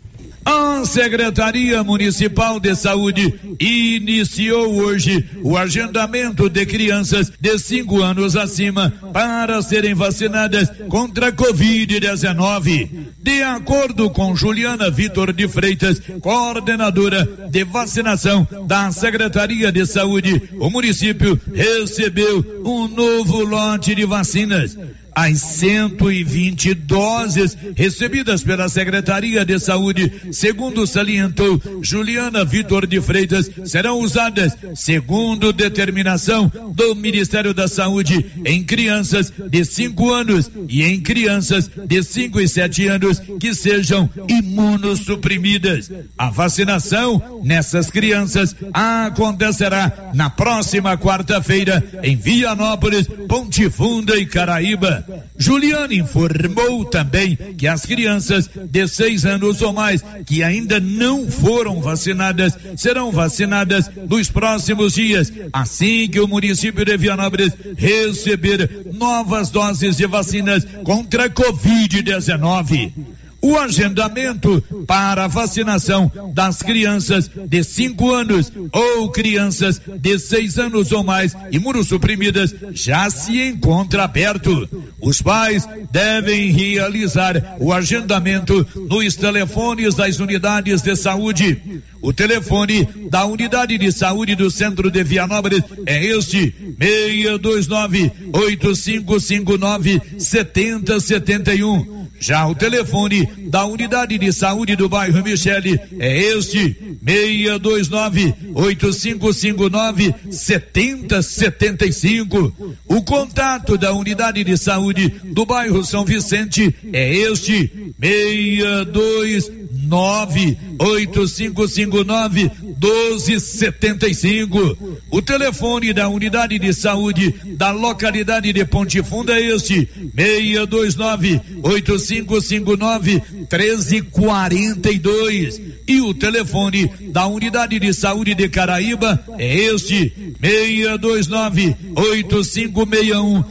A 0.45 0.83
Secretaria 0.85 1.83
Municipal 1.83 2.59
de 2.59 2.75
Saúde 2.75 3.33
iniciou 3.59 4.75
hoje 4.75 5.29
o 5.41 5.57
agendamento 5.57 6.49
de 6.49 6.65
crianças 6.65 7.31
de 7.39 7.57
5 7.57 8.01
anos 8.01 8.35
acima 8.35 8.91
para 9.13 9.61
serem 9.61 9.93
vacinadas 9.93 10.69
contra 10.89 11.27
a 11.27 11.31
Covid-19. 11.31 12.89
De 13.21 13.41
acordo 13.41 14.09
com 14.09 14.35
Juliana 14.35 14.91
Vitor 14.91 15.31
de 15.31 15.47
Freitas, 15.47 16.01
coordenadora 16.21 17.25
de 17.49 17.63
vacinação 17.63 18.45
da 18.67 18.91
Secretaria 18.91 19.71
de 19.71 19.85
Saúde, 19.85 20.49
o 20.59 20.69
município 20.69 21.39
recebeu 21.53 22.63
um 22.65 22.87
novo 22.87 23.43
lote 23.45 23.95
de 23.95 24.05
vacinas 24.05 24.77
as 25.15 25.39
120 25.39 26.73
doses 26.73 27.57
recebidas 27.75 28.43
pela 28.43 28.69
Secretaria 28.69 29.45
de 29.45 29.59
Saúde, 29.59 30.11
segundo 30.31 30.85
salientou 30.87 31.61
Juliana 31.81 32.43
Vitor 32.43 32.87
de 32.87 32.99
Freitas, 33.01 33.49
serão 33.65 33.99
usadas 33.99 34.57
segundo 34.75 35.53
determinação 35.53 36.51
do 36.73 36.95
Ministério 36.95 37.53
da 37.53 37.67
Saúde 37.67 38.25
em 38.45 38.63
crianças 38.63 39.31
de 39.49 39.63
5 39.63 40.11
anos 40.11 40.51
e 40.67 40.83
em 40.83 40.99
crianças 41.01 41.69
de 41.87 42.03
5 42.03 42.41
e 42.41 42.47
7 42.47 42.87
anos 42.87 43.21
que 43.39 43.53
sejam 43.53 44.09
imunossuprimidas. 44.27 45.91
A 46.17 46.29
vacinação 46.29 47.41
nessas 47.43 47.89
crianças 47.89 48.55
acontecerá 48.73 50.11
na 50.13 50.29
próxima 50.29 50.97
quarta-feira 50.97 51.83
em 52.03 52.15
Vianópolis, 52.15 53.07
Ponte 53.27 53.69
Funda 53.69 54.17
e 54.17 54.25
Caraíba. 54.25 55.02
Juliana 55.37 55.93
informou 55.93 56.85
também 56.85 57.35
que 57.57 57.67
as 57.67 57.85
crianças 57.85 58.49
de 58.69 58.87
seis 58.87 59.25
anos 59.25 59.61
ou 59.61 59.73
mais 59.73 60.03
que 60.25 60.43
ainda 60.43 60.79
não 60.79 61.29
foram 61.29 61.81
vacinadas 61.81 62.57
serão 62.75 63.11
vacinadas 63.11 63.89
nos 64.09 64.29
próximos 64.29 64.93
dias, 64.93 65.31
assim 65.51 66.07
que 66.07 66.19
o 66.19 66.27
município 66.27 66.85
de 66.85 66.97
Vianópolis 66.97 67.53
receber 67.77 68.87
novas 68.93 69.49
doses 69.49 69.97
de 69.97 70.07
vacinas 70.07 70.65
contra 70.83 71.25
a 71.25 71.29
Covid-19 71.29 73.22
o 73.43 73.57
agendamento 73.57 74.63
para 74.87 75.27
vacinação 75.27 76.09
das 76.33 76.61
crianças 76.61 77.29
de 77.45 77.61
5 77.61 78.09
anos 78.09 78.49
ou 78.71 79.11
crianças 79.11 79.81
de 79.99 80.17
6 80.17 80.57
anos 80.59 80.93
ou 80.93 81.03
mais 81.03 81.35
imunossuprimidas 81.51 82.55
já 82.71 83.09
se 83.09 83.41
encontra 83.41 84.05
aberto. 84.05 84.69
Os 85.01 85.21
pais 85.21 85.67
devem 85.91 86.51
realizar 86.51 87.57
o 87.59 87.73
agendamento 87.73 88.65
nos 88.89 89.15
telefones 89.17 89.93
das 89.93 90.19
unidades 90.19 90.81
de 90.81 90.95
saúde. 90.95 91.61
O 92.01 92.13
telefone 92.13 92.87
da 93.09 93.25
unidade 93.25 93.77
de 93.77 93.91
saúde 93.91 94.35
do 94.35 94.49
centro 94.49 94.89
de 94.89 95.03
Vianópolis 95.03 95.63
é 95.85 96.05
este: 96.05 96.55
629 96.79 98.09
8559 98.31 100.01
7071. 100.17 102.02
Já 102.23 102.47
o 102.47 102.55
telefone 102.55 103.27
da 103.49 103.65
unidade 103.65 104.17
de 104.17 104.31
saúde 104.31 104.77
do 104.77 104.87
bairro 104.87 105.21
Michele 105.21 105.77
é 105.99 106.17
este: 106.17 106.73
629 107.05 108.33
8559 108.55 110.15
7075. 110.31 112.77
O 112.87 113.03
contato 113.03 113.77
da 113.77 113.91
unidade 113.91 114.41
de 114.41 114.57
saúde 114.57 115.13
do 115.25 115.45
bairro 115.45 115.83
São 115.83 116.05
Vicente 116.05 116.73
é 116.93 117.13
este: 117.13 117.69
629 117.99 120.57
8559 120.79 122.51
1275. 122.79 124.77
O 125.11 125.21
telefone 125.21 125.93
da 125.93 126.09
unidade 126.09 126.57
de 126.59 126.73
saúde 126.73 127.33
da 127.57 127.71
localidade 127.71 128.51
de 128.51 128.65
Ponte 128.65 129.01
Funda 129.03 129.39
é 129.39 129.55
este: 129.55 129.87
629 130.15 131.39
8559 131.61 133.21
1342. 133.51 135.61
e 135.87 136.01
o 136.01 136.13
telefone 136.13 136.91
da 137.09 137.25
unidade 137.27 137.79
de 137.79 137.93
saúde 137.93 138.33
de 138.33 138.49
Caraíba 138.49 139.23
é 139.37 139.55
este: 139.55 140.11
629 140.41 141.75
8561 141.95 143.43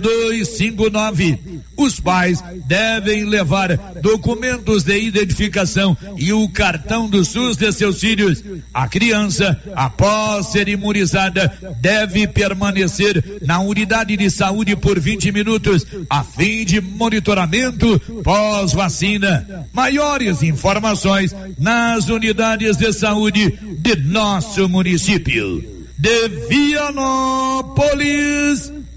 0259. 0.00 1.38
Os 1.82 1.98
pais 1.98 2.42
devem 2.64 3.24
levar 3.24 3.76
documentos 4.00 4.84
de 4.84 4.96
identificação 4.96 5.98
e 6.16 6.32
o 6.32 6.48
cartão 6.48 7.08
do 7.08 7.24
SUS 7.24 7.56
de 7.56 7.72
seus 7.72 7.98
filhos. 7.98 8.40
A 8.72 8.86
criança, 8.86 9.60
após 9.74 10.46
ser 10.46 10.68
imunizada, 10.68 11.52
deve 11.80 12.28
permanecer 12.28 13.40
na 13.42 13.58
unidade 13.58 14.16
de 14.16 14.30
saúde 14.30 14.76
por 14.76 15.00
20 15.00 15.32
minutos, 15.32 15.84
a 16.08 16.22
fim 16.22 16.64
de 16.64 16.80
monitoramento 16.80 18.00
pós-vacina. 18.22 19.66
Maiores 19.72 20.40
informações 20.44 21.34
nas 21.58 22.08
unidades 22.08 22.76
de 22.76 22.92
saúde 22.92 23.58
de 23.80 23.96
nosso 23.96 24.68
município. 24.68 25.64
De 25.98 26.28
Vianópolis. 26.48 27.82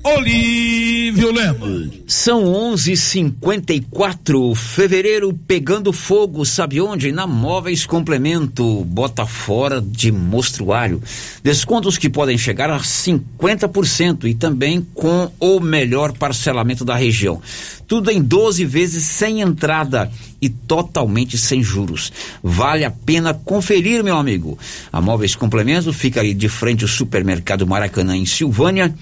Olívio 0.07 1.31
Lemos. 1.31 1.89
São 2.05 2.43
11:54, 2.43 4.53
fevereiro 4.53 5.33
pegando 5.47 5.91
fogo, 5.91 6.45
sabe 6.45 6.79
onde? 6.79 7.11
Na 7.11 7.25
Móveis 7.25 7.87
Complemento, 7.87 8.85
bota 8.85 9.25
fora 9.25 9.81
de 9.81 10.11
mostruário. 10.11 11.01
Descontos 11.41 11.97
que 11.97 12.07
podem 12.07 12.37
chegar 12.37 12.69
a 12.69 12.77
50% 12.77 14.25
e 14.25 14.35
também 14.35 14.85
com 14.93 15.31
o 15.39 15.59
melhor 15.59 16.13
parcelamento 16.13 16.85
da 16.85 16.95
região. 16.95 17.41
Tudo 17.87 18.11
em 18.11 18.21
12 18.21 18.63
vezes 18.63 19.05
sem 19.05 19.41
entrada 19.41 20.11
e 20.39 20.49
totalmente 20.49 21.35
sem 21.35 21.63
juros. 21.63 22.13
Vale 22.43 22.85
a 22.85 22.91
pena 22.91 23.33
conferir, 23.33 24.03
meu 24.03 24.17
amigo. 24.17 24.55
A 24.93 25.01
Móveis 25.01 25.35
Complemento 25.35 25.91
fica 25.91 26.19
ali 26.19 26.35
de 26.35 26.47
frente 26.47 26.83
ao 26.83 26.87
supermercado 26.87 27.65
Maracanã 27.65 28.15
em 28.15 28.27
Silvânia 28.27 28.93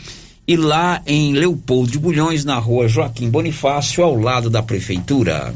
e 0.48 0.58
lá 0.58 1.02
em 1.06 1.34
Leopoldo 1.34 1.92
de 1.92 2.00
Bulhões, 2.00 2.44
na 2.44 2.58
rua 2.58 2.88
Joaquim 2.88 3.30
Bonifácio, 3.30 4.04
ao 4.04 4.20
lado 4.20 4.50
da 4.50 4.62
prefeitura. 4.62 5.54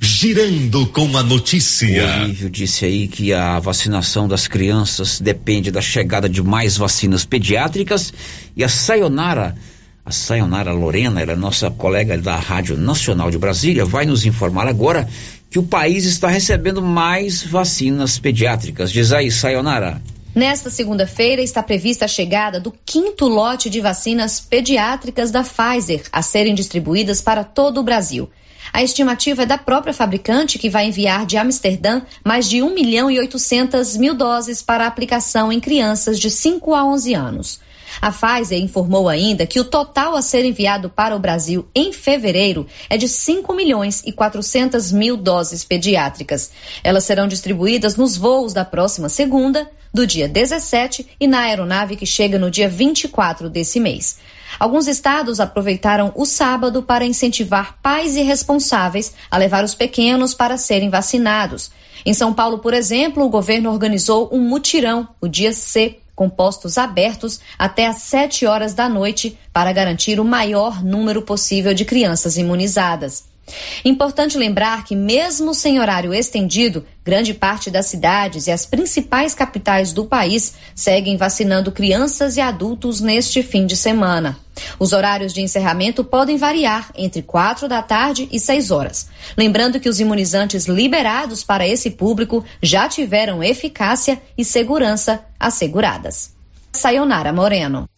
Girando 0.00 0.86
com 0.86 1.16
a 1.16 1.22
notícia. 1.22 2.04
O 2.04 2.24
Olívio 2.24 2.50
disse 2.50 2.84
aí 2.84 3.08
que 3.08 3.32
a 3.32 3.58
vacinação 3.58 4.28
das 4.28 4.46
crianças 4.46 5.20
depende 5.20 5.70
da 5.70 5.80
chegada 5.80 6.28
de 6.28 6.42
mais 6.42 6.76
vacinas 6.76 7.24
pediátricas 7.24 8.12
e 8.54 8.62
a 8.62 8.68
Sayonara, 8.68 9.56
a 10.04 10.10
Sayonara 10.10 10.72
Lorena, 10.72 11.20
ela 11.20 11.32
é 11.32 11.36
nossa 11.36 11.70
colega 11.70 12.18
da 12.18 12.36
Rádio 12.36 12.76
Nacional 12.76 13.30
de 13.30 13.38
Brasília, 13.38 13.84
vai 13.84 14.04
nos 14.04 14.26
informar 14.26 14.68
agora 14.68 15.08
que 15.50 15.58
o 15.58 15.62
país 15.62 16.04
está 16.04 16.28
recebendo 16.28 16.82
mais 16.82 17.42
vacinas 17.42 18.18
pediátricas. 18.18 18.92
Diz 18.92 19.12
aí, 19.12 19.30
Sayonara. 19.30 20.02
Nesta 20.36 20.68
segunda-feira 20.68 21.40
está 21.40 21.62
prevista 21.62 22.04
a 22.04 22.08
chegada 22.08 22.60
do 22.60 22.70
quinto 22.84 23.26
lote 23.26 23.70
de 23.70 23.80
vacinas 23.80 24.38
pediátricas 24.38 25.30
da 25.30 25.42
Pfizer 25.42 26.02
a 26.12 26.20
serem 26.20 26.54
distribuídas 26.54 27.22
para 27.22 27.42
todo 27.42 27.80
o 27.80 27.82
Brasil. 27.82 28.28
A 28.70 28.82
estimativa 28.82 29.44
é 29.44 29.46
da 29.46 29.56
própria 29.56 29.94
fabricante, 29.94 30.58
que 30.58 30.68
vai 30.68 30.88
enviar 30.88 31.24
de 31.24 31.38
Amsterdã 31.38 32.02
mais 32.22 32.50
de 32.50 32.62
1 32.62 32.74
milhão 32.74 33.10
e 33.10 33.18
800 33.18 33.96
mil 33.96 34.12
doses 34.12 34.60
para 34.60 34.86
aplicação 34.86 35.50
em 35.50 35.58
crianças 35.58 36.20
de 36.20 36.30
5 36.30 36.74
a 36.74 36.84
11 36.84 37.14
anos. 37.14 37.60
A 38.00 38.10
Pfizer 38.10 38.58
informou 38.58 39.08
ainda 39.08 39.46
que 39.46 39.60
o 39.60 39.64
total 39.64 40.14
a 40.14 40.22
ser 40.22 40.44
enviado 40.44 40.90
para 40.90 41.16
o 41.16 41.18
Brasil 41.18 41.66
em 41.74 41.92
fevereiro 41.92 42.66
é 42.88 42.96
de 42.96 43.08
5 43.08 43.54
milhões 43.54 44.02
e 44.04 44.12
400 44.12 44.92
mil 44.92 45.16
doses 45.16 45.64
pediátricas. 45.64 46.50
Elas 46.82 47.04
serão 47.04 47.26
distribuídas 47.26 47.96
nos 47.96 48.16
voos 48.16 48.52
da 48.52 48.64
próxima 48.64 49.08
segunda, 49.08 49.70
do 49.92 50.06
dia 50.06 50.28
17 50.28 51.06
e 51.18 51.26
na 51.26 51.40
aeronave 51.40 51.96
que 51.96 52.04
chega 52.04 52.38
no 52.38 52.50
dia 52.50 52.68
24 52.68 53.48
desse 53.48 53.80
mês. 53.80 54.18
Alguns 54.58 54.86
estados 54.86 55.40
aproveitaram 55.40 56.12
o 56.14 56.24
sábado 56.24 56.82
para 56.82 57.04
incentivar 57.04 57.78
pais 57.82 58.16
e 58.16 58.22
responsáveis 58.22 59.14
a 59.30 59.36
levar 59.36 59.64
os 59.64 59.74
pequenos 59.74 60.34
para 60.34 60.56
serem 60.56 60.90
vacinados. 60.90 61.70
Em 62.04 62.14
São 62.14 62.32
Paulo, 62.32 62.58
por 62.58 62.74
exemplo, 62.74 63.24
o 63.24 63.28
governo 63.28 63.70
organizou 63.70 64.28
um 64.32 64.40
mutirão, 64.40 65.08
o 65.20 65.26
dia 65.26 65.52
C, 65.52 65.98
com 66.16 66.30
postos 66.30 66.78
abertos 66.78 67.40
até 67.58 67.86
às 67.86 67.98
7 67.98 68.46
horas 68.46 68.74
da 68.74 68.88
noite 68.88 69.38
para 69.52 69.72
garantir 69.72 70.18
o 70.18 70.24
maior 70.24 70.82
número 70.82 71.22
possível 71.22 71.74
de 71.74 71.84
crianças 71.84 72.38
imunizadas. 72.38 73.35
Importante 73.84 74.36
lembrar 74.36 74.84
que, 74.84 74.96
mesmo 74.96 75.54
sem 75.54 75.78
horário 75.78 76.12
estendido, 76.12 76.84
grande 77.04 77.32
parte 77.32 77.70
das 77.70 77.86
cidades 77.86 78.46
e 78.46 78.50
as 78.50 78.66
principais 78.66 79.34
capitais 79.34 79.92
do 79.92 80.04
país 80.04 80.54
seguem 80.74 81.16
vacinando 81.16 81.70
crianças 81.70 82.36
e 82.36 82.40
adultos 82.40 83.00
neste 83.00 83.42
fim 83.42 83.64
de 83.64 83.76
semana. 83.76 84.38
Os 84.78 84.92
horários 84.92 85.32
de 85.32 85.42
encerramento 85.42 86.02
podem 86.02 86.36
variar 86.36 86.90
entre 86.96 87.22
4 87.22 87.68
da 87.68 87.82
tarde 87.82 88.28
e 88.32 88.40
6 88.40 88.70
horas. 88.70 89.08
Lembrando 89.36 89.78
que 89.78 89.88
os 89.88 90.00
imunizantes 90.00 90.66
liberados 90.66 91.44
para 91.44 91.66
esse 91.66 91.90
público 91.90 92.44
já 92.60 92.88
tiveram 92.88 93.42
eficácia 93.42 94.20
e 94.36 94.44
segurança 94.44 95.24
asseguradas. 95.38 96.34
Sayonara 96.72 97.32
Moreno. 97.32 97.88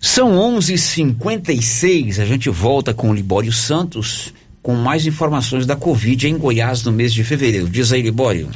São 0.00 0.36
11:56. 0.36 2.20
A 2.20 2.24
gente 2.24 2.50
volta 2.50 2.92
com 2.92 3.10
o 3.10 3.14
Libório 3.14 3.52
Santos 3.52 4.32
com 4.62 4.74
mais 4.74 5.06
informações 5.06 5.64
da 5.64 5.76
Covid 5.76 6.28
em 6.28 6.36
Goiás 6.36 6.82
no 6.82 6.92
mês 6.92 7.14
de 7.14 7.24
fevereiro. 7.24 7.68
Diz 7.68 7.92
aí, 7.92 8.02
Libório. 8.02 8.48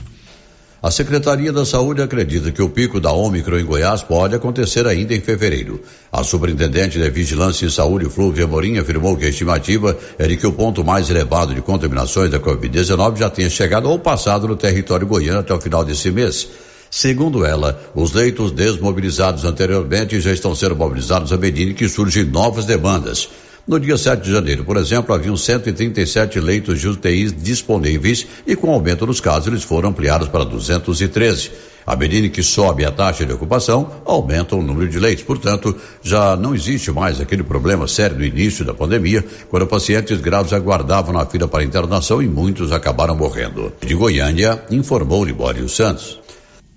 A 0.82 0.90
Secretaria 0.90 1.52
da 1.52 1.64
Saúde 1.64 2.00
acredita 2.00 2.50
que 2.50 2.62
o 2.62 2.68
pico 2.70 2.98
da 2.98 3.12
Ômicron 3.12 3.58
em 3.58 3.64
Goiás 3.64 4.02
pode 4.02 4.34
acontecer 4.34 4.86
ainda 4.86 5.14
em 5.14 5.20
fevereiro. 5.20 5.80
A 6.10 6.24
superintendente 6.24 6.98
de 6.98 7.10
Vigilância 7.10 7.66
e 7.66 7.70
Saúde, 7.70 8.08
Flúvia 8.08 8.46
Morim, 8.46 8.78
afirmou 8.78 9.14
que 9.16 9.26
a 9.26 9.28
estimativa 9.28 9.96
é 10.18 10.26
de 10.26 10.38
que 10.38 10.46
o 10.46 10.52
ponto 10.52 10.82
mais 10.82 11.10
elevado 11.10 11.54
de 11.54 11.60
contaminações 11.60 12.30
da 12.30 12.40
Covid-19 12.40 13.18
já 13.18 13.28
tenha 13.28 13.50
chegado 13.50 13.90
ou 13.90 13.98
passado 13.98 14.48
no 14.48 14.56
território 14.56 15.06
goiano 15.06 15.40
até 15.40 15.52
o 15.52 15.60
final 15.60 15.84
desse 15.84 16.10
mês. 16.10 16.48
Segundo 16.90 17.44
ela, 17.44 17.80
os 17.94 18.12
leitos 18.12 18.50
desmobilizados 18.50 19.44
anteriormente 19.44 20.20
já 20.20 20.32
estão 20.32 20.56
sendo 20.56 20.74
mobilizados 20.74 21.32
à 21.32 21.36
medida 21.36 21.72
que 21.72 21.88
surgem 21.88 22.24
novas 22.24 22.64
demandas. 22.64 23.28
No 23.68 23.78
dia 23.78 23.96
7 23.96 24.24
de 24.24 24.32
janeiro, 24.32 24.64
por 24.64 24.76
exemplo, 24.76 25.14
haviam 25.14 25.36
137 25.36 26.40
leitos 26.40 26.80
de 26.80 26.88
UTIs 26.88 27.32
disponíveis 27.32 28.26
e 28.44 28.56
com 28.56 28.68
o 28.68 28.72
aumento 28.72 29.06
dos 29.06 29.20
casos 29.20 29.46
eles 29.46 29.62
foram 29.62 29.90
ampliados 29.90 30.28
para 30.28 30.44
213. 30.44 31.52
À 31.86 31.94
medida 31.94 32.28
que 32.28 32.42
sobe 32.42 32.84
a 32.84 32.90
taxa 32.90 33.24
de 33.24 33.32
ocupação, 33.32 34.02
aumenta 34.04 34.56
o 34.56 34.62
número 34.62 34.88
de 34.88 34.98
leitos. 34.98 35.22
Portanto, 35.22 35.76
já 36.02 36.34
não 36.34 36.56
existe 36.56 36.90
mais 36.90 37.20
aquele 37.20 37.44
problema 37.44 37.86
sério 37.86 38.16
do 38.16 38.24
início 38.24 38.64
da 38.64 38.74
pandemia, 38.74 39.24
quando 39.48 39.66
pacientes 39.68 40.20
graves 40.20 40.52
aguardavam 40.52 41.12
na 41.12 41.24
fila 41.24 41.46
para 41.46 41.62
internação 41.62 42.20
e 42.20 42.26
muitos 42.26 42.72
acabaram 42.72 43.14
morrendo. 43.14 43.72
De 43.80 43.94
Goiânia, 43.94 44.60
informou 44.72 45.24
Libório 45.24 45.68
Santos. 45.68 46.18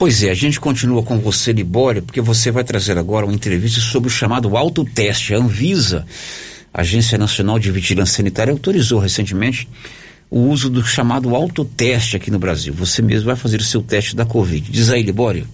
Pois 0.04 0.22
é, 0.22 0.32
a 0.32 0.34
gente 0.34 0.60
continua 0.60 1.02
com 1.02 1.18
você, 1.18 1.54
Libório, 1.54 2.02
porque 2.02 2.20
você 2.20 2.52
vai 2.52 2.66
trazer 2.66 2.98
agora 2.98 3.26
uma 3.26 3.34
entrevista 3.34 3.80
sobre 3.80 4.10
o 4.10 4.12
chamado 4.12 4.58
autoteste. 4.58 5.34
A 5.34 5.38
Anvisa, 5.38 6.06
Agência 6.74 7.18
Nacional 7.18 7.58
de 7.58 7.72
Vigilância 7.72 8.18
Sanitária, 8.18 8.52
autorizou 8.52 9.00
recentemente 9.00 9.66
o 10.30 10.42
uso 10.42 10.70
do 10.70 10.84
chamado 10.84 11.34
autoteste 11.34 12.18
aqui 12.18 12.30
no 12.30 12.38
Brasil. 12.38 12.74
Você 12.74 13.02
mesmo 13.02 13.28
vai 13.28 13.38
fazer 13.38 13.62
o 13.62 13.64
seu 13.64 13.82
teste 13.82 14.14
da 14.14 14.26
Covid. 14.26 14.70
Diz 14.70 14.90
aí, 14.90 15.02
Libório. 15.04 15.48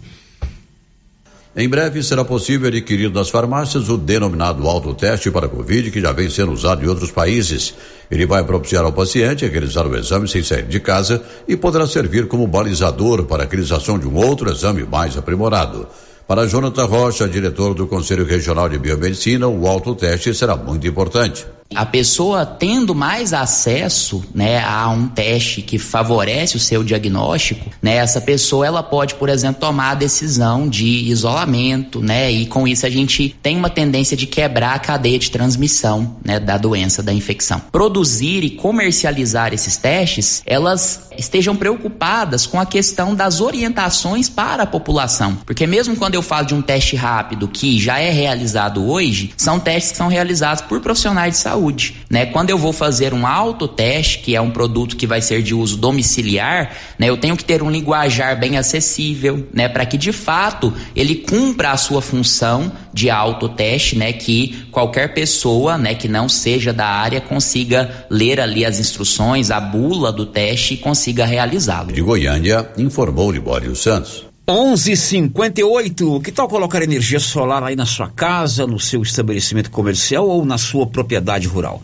Em 1.55 1.67
breve 1.67 2.03
será 2.03 2.23
possível 2.23 2.67
adquirir 2.67 3.11
nas 3.11 3.29
farmácias 3.29 3.89
o 3.89 3.97
denominado 3.97 4.67
autoteste 4.67 5.31
para 5.31 5.49
Covid, 5.49 5.89
que 5.89 5.99
já 5.99 6.11
vem 6.11 6.29
sendo 6.29 6.51
usado 6.51 6.85
em 6.85 6.87
outros 6.87 7.09
países. 7.09 7.73
Ele 8.09 8.23
vai 8.27 8.43
propiciar 8.43 8.85
ao 8.85 8.93
paciente 8.93 9.47
realizar 9.47 9.87
o 9.87 9.97
exame 9.97 10.27
sem 10.27 10.43
sair 10.43 10.67
de 10.67 10.79
casa 10.79 11.23
e 11.47 11.57
poderá 11.57 11.87
servir 11.87 12.27
como 12.27 12.45
balizador 12.45 13.23
para 13.25 13.43
a 13.43 13.47
realização 13.47 13.97
de 13.97 14.07
um 14.07 14.15
outro 14.15 14.51
exame 14.51 14.83
mais 14.83 15.17
aprimorado. 15.17 15.87
Para 16.29 16.45
Jonathan 16.45 16.85
Rocha, 16.85 17.27
diretor 17.27 17.73
do 17.73 17.87
Conselho 17.87 18.23
Regional 18.23 18.69
de 18.69 18.77
Biomedicina, 18.77 19.47
o 19.47 19.67
autoteste 19.67 20.31
será 20.35 20.55
muito 20.55 20.85
importante. 20.85 21.43
A 21.75 21.85
pessoa 21.85 22.47
tendo 22.47 22.95
mais 22.95 23.31
acesso, 23.31 24.23
né, 24.33 24.59
a 24.63 24.89
um 24.89 25.07
teste 25.07 25.61
que 25.61 25.77
favorece 25.77 26.57
o 26.57 26.59
seu 26.59 26.83
diagnóstico, 26.83 27.69
né, 27.79 27.97
essa 27.97 28.19
pessoa 28.19 28.65
ela 28.65 28.81
pode, 28.81 29.13
por 29.15 29.29
exemplo, 29.29 29.61
tomar 29.61 29.91
a 29.91 29.95
decisão 29.95 30.67
de 30.67 30.87
isolamento, 30.87 32.01
né, 32.01 32.31
e 32.31 32.47
com 32.47 32.67
isso 32.67 32.87
a 32.87 32.89
gente 32.89 33.35
tem 33.43 33.55
uma 33.55 33.69
tendência 33.69 34.17
de 34.17 34.25
quebrar 34.25 34.73
a 34.73 34.79
cadeia 34.79 35.19
de 35.19 35.29
transmissão, 35.29 36.17
né, 36.25 36.39
da 36.39 36.57
doença, 36.57 37.03
da 37.03 37.13
infecção. 37.13 37.61
Produzir 37.71 38.43
e 38.43 38.49
comercializar 38.49 39.53
esses 39.53 39.77
testes, 39.77 40.41
elas 40.47 41.07
estejam 41.15 41.55
preocupadas 41.55 42.47
com 42.47 42.59
a 42.59 42.65
questão 42.65 43.13
das 43.13 43.41
orientações 43.41 44.27
para 44.27 44.63
a 44.63 44.67
população, 44.67 45.35
porque 45.45 45.67
mesmo 45.67 45.95
quando 45.95 46.15
eu 46.15 46.18
eu 46.19 46.23
falo 46.23 46.45
de 46.45 46.53
um 46.53 46.61
teste 46.61 46.95
rápido 46.95 47.47
que 47.47 47.79
já 47.79 47.99
é 47.99 48.11
realizado 48.11 48.87
hoje, 48.87 49.31
são 49.37 49.59
testes 49.59 49.91
que 49.91 49.97
são 49.97 50.07
realizados 50.07 50.61
por 50.61 50.79
profissionais 50.81 51.35
de 51.35 51.39
saúde, 51.39 51.95
né? 52.09 52.25
Quando 52.25 52.49
eu 52.49 52.57
vou 52.57 52.73
fazer 52.73 53.13
um 53.13 53.25
autoteste, 53.25 54.19
que 54.19 54.35
é 54.35 54.41
um 54.41 54.51
produto 54.51 54.95
que 54.95 55.07
vai 55.07 55.21
ser 55.21 55.41
de 55.41 55.55
uso 55.55 55.77
domiciliar, 55.77 56.75
né? 56.97 57.09
Eu 57.09 57.17
tenho 57.17 57.35
que 57.35 57.43
ter 57.43 57.63
um 57.63 57.71
linguajar 57.71 58.39
bem 58.39 58.57
acessível, 58.57 59.47
né? 59.53 59.67
Para 59.67 59.85
que 59.85 59.97
de 59.97 60.11
fato 60.11 60.73
ele 60.95 61.15
cumpra 61.15 61.71
a 61.71 61.77
sua 61.77 62.01
função 62.01 62.71
de 62.93 63.09
autoteste, 63.09 63.97
né? 63.97 64.13
Que 64.13 64.67
qualquer 64.71 65.13
pessoa, 65.13 65.77
né? 65.77 65.95
Que 65.95 66.07
não 66.07 66.27
seja 66.27 66.73
da 66.73 66.87
área 66.87 67.21
consiga 67.21 68.05
ler 68.09 68.39
ali 68.39 68.65
as 68.65 68.79
instruções, 68.79 69.51
a 69.51 69.59
bula 69.59 70.11
do 70.11 70.25
teste 70.25 70.73
e 70.73 70.77
consiga 70.77 71.25
realizá-lo. 71.25 71.91
De 71.91 72.01
Goiânia, 72.01 72.69
informou 72.77 73.31
Libório 73.31 73.75
Santos. 73.75 74.28
11:58. 74.49 76.21
Que 76.21 76.31
tal 76.31 76.47
colocar 76.47 76.81
energia 76.81 77.19
solar 77.19 77.63
aí 77.63 77.75
na 77.75 77.85
sua 77.85 78.09
casa, 78.09 78.65
no 78.65 78.79
seu 78.79 79.03
estabelecimento 79.03 79.69
comercial 79.69 80.27
ou 80.27 80.43
na 80.43 80.57
sua 80.57 80.87
propriedade 80.87 81.47
rural? 81.47 81.83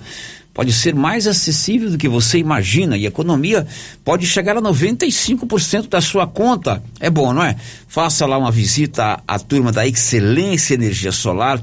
Pode 0.52 0.74
ser 0.74 0.96
mais 0.96 1.28
acessível 1.28 1.92
do 1.92 1.98
que 1.98 2.08
você 2.08 2.40
imagina 2.40 2.98
e 2.98 3.06
a 3.06 3.10
economia 3.10 3.68
pode 4.04 4.26
chegar 4.26 4.58
a 4.58 4.62
95% 4.62 5.90
da 5.90 6.02
sua 6.02 6.26
conta. 6.26 6.82
É 7.00 7.10
bom, 7.10 7.34
não 7.34 7.44
é? 7.44 7.56
Faça 7.88 8.26
lá 8.26 8.38
uma 8.38 8.52
visita 8.52 9.22
à, 9.28 9.38
turma 9.38 9.72
da 9.72 9.86
Excelência 9.86 10.74
Energia 10.74 11.12
Solar. 11.12 11.62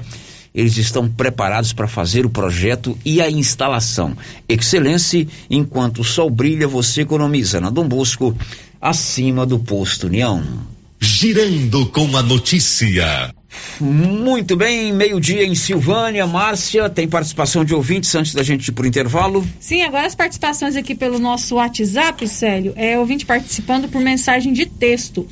Eles 0.54 0.76
estão 0.76 1.08
preparados 1.08 1.72
para 1.72 1.88
fazer 1.88 2.26
o 2.26 2.30
projeto 2.30 2.96
e 3.04 3.20
a 3.20 3.30
instalação. 3.30 4.14
Excelência, 4.48 5.26
enquanto 5.50 6.02
o 6.02 6.04
sol 6.04 6.30
brilha, 6.30 6.68
você 6.68 7.00
economiza. 7.00 7.60
Na 7.60 7.70
Dom 7.70 7.88
Bosco, 7.88 8.36
acima 8.80 9.44
do 9.46 9.58
posto 9.58 10.06
União. 10.06 10.71
Girando 11.04 11.84
com 11.86 12.16
a 12.16 12.22
notícia. 12.22 13.34
Muito 13.80 14.54
bem, 14.56 14.92
meio-dia 14.92 15.44
em 15.44 15.52
Silvânia. 15.52 16.24
Márcia, 16.28 16.88
tem 16.88 17.08
participação 17.08 17.64
de 17.64 17.74
ouvintes 17.74 18.14
antes 18.14 18.32
da 18.32 18.44
gente 18.44 18.68
ir 18.68 18.72
por 18.72 18.86
intervalo? 18.86 19.44
Sim, 19.58 19.82
agora 19.82 20.06
as 20.06 20.14
participações 20.14 20.76
aqui 20.76 20.94
pelo 20.94 21.18
nosso 21.18 21.56
WhatsApp, 21.56 22.28
Célio, 22.28 22.72
é 22.76 22.96
ouvinte 22.96 23.26
participando 23.26 23.88
por 23.88 24.00
mensagem 24.00 24.52
de 24.52 24.64
texto. 24.64 25.26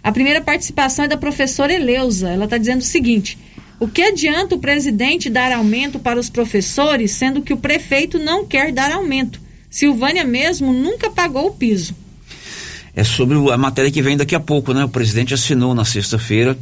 A 0.00 0.12
primeira 0.12 0.40
participação 0.40 1.06
é 1.06 1.08
da 1.08 1.16
professora 1.16 1.74
Eleusa. 1.74 2.30
Ela 2.30 2.44
está 2.44 2.56
dizendo 2.56 2.82
o 2.82 2.84
seguinte: 2.84 3.36
o 3.80 3.88
que 3.88 4.02
adianta 4.02 4.54
o 4.54 4.60
presidente 4.60 5.28
dar 5.28 5.50
aumento 5.50 5.98
para 5.98 6.20
os 6.20 6.30
professores, 6.30 7.10
sendo 7.10 7.42
que 7.42 7.52
o 7.52 7.56
prefeito 7.56 8.16
não 8.16 8.46
quer 8.46 8.70
dar 8.70 8.92
aumento? 8.92 9.40
Silvânia 9.68 10.22
mesmo 10.24 10.72
nunca 10.72 11.10
pagou 11.10 11.48
o 11.48 11.54
piso 11.54 12.05
é 12.96 13.04
sobre 13.04 13.36
a 13.52 13.58
matéria 13.58 13.90
que 13.90 14.00
vem 14.00 14.16
daqui 14.16 14.34
a 14.34 14.40
pouco, 14.40 14.72
né? 14.72 14.82
O 14.82 14.88
presidente 14.88 15.34
assinou 15.34 15.74
na 15.74 15.84
sexta-feira 15.84 16.56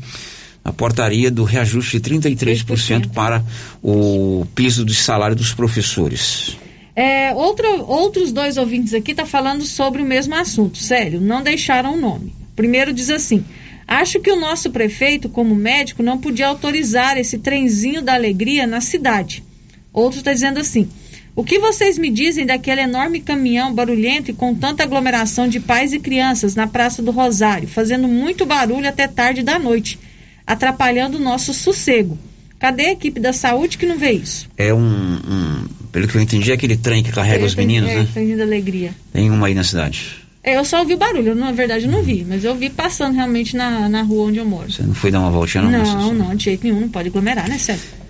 a 0.64 0.72
portaria 0.72 1.30
do 1.30 1.44
reajuste 1.44 2.00
de 2.00 2.10
33% 2.10 2.64
3%. 2.64 3.12
para 3.12 3.44
o 3.80 4.44
piso 4.54 4.84
de 4.84 4.94
salário 4.94 5.36
dos 5.36 5.54
professores. 5.54 6.56
É, 6.96 7.32
outro, 7.34 7.84
outros 7.86 8.32
dois 8.32 8.56
ouvintes 8.56 8.94
aqui 8.94 9.12
estão 9.12 9.24
tá 9.24 9.30
falando 9.30 9.64
sobre 9.64 10.02
o 10.02 10.04
mesmo 10.04 10.34
assunto, 10.34 10.78
sério, 10.78 11.20
não 11.20 11.42
deixaram 11.42 11.94
o 11.94 12.00
nome. 12.00 12.34
Primeiro 12.56 12.92
diz 12.92 13.10
assim: 13.10 13.44
acho 13.86 14.18
que 14.20 14.30
o 14.30 14.40
nosso 14.40 14.70
prefeito, 14.70 15.28
como 15.28 15.54
médico, 15.54 16.02
não 16.02 16.18
podia 16.18 16.48
autorizar 16.48 17.16
esse 17.16 17.38
trenzinho 17.38 18.02
da 18.02 18.14
alegria 18.14 18.66
na 18.66 18.80
cidade. 18.80 19.44
Outro 19.92 20.20
está 20.20 20.32
dizendo 20.32 20.58
assim: 20.58 20.88
o 21.36 21.42
que 21.42 21.58
vocês 21.58 21.98
me 21.98 22.10
dizem 22.10 22.46
daquele 22.46 22.80
enorme 22.80 23.20
caminhão 23.20 23.74
barulhento 23.74 24.30
e 24.30 24.34
com 24.34 24.54
tanta 24.54 24.84
aglomeração 24.84 25.48
de 25.48 25.58
pais 25.58 25.92
e 25.92 25.98
crianças 25.98 26.54
na 26.54 26.66
Praça 26.66 27.02
do 27.02 27.10
Rosário, 27.10 27.66
fazendo 27.66 28.06
muito 28.06 28.46
barulho 28.46 28.88
até 28.88 29.08
tarde 29.08 29.42
da 29.42 29.58
noite, 29.58 29.98
atrapalhando 30.46 31.16
o 31.16 31.20
nosso 31.20 31.52
sossego? 31.52 32.16
Cadê 32.58 32.86
a 32.86 32.92
equipe 32.92 33.18
da 33.18 33.32
saúde 33.32 33.76
que 33.76 33.84
não 33.84 33.98
vê 33.98 34.12
isso? 34.12 34.48
É 34.56 34.72
um, 34.72 34.78
um 34.78 35.66
pelo 35.90 36.06
que 36.06 36.16
eu 36.16 36.20
entendi, 36.20 36.50
é 36.50 36.54
aquele 36.54 36.76
trem 36.76 37.02
que 37.02 37.10
carrega 37.10 37.42
é, 37.42 37.46
os 37.46 37.54
meninos, 37.54 37.90
é, 37.90 37.96
né? 37.96 38.08
Trem 38.12 38.36
da 38.36 38.44
alegria. 38.44 38.92
Tem 39.12 39.28
uma 39.28 39.48
aí 39.48 39.54
na 39.54 39.64
cidade. 39.64 40.16
É, 40.42 40.56
eu 40.56 40.64
só 40.64 40.80
ouvi 40.80 40.94
o 40.94 40.98
barulho, 40.98 41.34
na 41.34 41.50
verdade 41.52 41.86
eu 41.86 41.90
não 41.90 42.02
vi, 42.02 42.24
mas 42.28 42.44
eu 42.44 42.54
vi 42.54 42.70
passando 42.70 43.14
realmente 43.14 43.56
na, 43.56 43.88
na 43.88 44.02
rua 44.02 44.28
onde 44.28 44.38
eu 44.38 44.44
moro. 44.44 44.70
Você 44.70 44.82
não 44.82 44.94
foi 44.94 45.10
dar 45.10 45.20
uma 45.20 45.30
voltinha 45.30 45.64
não? 45.64 45.70
Não, 45.70 46.14
não, 46.14 46.34
de 46.34 46.44
jeito 46.44 46.64
nenhum, 46.64 46.80
não 46.80 46.88
pode 46.88 47.08
aglomerar, 47.08 47.48
né, 47.48 47.58
Sérgio? 47.58 48.03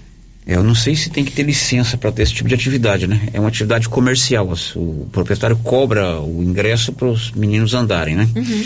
Eu 0.46 0.62
não 0.62 0.74
sei 0.74 0.94
se 0.94 1.08
tem 1.08 1.24
que 1.24 1.32
ter 1.32 1.42
licença 1.42 1.96
para 1.96 2.12
ter 2.12 2.22
esse 2.22 2.34
tipo 2.34 2.48
de 2.48 2.54
atividade, 2.54 3.06
né? 3.06 3.28
É 3.32 3.40
uma 3.40 3.48
atividade 3.48 3.88
comercial. 3.88 4.52
O 4.76 5.08
proprietário 5.10 5.56
cobra 5.56 6.20
o 6.20 6.42
ingresso 6.42 6.92
para 6.92 7.08
os 7.08 7.32
meninos 7.32 7.72
andarem, 7.72 8.14
né? 8.14 8.28
Uhum. 8.36 8.64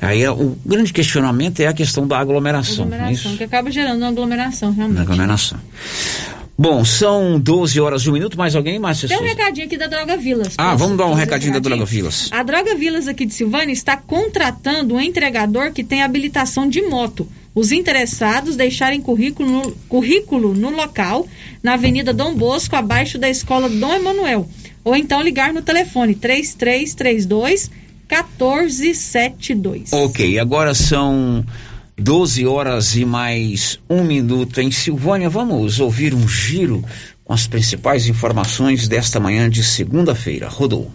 Aí 0.00 0.22
é, 0.22 0.30
o 0.30 0.56
grande 0.64 0.92
questionamento 0.92 1.60
é 1.60 1.68
a 1.68 1.72
questão 1.72 2.06
da 2.06 2.18
aglomeração. 2.18 2.84
É 2.84 2.94
aglomeração, 2.94 3.32
é 3.32 3.36
que 3.36 3.44
acaba 3.44 3.70
gerando 3.70 3.98
uma 3.98 4.08
aglomeração, 4.08 4.72
realmente. 4.72 4.98
Uma 4.98 5.04
aglomeração. 5.04 5.58
Bom, 6.58 6.84
são 6.84 7.40
12 7.40 7.80
horas 7.80 8.02
e 8.02 8.10
um 8.10 8.12
minuto. 8.12 8.36
Mais 8.36 8.54
alguém, 8.54 8.78
Márcia? 8.78 9.08
Tem 9.08 9.18
um 9.18 9.22
recadinho 9.22 9.66
aqui 9.66 9.76
da 9.78 9.86
Droga 9.86 10.16
Vilas. 10.18 10.54
Ah, 10.58 10.74
vamos 10.74 10.98
dar 10.98 11.06
um 11.06 11.14
recadinho, 11.14 11.50
recadinho 11.50 11.52
da 11.54 11.60
Droga 11.60 11.84
Vilas. 11.84 12.28
A 12.30 12.42
Droga 12.42 12.74
Vilas 12.74 13.08
aqui 13.08 13.24
de 13.24 13.32
Silvânia 13.32 13.72
está 13.72 13.96
contratando 13.96 14.94
um 14.94 15.00
entregador 15.00 15.72
que 15.72 15.82
tem 15.82 16.02
habilitação 16.02 16.68
de 16.68 16.82
moto 16.82 17.26
os 17.56 17.72
interessados 17.72 18.54
deixarem 18.54 19.00
currículo 19.00 19.50
no, 19.50 19.72
currículo 19.88 20.52
no 20.54 20.68
local, 20.68 21.26
na 21.62 21.72
Avenida 21.72 22.12
Dom 22.12 22.34
Bosco, 22.34 22.76
abaixo 22.76 23.16
da 23.18 23.30
Escola 23.30 23.66
Dom 23.70 23.94
Emanuel. 23.94 24.46
Ou 24.84 24.94
então 24.94 25.22
ligar 25.22 25.54
no 25.54 25.62
telefone 25.62 26.14
3332 26.14 27.70
1472. 28.08 29.90
Ok, 29.94 30.38
agora 30.38 30.74
são 30.74 31.42
12 31.96 32.46
horas 32.46 32.94
e 32.94 33.06
mais 33.06 33.80
um 33.88 34.04
minuto 34.04 34.60
em 34.60 34.70
Silvânia. 34.70 35.30
Vamos 35.30 35.80
ouvir 35.80 36.14
um 36.14 36.28
giro 36.28 36.84
com 37.24 37.32
as 37.32 37.46
principais 37.46 38.06
informações 38.06 38.86
desta 38.86 39.18
manhã 39.18 39.48
de 39.48 39.64
segunda-feira. 39.64 40.46
Rodou. 40.46 40.92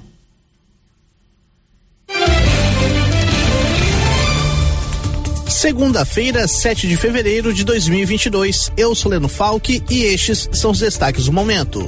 Segunda-feira, 5.61 6.47
7 6.47 6.87
de 6.87 6.97
fevereiro 6.97 7.53
de 7.53 7.63
2022. 7.63 8.71
Eu 8.75 8.95
sou 8.95 9.11
Leno 9.11 9.27
Falck 9.27 9.83
e 9.91 10.05
estes 10.05 10.49
são 10.51 10.71
os 10.71 10.79
destaques 10.79 11.25
do 11.25 11.31
momento. 11.31 11.87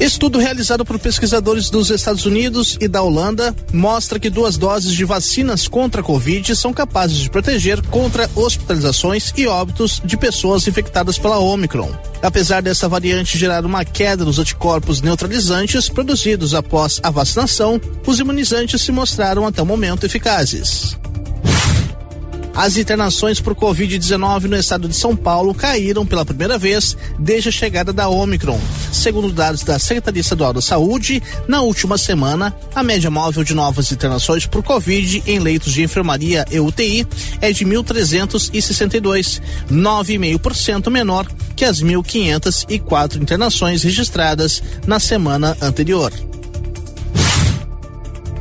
Estudo 0.00 0.40
realizado 0.40 0.84
por 0.84 0.98
pesquisadores 0.98 1.70
dos 1.70 1.88
Estados 1.90 2.26
Unidos 2.26 2.76
e 2.80 2.88
da 2.88 3.00
Holanda 3.02 3.54
mostra 3.72 4.18
que 4.18 4.28
duas 4.28 4.58
doses 4.58 4.90
de 4.90 5.04
vacinas 5.04 5.68
contra 5.68 6.00
a 6.00 6.04
Covid 6.04 6.56
são 6.56 6.72
capazes 6.72 7.18
de 7.18 7.30
proteger 7.30 7.80
contra 7.86 8.28
hospitalizações 8.34 9.32
e 9.36 9.46
óbitos 9.46 10.02
de 10.04 10.16
pessoas 10.16 10.66
infectadas 10.66 11.18
pela 11.18 11.38
Omicron. 11.38 11.92
Apesar 12.20 12.62
dessa 12.62 12.88
variante 12.88 13.38
gerar 13.38 13.64
uma 13.64 13.84
queda 13.84 14.24
nos 14.24 14.40
anticorpos 14.40 15.00
neutralizantes 15.00 15.88
produzidos 15.88 16.52
após 16.52 16.98
a 17.00 17.10
vacinação, 17.10 17.80
os 18.04 18.18
imunizantes 18.18 18.82
se 18.82 18.90
mostraram 18.90 19.46
até 19.46 19.62
o 19.62 19.66
momento 19.66 20.04
eficazes. 20.04 20.98
As 22.54 22.76
internações 22.76 23.40
por 23.40 23.54
Covid-19 23.54 24.42
no 24.42 24.56
estado 24.56 24.88
de 24.88 24.94
São 24.94 25.14
Paulo 25.14 25.54
caíram 25.54 26.04
pela 26.04 26.24
primeira 26.24 26.58
vez 26.58 26.96
desde 27.18 27.48
a 27.48 27.52
chegada 27.52 27.92
da 27.92 28.08
Omicron. 28.08 28.60
Segundo 28.92 29.32
dados 29.32 29.62
da 29.62 29.78
Secretaria 29.78 30.20
Estadual 30.20 30.52
da 30.52 30.60
Saúde, 30.60 31.22
na 31.46 31.62
última 31.62 31.96
semana, 31.96 32.54
a 32.74 32.82
média 32.82 33.10
móvel 33.10 33.44
de 33.44 33.54
novas 33.54 33.92
internações 33.92 34.46
por 34.46 34.62
Covid 34.62 35.22
em 35.26 35.38
leitos 35.38 35.72
de 35.72 35.82
enfermaria 35.82 36.44
e 36.50 36.58
UTI 36.58 37.06
é 37.40 37.52
de 37.52 37.64
1.362, 37.64 39.40
9,5% 39.70 40.90
menor 40.90 41.26
que 41.54 41.64
as 41.64 41.82
1.504 41.82 43.22
internações 43.22 43.82
registradas 43.82 44.62
na 44.86 44.98
semana 44.98 45.56
anterior. 45.62 46.12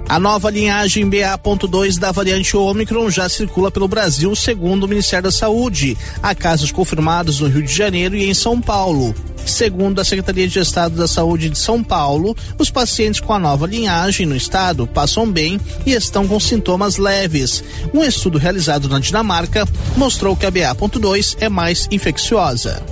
A 0.10 0.20
nova 0.20 0.49
linhagem 0.49 1.07
BA.2 1.07 1.99
da 1.99 2.12
variante 2.12 2.57
Ômicron 2.57 3.12
já 3.12 3.30
circula 3.30 3.70
pelo 3.70 3.88
Brasil, 3.88 4.36
segundo 4.36 4.86
o 4.86 4.88
Ministério 4.88 5.26
da 5.26 5.32
Saúde. 5.32 5.95
Há 6.24 6.34
casos 6.34 6.72
confirmados 6.72 7.39
no 7.39 7.47
Rio 7.47 7.62
de 7.62 7.72
Janeiro 7.72 8.16
e 8.16 8.28
em 8.28 8.34
São 8.34 8.60
Paulo. 8.60 9.14
Segundo 9.45 10.01
a 10.01 10.03
Secretaria 10.03 10.47
de 10.47 10.57
Estado 10.57 10.95
da 10.95 11.07
Saúde 11.07 11.51
de 11.51 11.60
São 11.60 11.84
Paulo, 11.84 12.36
os 12.57 12.72
pacientes 12.72 13.20
com 13.20 13.34
a 13.34 13.39
nova 13.39 13.68
linhagem 13.68 14.26
no 14.26 14.36
estado 14.36 14.88
passam 14.88 15.32
bem 15.32 15.62
e 15.86 15.91
estão 15.91 16.28
com 16.28 16.39
sintomas 16.39 16.97
leves. 16.97 17.64
Um 17.93 18.03
estudo 18.03 18.39
realizado 18.39 18.89
na 18.89 18.97
Dinamarca 18.97 19.68
mostrou 19.95 20.36
que 20.36 20.47
a 20.47 20.49
BA.2 20.49 21.38
é 21.39 21.49
mais 21.49 21.88
infecciosa. 21.91 22.84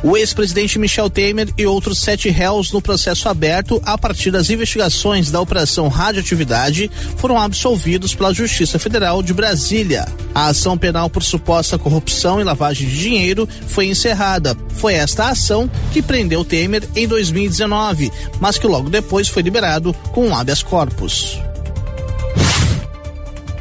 O 0.00 0.16
ex-presidente 0.16 0.78
Michel 0.78 1.10
Temer 1.10 1.52
e 1.58 1.66
outros 1.66 1.98
sete 1.98 2.28
réus 2.28 2.70
no 2.70 2.80
processo 2.80 3.28
aberto 3.28 3.82
a 3.84 3.98
partir 3.98 4.30
das 4.30 4.48
investigações 4.48 5.28
da 5.28 5.40
Operação 5.40 5.88
Radioatividade 5.88 6.88
foram 7.16 7.36
absolvidos 7.36 8.14
pela 8.14 8.32
Justiça 8.32 8.78
Federal 8.78 9.24
de 9.24 9.34
Brasília. 9.34 10.06
A 10.32 10.46
ação 10.46 10.78
penal 10.78 11.10
por 11.10 11.24
suposta 11.24 11.76
corrupção 11.76 12.40
e 12.40 12.44
lavagem 12.44 12.88
de 12.88 12.96
dinheiro 12.96 13.48
foi 13.66 13.86
encerrada. 13.86 14.56
Foi 14.68 14.94
esta 14.94 15.30
ação 15.30 15.68
que 15.92 16.00
prendeu 16.00 16.44
Temer 16.44 16.88
em 16.94 17.08
2019, 17.08 18.12
mas 18.40 18.56
que 18.56 18.68
logo 18.68 18.88
depois 18.88 19.26
foi 19.26 19.42
liberado 19.42 19.92
com 20.12 20.32
habeas 20.36 20.62
corpus. 20.62 21.38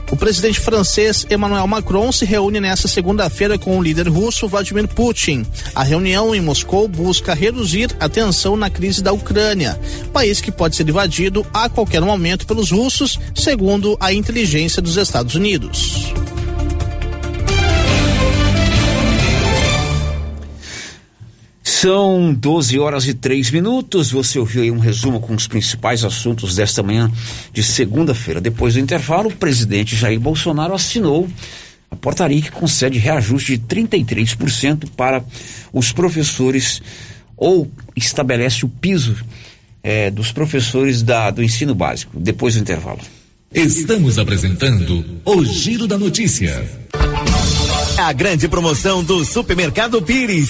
O 0.09 0.15
presidente 0.15 0.59
francês 0.59 1.25
Emmanuel 1.29 1.67
Macron 1.67 2.11
se 2.11 2.23
reúne 2.23 2.61
nesta 2.61 2.87
segunda-feira 2.87 3.57
com 3.57 3.77
o 3.77 3.83
líder 3.83 4.07
russo 4.07 4.47
Vladimir 4.47 4.87
Putin. 4.87 5.45
A 5.75 5.83
reunião 5.83 6.33
em 6.33 6.39
Moscou 6.39 6.87
busca 6.87 7.33
reduzir 7.33 7.93
a 7.99 8.07
tensão 8.07 8.55
na 8.55 8.69
crise 8.69 9.03
da 9.03 9.11
Ucrânia, 9.11 9.77
país 10.13 10.39
que 10.39 10.51
pode 10.51 10.77
ser 10.77 10.87
invadido 10.87 11.45
a 11.53 11.67
qualquer 11.67 12.01
momento 12.01 12.47
pelos 12.47 12.71
russos, 12.71 13.19
segundo 13.35 13.97
a 13.99 14.13
inteligência 14.13 14.81
dos 14.81 14.95
Estados 14.95 15.35
Unidos. 15.35 16.13
São 21.81 22.33
12 22.33 22.79
horas 22.79 23.07
e 23.07 23.13
3 23.13 23.51
minutos. 23.51 24.09
Você 24.09 24.39
ouviu 24.39 24.63
aí 24.63 24.71
um 24.71 24.79
resumo 24.79 25.19
com 25.19 25.35
os 25.35 25.45
principais 25.45 26.03
assuntos 26.03 26.55
desta 26.55 26.81
manhã 26.81 27.11
de 27.53 27.61
segunda-feira. 27.61 28.41
Depois 28.41 28.73
do 28.73 28.79
intervalo, 28.79 29.29
o 29.29 29.35
presidente 29.35 29.95
Jair 29.95 30.19
Bolsonaro 30.19 30.73
assinou 30.73 31.29
a 31.91 31.95
portaria 31.95 32.41
que 32.41 32.49
concede 32.49 32.97
reajuste 32.97 33.55
de 33.57 33.63
33% 33.63 34.89
para 34.97 35.23
os 35.71 35.91
professores 35.91 36.81
ou 37.35 37.69
estabelece 37.95 38.65
o 38.65 38.69
piso 38.69 39.15
eh, 39.83 40.09
dos 40.09 40.31
professores 40.31 41.03
da, 41.03 41.29
do 41.29 41.43
ensino 41.43 41.75
básico. 41.75 42.19
Depois 42.19 42.55
do 42.55 42.61
intervalo. 42.61 43.01
Estamos 43.53 44.17
apresentando 44.17 45.05
o 45.23 45.45
Giro 45.45 45.85
da 45.85 45.97
Notícia. 45.99 46.67
A 47.99 48.11
grande 48.13 48.47
promoção 48.47 49.03
do 49.03 49.23
Supermercado 49.23 50.01
Pires. 50.01 50.49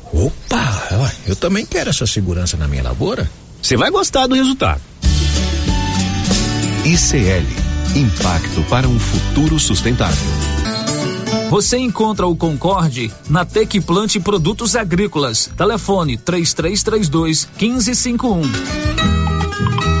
Opa, 0.13 1.11
eu 1.25 1.35
também 1.35 1.65
quero 1.65 1.89
essa 1.89 2.05
segurança 2.05 2.57
na 2.57 2.67
minha 2.67 2.83
lavoura. 2.83 3.29
Você 3.61 3.77
vai 3.77 3.89
gostar 3.89 4.27
do 4.27 4.35
resultado. 4.35 4.81
ICL 6.83 7.71
Impacto 7.95 8.63
para 8.69 8.87
um 8.87 8.97
futuro 8.97 9.59
sustentável. 9.59 10.15
Você 11.49 11.77
encontra 11.77 12.25
o 12.25 12.37
Concorde 12.37 13.11
na 13.29 13.43
Tec 13.43 13.81
Plante 13.81 14.17
Produtos 14.17 14.77
Agrícolas. 14.77 15.49
Telefone 15.57 16.17
3332 16.17 17.49
1551. 17.59 20.00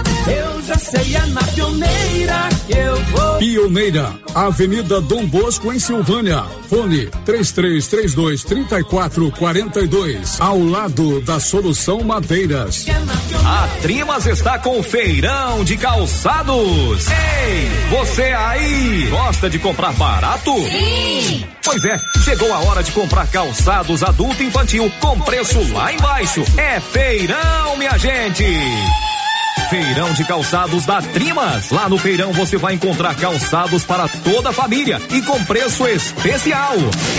Eu 0.27 0.61
já 0.61 0.75
sei, 0.77 1.15
é 1.15 1.25
na 1.27 1.41
pioneira 1.43 2.49
que 2.67 2.77
eu 2.77 2.95
vou. 3.05 3.37
Pioneira, 3.39 4.13
Avenida 4.35 5.01
Dom 5.01 5.25
Bosco, 5.25 5.73
em 5.73 5.79
Silvânia. 5.79 6.43
Fone 6.69 7.07
3332 7.25 8.43
3442. 8.43 10.39
Ao 10.39 10.59
lado 10.59 11.21
da 11.21 11.39
Solução 11.39 12.03
Madeiras. 12.03 12.85
A 13.45 13.67
Trimas 13.81 14.25
está 14.27 14.59
com 14.59 14.79
o 14.79 14.83
feirão 14.83 15.63
de 15.63 15.75
calçados. 15.77 17.07
Ei, 17.07 17.71
você 17.89 18.23
aí, 18.23 19.07
gosta 19.09 19.49
de 19.49 19.57
comprar 19.59 19.93
barato? 19.93 20.53
Sim! 20.53 21.45
Pois 21.63 21.83
é, 21.85 21.99
chegou 22.23 22.53
a 22.53 22.59
hora 22.59 22.83
de 22.83 22.91
comprar 22.91 23.27
calçados 23.27 24.03
adulto 24.03 24.43
e 24.43 24.47
infantil 24.47 24.91
com 24.99 25.19
preço 25.21 25.59
lá 25.73 25.91
embaixo. 25.91 26.43
É 26.57 26.79
feirão, 26.79 27.77
minha 27.77 27.97
gente! 27.97 28.45
Feirão 29.71 30.11
de 30.11 30.25
calçados 30.25 30.85
da 30.85 31.01
Trimas. 31.01 31.71
Lá 31.71 31.87
no 31.87 31.97
feirão 31.97 32.33
você 32.33 32.57
vai 32.57 32.73
encontrar 32.73 33.15
calçados 33.15 33.85
para 33.85 34.05
toda 34.05 34.49
a 34.49 34.51
família 34.51 35.01
e 35.09 35.21
com 35.21 35.41
preço 35.45 35.87
especial. 35.87 36.73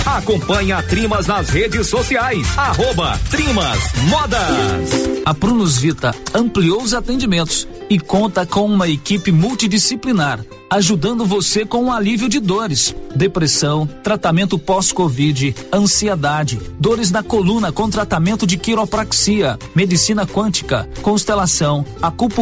Acompanhe 0.05 0.71
a 0.71 0.83
Trimas 0.83 1.27
nas 1.27 1.49
redes 1.49 1.87
sociais. 1.87 2.47
Arroba 2.59 3.19
Trimas 3.31 3.79
Modas. 4.11 5.23
A 5.25 5.33
Prunus 5.33 5.79
Vita 5.79 6.15
ampliou 6.35 6.83
os 6.83 6.93
atendimentos 6.93 7.67
e 7.89 7.99
conta 7.99 8.45
com 8.45 8.67
uma 8.67 8.87
equipe 8.87 9.33
multidisciplinar 9.33 10.41
ajudando 10.73 11.27
você 11.27 11.67
com 11.67 11.85
o 11.85 11.93
alívio 11.93 12.31
de 12.31 12.41
dores, 12.41 12.97
depressão, 13.15 13.87
tratamento 14.03 14.59
pós-Covid, 14.59 15.55
ansiedade, 15.71 16.59
dores 16.81 17.11
na 17.11 17.23
coluna 17.23 17.71
com 17.71 17.91
tratamento 17.91 18.47
de 18.47 18.57
quiropraxia, 18.57 19.59
medicina 19.75 20.27
quântica, 20.27 20.89
constelação, 21.03 21.85
acupuntura, 22.01 22.42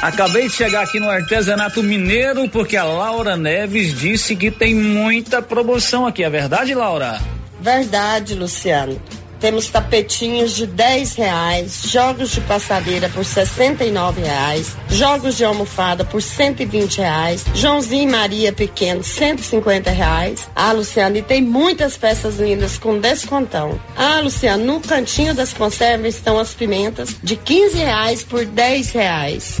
Acabei 0.00 0.48
de 0.48 0.54
chegar 0.54 0.82
aqui 0.82 1.00
no 1.00 1.10
artesanato 1.10 1.82
mineiro 1.82 2.48
porque 2.48 2.76
a 2.76 2.84
Laura 2.84 3.36
Neves 3.36 3.98
disse 3.98 4.36
que 4.36 4.48
tem 4.50 4.72
muita 4.72 5.42
promoção 5.42 6.06
aqui. 6.06 6.22
É 6.22 6.30
verdade, 6.30 6.72
Laura? 6.72 7.20
Verdade, 7.60 8.34
Luciano. 8.34 9.00
Temos 9.40 9.68
tapetinhos 9.68 10.56
de 10.56 10.66
10 10.66 11.14
reais, 11.14 11.82
jogos 11.84 12.30
de 12.30 12.40
passadeira 12.40 13.08
por 13.08 13.24
69 13.24 14.20
reais, 14.20 14.76
jogos 14.90 15.36
de 15.36 15.44
almofada 15.44 16.04
por 16.04 16.20
120 16.20 16.98
reais, 16.98 17.44
Joãozinho 17.54 18.08
e 18.08 18.12
Maria 18.12 18.52
Pequeno 18.52 19.04
150 19.04 19.90
reais. 19.90 20.48
Ah, 20.56 20.72
Luciano, 20.72 21.16
e 21.16 21.22
tem 21.22 21.40
muitas 21.40 21.96
peças 21.96 22.38
lindas 22.40 22.78
com 22.78 22.98
descontão. 22.98 23.80
Ah, 23.96 24.20
Luciano, 24.20 24.64
no 24.64 24.80
cantinho 24.80 25.34
das 25.34 25.52
conservas 25.52 26.16
estão 26.16 26.38
as 26.38 26.52
pimentas 26.52 27.14
de 27.22 27.36
15 27.36 27.78
reais 27.78 28.24
por 28.24 28.44
10 28.44 28.90
reais. 28.90 29.60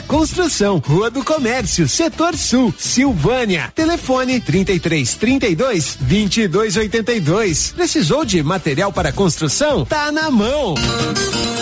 construção. 0.00 0.82
Rua 0.84 1.10
do 1.10 1.24
Comércio, 1.24 1.88
Setor 1.88 2.36
Sul, 2.36 2.74
Silvânia. 2.76 3.72
Telefone 3.74 4.40
33 4.40 5.14
32 5.14 5.98
22 6.00 6.76
82. 6.76 7.72
Precisou 7.72 8.24
de 8.24 8.42
material 8.42 8.92
para 8.92 9.12
construção? 9.12 9.84
Tá 9.84 10.10
na 10.10 10.30
mão. 10.30 10.74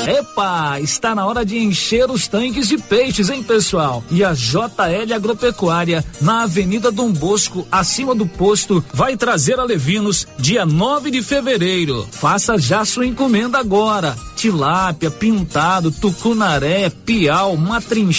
Epa, 0.09 0.81
está 0.81 1.15
na 1.15 1.27
hora 1.27 1.45
de 1.45 1.59
encher 1.59 2.11
os 2.11 2.27
tanques 2.27 2.67
de 2.67 2.79
peixes, 2.79 3.29
hein, 3.29 3.43
pessoal? 3.43 4.03
E 4.11 4.25
a 4.25 4.33
JL 4.33 5.13
Agropecuária, 5.15 6.03
na 6.19 6.45
Avenida 6.45 6.91
Dom 6.91 7.13
Bosco, 7.13 7.69
acima 7.71 8.15
do 8.15 8.27
posto, 8.27 8.83
vai 8.95 9.19
trazer 9.19 9.61
a 9.61 9.65
Levinos 9.65 10.27
dia 10.39 10.65
9 10.65 11.11
de 11.11 11.23
fevereiro. 11.23 12.09
Faça 12.11 12.57
já 12.57 12.87
sua 12.87 13.05
encomenda 13.05 13.59
agora. 13.59 14.17
Tilápia, 14.35 15.11
pintado, 15.11 15.91
tucunaré, 15.91 16.89
piau, 16.89 17.55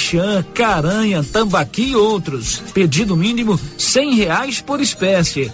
matrinchã, 0.10 0.44
caranha, 0.53 1.23
tambaqui 1.23 1.91
e 1.91 1.95
outros. 1.95 2.61
Pedido 2.73 3.15
mínimo 3.15 3.60
cem 3.77 4.15
reais 4.15 4.61
por 4.61 4.81
espécie. 4.81 5.52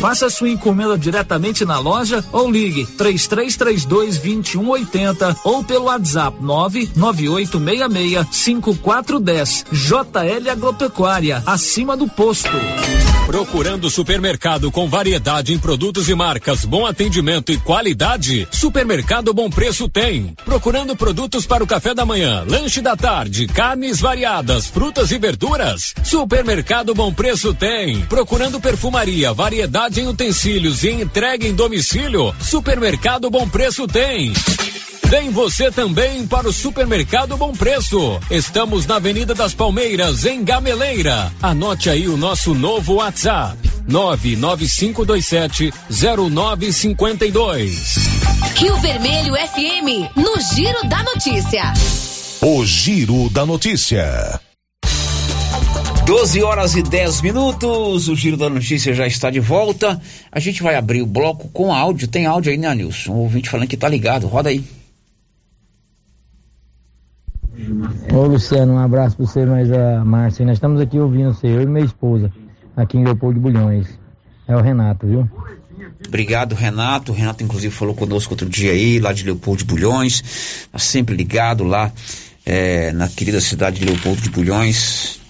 Faça 0.00 0.28
sua 0.28 0.50
encomenda 0.50 0.96
diretamente 0.98 1.64
na 1.64 1.78
loja 1.78 2.24
ou 2.32 2.50
ligue 2.50 2.84
3332 2.84 4.18
2180 4.18 5.36
ou 5.44 5.64
pelo 5.64 5.86
WhatsApp 5.86 6.36
99866 6.40 8.26
5410. 8.30 9.64
JL 9.72 10.50
Agropecuária, 10.50 11.42
acima 11.46 11.96
do 11.96 12.06
posto. 12.08 12.50
Procurando 13.26 13.90
supermercado 13.90 14.70
com 14.70 14.88
variedade 14.88 15.52
em 15.52 15.58
produtos 15.58 16.08
e 16.08 16.14
marcas, 16.14 16.64
bom 16.64 16.86
atendimento 16.86 17.50
e 17.50 17.58
qualidade? 17.58 18.46
Supermercado 18.52 19.34
Bom 19.34 19.50
Preço 19.50 19.88
tem. 19.88 20.32
Procurando 20.44 20.94
produtos 20.94 21.44
para 21.44 21.64
o 21.64 21.66
café 21.66 21.92
da 21.92 22.06
manhã, 22.06 22.44
lanche 22.48 22.80
da 22.80 22.94
tarde, 22.94 23.48
carnes 23.48 24.00
variadas, 24.00 24.68
frutas 24.68 25.10
e 25.10 25.18
verduras? 25.18 25.92
Supermercado 26.04 26.94
Bom 26.94 27.12
Preço 27.12 27.52
tem. 27.52 28.00
Procurando 28.02 28.60
perfumaria, 28.60 29.32
variedade 29.32 29.85
em 29.94 30.08
utensílios 30.08 30.82
e 30.82 30.90
entrega 30.90 31.46
em 31.46 31.54
domicílio? 31.54 32.34
Supermercado 32.40 33.30
Bom 33.30 33.48
Preço 33.48 33.86
tem. 33.86 34.32
Vem 35.04 35.30
você 35.30 35.70
também 35.70 36.26
para 36.26 36.48
o 36.48 36.52
Supermercado 36.52 37.36
Bom 37.36 37.52
Preço. 37.52 38.18
Estamos 38.28 38.86
na 38.86 38.96
Avenida 38.96 39.34
das 39.34 39.54
Palmeiras, 39.54 40.26
em 40.26 40.42
Gameleira. 40.42 41.32
Anote 41.40 41.88
aí 41.88 42.08
o 42.08 42.16
nosso 42.16 42.52
novo 42.52 42.94
WhatsApp: 42.94 43.56
99527 43.86 45.72
0952. 45.88 47.94
Rio 48.56 48.76
Vermelho 48.80 49.34
FM, 49.34 50.10
no 50.16 50.34
Giro 50.54 50.88
da 50.88 51.04
Notícia. 51.04 51.72
O 52.40 52.66
Giro 52.66 53.30
da 53.30 53.46
Notícia. 53.46 54.40
12 56.06 56.40
horas 56.44 56.76
e 56.76 56.84
10 56.84 57.20
minutos, 57.20 58.08
o 58.08 58.14
Giro 58.14 58.36
da 58.36 58.48
Notícia 58.48 58.94
já 58.94 59.08
está 59.08 59.28
de 59.28 59.40
volta. 59.40 60.00
A 60.30 60.38
gente 60.38 60.62
vai 60.62 60.76
abrir 60.76 61.02
o 61.02 61.06
bloco 61.06 61.48
com 61.48 61.74
áudio. 61.74 62.06
Tem 62.06 62.26
áudio 62.26 62.52
aí, 62.52 62.56
né, 62.56 62.72
Nilson? 62.72 63.12
Um 63.12 63.16
ouvinte 63.16 63.50
falando 63.50 63.66
que 63.66 63.76
tá 63.76 63.88
ligado. 63.88 64.28
Roda 64.28 64.48
aí. 64.48 64.64
Ô 68.14 68.24
Luciano, 68.24 68.74
um 68.74 68.78
abraço 68.78 69.16
para 69.16 69.26
você, 69.26 69.44
mas 69.44 69.72
a 69.72 70.04
Márcia. 70.04 70.46
Nós 70.46 70.58
estamos 70.58 70.80
aqui 70.80 70.96
ouvindo 70.96 71.34
você, 71.34 71.48
eu 71.48 71.62
e 71.62 71.66
minha 71.66 71.84
esposa, 71.84 72.32
aqui 72.76 72.96
em 72.96 73.04
Leopoldo 73.04 73.34
de 73.34 73.40
Bulhões. 73.40 73.98
É 74.46 74.54
o 74.54 74.60
Renato, 74.60 75.08
viu? 75.08 75.28
Obrigado, 76.06 76.54
Renato. 76.54 77.10
O 77.10 77.14
Renato, 77.16 77.42
inclusive, 77.42 77.74
falou 77.74 77.96
conosco 77.96 78.32
outro 78.32 78.48
dia 78.48 78.70
aí, 78.70 79.00
lá 79.00 79.12
de 79.12 79.24
Leopoldo 79.24 79.58
de 79.58 79.64
Bulhões. 79.64 80.68
Tá 80.70 80.78
sempre 80.78 81.16
ligado 81.16 81.64
lá 81.64 81.90
é, 82.44 82.92
na 82.92 83.08
querida 83.08 83.40
cidade 83.40 83.80
de 83.80 83.86
Leopoldo 83.86 84.22
de 84.22 84.30
Bulhões. 84.30 85.25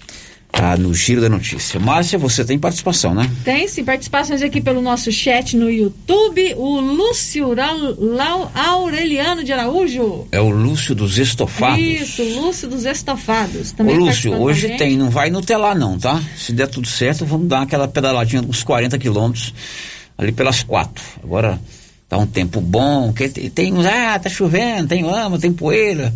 Tá 0.51 0.75
no 0.77 0.93
Giro 0.93 1.21
da 1.21 1.29
Notícia. 1.29 1.79
Márcia, 1.79 2.17
você 2.17 2.43
tem 2.43 2.57
participação, 2.57 3.13
né? 3.13 3.29
Tem 3.43 3.67
sim, 3.67 3.83
participações 3.83 4.41
aqui 4.41 4.59
pelo 4.59 4.81
nosso 4.81 5.11
chat 5.11 5.55
no 5.55 5.69
YouTube. 5.69 6.55
O 6.55 6.79
Lúcio 6.79 7.53
Lau, 7.53 8.51
Aureliano 8.55 9.43
de 9.43 9.53
Araújo. 9.53 10.27
É 10.31 10.39
o 10.39 10.49
Lúcio 10.49 10.95
dos 10.95 11.17
Estofados. 11.17 11.79
Isso, 11.79 12.23
Lúcio 12.23 12.67
dos 12.67 12.85
Estofados. 12.85 13.71
Ô, 13.71 13.75
Também 13.75 13.97
Lúcio, 13.97 14.31
com 14.31 14.37
a 14.37 14.39
hoje 14.39 14.69
tem, 14.77 14.97
não 14.97 15.09
vai 15.09 15.29
nutelar 15.29 15.77
não, 15.77 15.99
tá? 15.99 16.23
Se 16.35 16.53
der 16.53 16.67
tudo 16.67 16.87
certo, 16.87 17.25
vamos 17.25 17.47
dar 17.47 17.61
aquela 17.61 17.87
pedaladinha 17.87 18.41
uns 18.41 18.63
40 18.63 18.97
quilômetros 18.97 19.53
ali 20.17 20.31
pelas 20.31 20.63
quatro. 20.63 21.03
Agora 21.23 21.59
tá 22.09 22.17
um 22.17 22.25
tempo 22.25 22.61
bom, 22.61 23.13
que 23.13 23.29
tem, 23.29 23.49
tem 23.49 23.73
uns, 23.73 23.85
ah, 23.85 24.17
tá 24.17 24.29
chovendo, 24.29 24.87
tem 24.87 25.03
lama, 25.03 25.37
tem 25.37 25.51
poeira. 25.51 26.11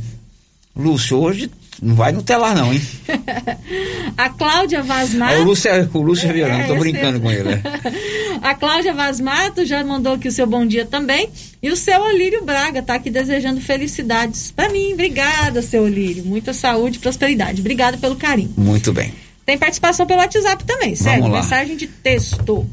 Lúcio, 0.75 1.17
hoje 1.17 1.51
não 1.81 1.95
vai 1.95 2.11
nutelar 2.11 2.55
não, 2.55 2.71
hein? 2.71 2.81
A 4.17 4.29
Cláudia 4.29 4.83
Vaz 4.83 5.13
Mato. 5.13 5.33
Ah, 5.33 5.39
o 5.39 5.43
Lúcio, 5.43 5.69
é- 5.69 5.89
o 5.93 6.01
Lúcio 6.01 6.29
É, 6.29 6.63
tô 6.67 6.73
esse 6.73 6.79
brincando 6.79 7.19
com 7.19 7.31
ele. 7.31 7.43
né? 7.55 7.63
A 8.41 8.53
Cláudia 8.53 8.93
Vaz 8.93 9.19
Mato 9.19 9.65
já 9.65 9.83
mandou 9.83 10.13
aqui 10.13 10.27
o 10.27 10.31
seu 10.31 10.45
bom 10.45 10.65
dia 10.65 10.85
também. 10.85 11.29
E 11.61 11.69
o 11.69 11.75
seu 11.75 12.01
Olírio 12.01 12.43
Braga 12.43 12.81
tá 12.81 12.95
aqui 12.95 13.09
desejando 13.09 13.59
felicidades 13.61 14.51
para 14.51 14.69
mim. 14.69 14.93
Obrigada, 14.93 15.61
seu 15.61 15.83
Olírio. 15.83 16.23
Muita 16.23 16.53
saúde 16.53 16.97
e 16.97 17.01
prosperidade. 17.01 17.61
Obrigada 17.61 17.97
pelo 17.97 18.15
carinho. 18.15 18.53
Muito 18.57 18.93
bem. 18.93 19.13
Tem 19.45 19.57
participação 19.57 20.05
pelo 20.05 20.19
WhatsApp 20.19 20.63
também, 20.63 20.95
certo? 20.95 21.27
Mensagem 21.27 21.75
de 21.75 21.87
texto. 21.87 22.67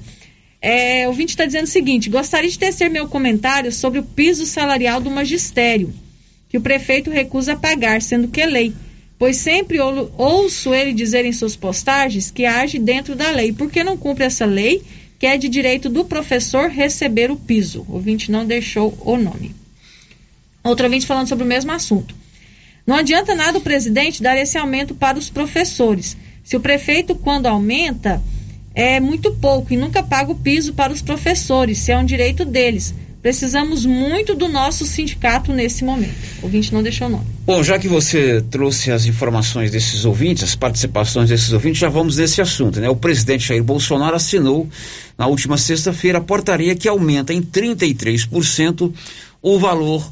É, 0.61 1.07
o 1.07 1.09
ouvinte 1.11 1.31
está 1.31 1.47
dizendo 1.47 1.65
o 1.65 1.69
seguinte: 1.69 2.11
gostaria 2.11 2.51
de 2.51 2.59
tecer 2.59 2.91
meu 2.91 3.09
comentário 3.09 3.73
sobre 3.73 4.01
o 4.01 4.03
piso 4.03 4.45
salarial 4.45 5.01
do 5.01 5.11
magistério, 5.11 5.95
que 6.49 6.59
o 6.59 6.61
prefeito 6.61 7.11
recusa 7.11 7.57
pagar, 7.57 8.03
sendo 8.03 8.29
que 8.29 8.41
é 8.41 8.47
lei. 8.47 8.75
Pois 9.19 9.36
sempre 9.36 9.81
ou- 9.81 10.12
ouço 10.16 10.73
ele 10.73 10.93
dizer 10.93 11.24
em 11.24 11.32
suas 11.32 11.57
postagens 11.57 12.31
que 12.31 12.47
age 12.47 12.78
dentro 12.78 13.16
da 13.16 13.31
lei. 13.31 13.53
Por 13.53 13.70
que 13.70 13.82
não 13.82 13.97
cumpre 13.97 14.24
essa 14.24 14.45
lei, 14.45 14.82
que 15.19 15.27
é 15.27 15.36
de 15.36 15.49
direito 15.49 15.89
do 15.89 16.05
professor 16.05 16.70
receber 16.70 17.31
o 17.31 17.36
piso? 17.36 17.85
O 17.89 17.95
ouvinte 17.95 18.31
não 18.31 18.47
deixou 18.47 18.97
o 19.05 19.16
nome. 19.16 19.55
Outro 20.62 20.85
ouvinte 20.86 21.07
falando 21.07 21.28
sobre 21.28 21.45
o 21.45 21.49
mesmo 21.49 21.73
assunto. 21.73 22.15
Não 22.86 22.95
adianta 22.97 23.35
nada 23.35 23.59
o 23.59 23.62
presidente 23.62 24.23
dar 24.23 24.36
esse 24.36 24.57
aumento 24.57 24.95
para 24.95 25.19
os 25.19 25.28
professores. 25.28 26.16
Se 26.45 26.57
o 26.57 26.61
prefeito, 26.61 27.15
quando 27.15 27.47
aumenta, 27.47 28.23
é 28.74 29.01
muito 29.01 29.32
pouco 29.35 29.73
e 29.73 29.77
nunca 29.77 30.03
paga 30.03 30.31
o 30.31 30.36
piso 30.36 30.73
para 30.73 30.93
os 30.93 31.03
professores, 31.03 31.78
se 31.78 31.90
é 31.90 31.99
um 31.99 32.05
direito 32.05 32.45
deles. 32.45 32.95
Precisamos 33.20 33.85
muito 33.85 34.35
do 34.35 34.47
nosso 34.47 34.86
sindicato 34.86 35.53
nesse 35.53 35.85
momento. 35.85 36.15
O 36.40 36.45
ouvinte 36.45 36.73
não 36.73 36.82
deixou 36.82 37.09
nome. 37.09 37.27
Bom, 37.45 37.62
já 37.62 37.78
que 37.78 37.89
você 37.89 38.40
trouxe 38.51 38.93
as 38.93 39.07
informações 39.07 39.70
desses 39.70 40.05
ouvintes, 40.05 40.45
as 40.45 40.55
participações 40.55 41.28
desses 41.28 41.53
ouvintes, 41.53 41.81
já 41.81 41.89
vamos 41.89 42.16
nesse 42.16 42.40
assunto, 42.40 42.81
né? 42.81 42.89
O 42.89 42.95
presidente 42.95 43.49
Jair 43.49 43.65
Bolsonaro 43.65 44.15
assinou 44.15 44.69
na 45.16 45.27
última 45.27 45.59
sexta-feira 45.59 46.19
a 46.19 46.23
portaria 46.23 46.77
que 46.77 46.89
aumenta 46.89 47.32
em 47.32 47.43
33% 47.43 48.93
o 49.43 49.59
valor 49.59 50.09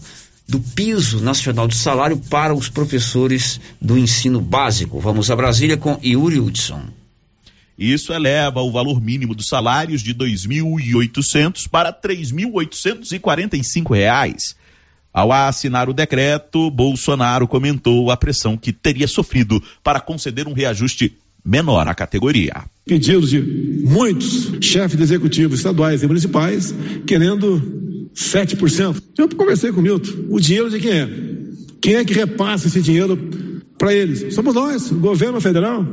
do 0.48 0.60
piso 0.60 1.20
nacional 1.20 1.66
de 1.66 1.76
salário 1.76 2.16
para 2.30 2.54
os 2.54 2.68
professores 2.68 3.60
do 3.80 3.98
ensino 3.98 4.40
básico. 4.40 4.98
Vamos 5.00 5.30
a 5.30 5.36
Brasília 5.36 5.76
com 5.76 5.98
Yuri 6.02 6.40
Hudson. 6.40 6.82
Isso 7.78 8.12
eleva 8.12 8.62
o 8.62 8.70
valor 8.70 9.00
mínimo 9.00 9.34
dos 9.34 9.48
salários 9.48 10.02
de 10.02 10.12
R$ 10.12 10.18
2.800 10.18 11.68
para 11.68 11.92
3.845 11.92 13.94
reais. 13.94 14.56
Ao 15.12 15.32
assinar 15.32 15.88
o 15.88 15.94
decreto, 15.94 16.70
Bolsonaro 16.70 17.48
comentou 17.48 18.10
a 18.10 18.16
pressão 18.16 18.56
que 18.56 18.72
teria 18.72 19.08
sofrido 19.08 19.62
para 19.82 20.00
conceder 20.00 20.46
um 20.46 20.52
reajuste 20.52 21.16
menor 21.44 21.88
à 21.88 21.94
categoria. 21.94 22.64
Pedidos 22.84 23.30
de 23.30 23.40
muitos 23.40 24.52
chefes 24.60 24.96
de 24.96 25.02
executivos 25.02 25.58
estaduais 25.58 26.02
e 26.02 26.06
municipais 26.06 26.74
querendo 27.06 28.10
7%. 28.14 29.02
Eu 29.16 29.28
conversei 29.28 29.72
com 29.72 29.80
o 29.80 29.82
Milton. 29.82 30.12
O 30.28 30.40
dinheiro 30.40 30.70
de 30.70 30.80
quem 30.80 30.92
é? 30.92 31.08
Quem 31.80 31.94
é 31.94 32.04
que 32.04 32.12
repassa 32.12 32.66
esse 32.66 32.82
dinheiro 32.82 33.16
para 33.78 33.94
eles? 33.94 34.34
Somos 34.34 34.54
nós, 34.54 34.90
o 34.90 34.96
governo 34.96 35.40
federal. 35.40 35.86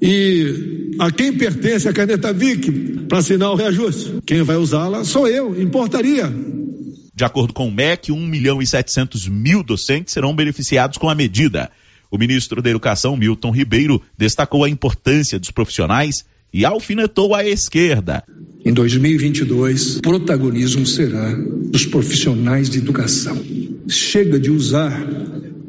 E 0.00 0.94
a 0.98 1.10
quem 1.10 1.32
pertence 1.32 1.88
a 1.88 1.92
caneta 1.92 2.32
VIC 2.32 3.06
para 3.08 3.18
assinar 3.18 3.50
o 3.50 3.54
reajuste? 3.54 4.14
Quem 4.24 4.42
vai 4.42 4.56
usá-la 4.56 5.04
sou 5.04 5.28
eu, 5.28 5.60
importaria. 5.60 6.32
De 7.14 7.24
acordo 7.24 7.52
com 7.52 7.68
o 7.68 7.70
MEC, 7.70 8.10
1 8.10 8.26
milhão 8.26 8.62
e 8.62 8.66
700 8.66 9.28
mil 9.28 9.62
docentes 9.62 10.14
serão 10.14 10.34
beneficiados 10.34 10.96
com 10.96 11.08
a 11.08 11.14
medida. 11.14 11.70
O 12.10 12.16
ministro 12.16 12.62
da 12.62 12.70
Educação, 12.70 13.16
Milton 13.16 13.50
Ribeiro, 13.50 14.00
destacou 14.16 14.64
a 14.64 14.70
importância 14.70 15.38
dos 15.38 15.50
profissionais 15.50 16.24
e 16.52 16.64
alfinetou 16.64 17.34
a 17.34 17.46
esquerda. 17.46 18.24
Em 18.64 18.72
2022, 18.72 20.00
protagonismo 20.00 20.86
será 20.86 21.34
dos 21.34 21.84
profissionais 21.84 22.70
de 22.70 22.78
educação. 22.78 23.38
Chega 23.86 24.40
de 24.40 24.50
usar 24.50 24.98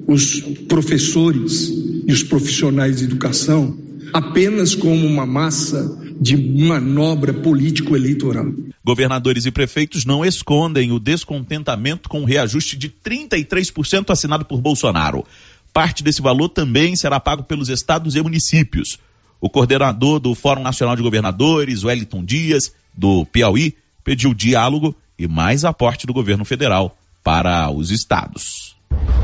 os 0.07 0.39
professores 0.67 1.69
e 2.07 2.11
os 2.11 2.23
profissionais 2.23 2.97
de 2.97 3.03
educação 3.03 3.77
apenas 4.13 4.75
como 4.75 5.05
uma 5.05 5.25
massa 5.25 5.97
de 6.19 6.37
manobra 6.37 7.33
político-eleitoral. 7.33 8.45
Governadores 8.83 9.45
e 9.45 9.51
prefeitos 9.51 10.05
não 10.05 10.25
escondem 10.25 10.91
o 10.91 10.99
descontentamento 10.99 12.09
com 12.09 12.21
o 12.21 12.25
reajuste 12.25 12.77
de 12.77 12.89
33% 12.89 14.09
assinado 14.09 14.45
por 14.45 14.61
Bolsonaro. 14.61 15.25
Parte 15.73 16.03
desse 16.03 16.21
valor 16.21 16.49
também 16.49 16.95
será 16.95 17.19
pago 17.19 17.43
pelos 17.43 17.69
estados 17.69 18.15
e 18.15 18.21
municípios. 18.21 18.99
O 19.39 19.49
coordenador 19.49 20.19
do 20.19 20.35
Fórum 20.35 20.61
Nacional 20.61 20.95
de 20.95 21.01
Governadores, 21.01 21.83
Wellington 21.83 22.23
Dias, 22.23 22.71
do 22.95 23.25
Piauí, 23.25 23.75
pediu 24.03 24.33
diálogo 24.33 24.95
e 25.17 25.27
mais 25.27 25.63
aporte 25.63 26.05
do 26.05 26.13
governo 26.13 26.43
federal 26.45 26.97
para 27.23 27.71
os 27.71 27.91
estados. 27.91 28.75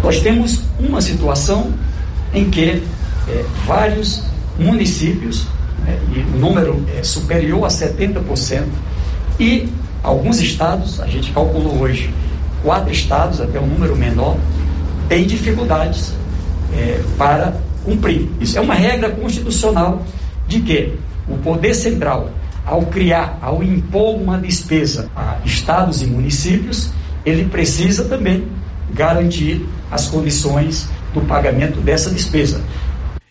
Nós 0.03 0.19
temos 0.21 0.61
uma 0.79 1.01
situação 1.01 1.73
em 2.33 2.49
que 2.49 2.81
é, 3.27 3.45
vários 3.65 4.23
municípios, 4.59 5.45
né, 5.85 5.99
e 6.15 6.19
o 6.19 6.39
número 6.39 6.83
é 6.97 7.03
superior 7.03 7.65
a 7.65 7.67
70%, 7.67 8.63
e 9.39 9.69
alguns 10.03 10.39
estados, 10.39 10.99
a 10.99 11.07
gente 11.07 11.31
calculou 11.31 11.79
hoje, 11.79 12.09
quatro 12.63 12.91
estados, 12.91 13.39
até 13.39 13.59
um 13.59 13.67
número 13.67 13.95
menor, 13.95 14.37
têm 15.07 15.25
dificuldades 15.25 16.13
é, 16.73 17.01
para 17.17 17.55
cumprir. 17.83 18.29
Isso 18.41 18.57
é 18.57 18.61
uma 18.61 18.73
regra 18.73 19.09
constitucional 19.11 20.03
de 20.47 20.61
que 20.61 20.93
o 21.27 21.37
poder 21.37 21.73
central, 21.73 22.29
ao 22.65 22.81
criar, 22.83 23.37
ao 23.41 23.63
impor 23.63 24.15
uma 24.15 24.37
despesa 24.37 25.09
a 25.15 25.37
estados 25.45 26.01
e 26.01 26.05
municípios, 26.05 26.89
ele 27.25 27.45
precisa 27.45 28.05
também 28.05 28.47
garantir 28.93 29.67
as 29.91 30.07
condições 30.07 30.87
do 31.13 31.21
pagamento 31.21 31.79
dessa 31.79 32.09
despesa. 32.09 32.61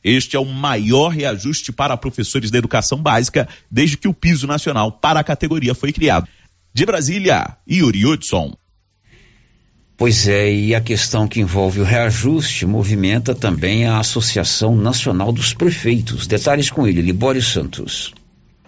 Este 0.08 0.36
é 0.36 0.38
o 0.38 0.44
maior 0.44 1.08
reajuste 1.08 1.72
para 1.72 1.96
professores 1.96 2.48
da 2.48 2.58
educação 2.58 2.96
básica 2.96 3.48
desde 3.68 3.96
que 3.96 4.06
o 4.06 4.14
piso 4.14 4.46
nacional 4.46 4.92
para 4.92 5.18
a 5.18 5.24
categoria 5.24 5.74
foi 5.74 5.92
criado. 5.92 6.28
De 6.72 6.86
Brasília, 6.86 7.56
Yuri 7.68 8.06
Hudson. 8.06 8.54
Pois 9.96 10.28
é, 10.28 10.52
e 10.54 10.76
a 10.76 10.80
questão 10.80 11.26
que 11.26 11.40
envolve 11.40 11.80
o 11.80 11.84
reajuste 11.84 12.64
movimenta 12.64 13.34
também 13.34 13.84
a 13.84 13.98
Associação 13.98 14.76
Nacional 14.76 15.32
dos 15.32 15.52
Prefeitos. 15.52 16.28
Detalhes 16.28 16.70
com 16.70 16.86
ele, 16.86 17.02
Libório 17.02 17.42
Santos. 17.42 18.14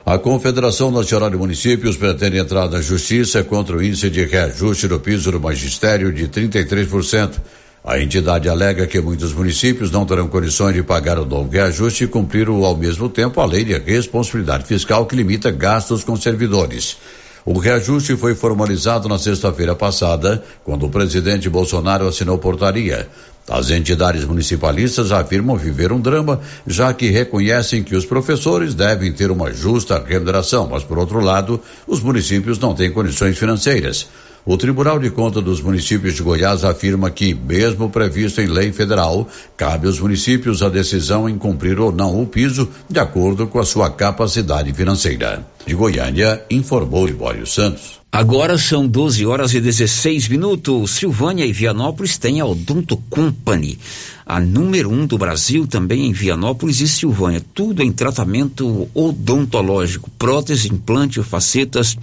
A 0.05 0.19
Confederação 0.19 0.91
Nacional 0.91 1.31
de 1.31 1.37
Municípios 1.37 1.97
pretende 1.97 2.39
entrar 2.39 2.69
na 2.69 2.81
justiça 2.81 3.45
contra 3.45 3.77
o 3.77 3.83
índice 3.83 4.11
de 4.11 4.25
reajuste 4.25 4.89
do 4.89 4.99
piso 4.99 5.31
do 5.31 5.39
magistério 5.39 6.13
de 6.13 6.27
33%. 6.27 7.41
A 7.89 7.99
entidade 7.99 8.51
alega 8.51 8.87
que 8.87 9.01
muitos 9.01 9.33
municípios 9.33 9.91
não 9.91 10.05
terão 10.05 10.29
condições 10.29 10.75
de 10.75 10.83
pagar 10.83 11.19
o 11.19 11.25
novo 11.25 11.51
reajuste 11.51 12.05
e 12.05 12.07
cumprir 12.07 12.47
ao 12.47 12.77
mesmo 12.77 13.09
tempo 13.09 13.41
a 13.41 13.47
lei 13.47 13.65
de 13.65 13.79
responsabilidade 13.79 14.65
fiscal 14.67 15.07
que 15.07 15.17
limita 15.17 15.51
gastos 15.51 16.05
com 16.05 16.15
servidores. 16.15 16.99
O 17.47 17.59
reajuste 17.59 18.15
foi 18.15 18.35
formalizado 18.35 19.09
na 19.09 19.19
sexta-feira 19.19 19.75
passada, 19.75 20.45
quando 20.65 20.85
o 20.85 20.91
presidente 20.91 21.49
Bolsonaro 21.49 22.07
assinou 22.07 22.37
portaria. 22.37 23.09
As 23.49 23.71
entidades 23.71 24.27
municipalistas 24.27 25.11
afirmam 25.11 25.57
viver 25.57 25.91
um 25.91 25.99
drama, 25.99 26.43
já 26.67 26.93
que 26.93 27.09
reconhecem 27.09 27.83
que 27.83 27.97
os 27.97 28.05
professores 28.05 28.75
devem 28.75 29.11
ter 29.15 29.31
uma 29.31 29.51
justa 29.51 29.99
remuneração, 30.07 30.69
mas, 30.71 30.85
por 30.85 30.99
outro 30.99 31.21
lado, 31.21 31.59
os 31.87 32.03
municípios 32.03 32.59
não 32.59 32.75
têm 32.75 32.93
condições 32.93 33.39
financeiras. 33.39 34.09
O 34.51 34.57
Tribunal 34.57 34.99
de 34.99 35.11
Contas 35.11 35.45
dos 35.45 35.61
Municípios 35.61 36.15
de 36.15 36.23
Goiás 36.23 36.65
afirma 36.65 37.11
que, 37.11 37.35
mesmo 37.35 37.91
previsto 37.91 38.41
em 38.41 38.47
lei 38.47 38.73
federal, 38.73 39.29
cabe 39.55 39.87
aos 39.87 40.01
municípios 40.01 40.63
a 40.63 40.71
decisão 40.71 41.29
em 41.29 41.37
cumprir 41.37 41.79
ou 41.79 41.93
não 41.93 42.19
o 42.19 42.27
piso 42.27 42.67
de 42.89 42.99
acordo 42.99 43.47
com 43.47 43.59
a 43.59 43.65
sua 43.67 43.91
capacidade 43.91 44.73
financeira. 44.73 45.47
De 45.67 45.75
Goiânia, 45.75 46.43
informou 46.51 47.05
Libório 47.05 47.47
Santos. 47.47 48.01
Agora 48.11 48.57
são 48.57 48.89
12 48.89 49.27
horas 49.27 49.53
e 49.53 49.61
16 49.61 50.29
minutos. 50.29 50.93
Silvânia 50.93 51.45
e 51.45 51.53
Vianópolis 51.53 52.17
têm 52.17 52.41
a 52.41 52.47
Odonto 52.47 52.97
Company, 53.11 53.79
a 54.25 54.41
número 54.41 54.91
um 54.91 55.07
do 55.07 55.19
Brasil, 55.19 55.67
também 55.67 56.07
em 56.07 56.13
Vianópolis 56.15 56.81
e 56.81 56.89
Silvânia. 56.89 57.45
Tudo 57.53 57.83
em 57.83 57.93
tratamento 57.93 58.89
odontológico, 58.95 60.09
prótese, 60.19 60.73
implante, 60.73 61.23
facetas 61.23 61.99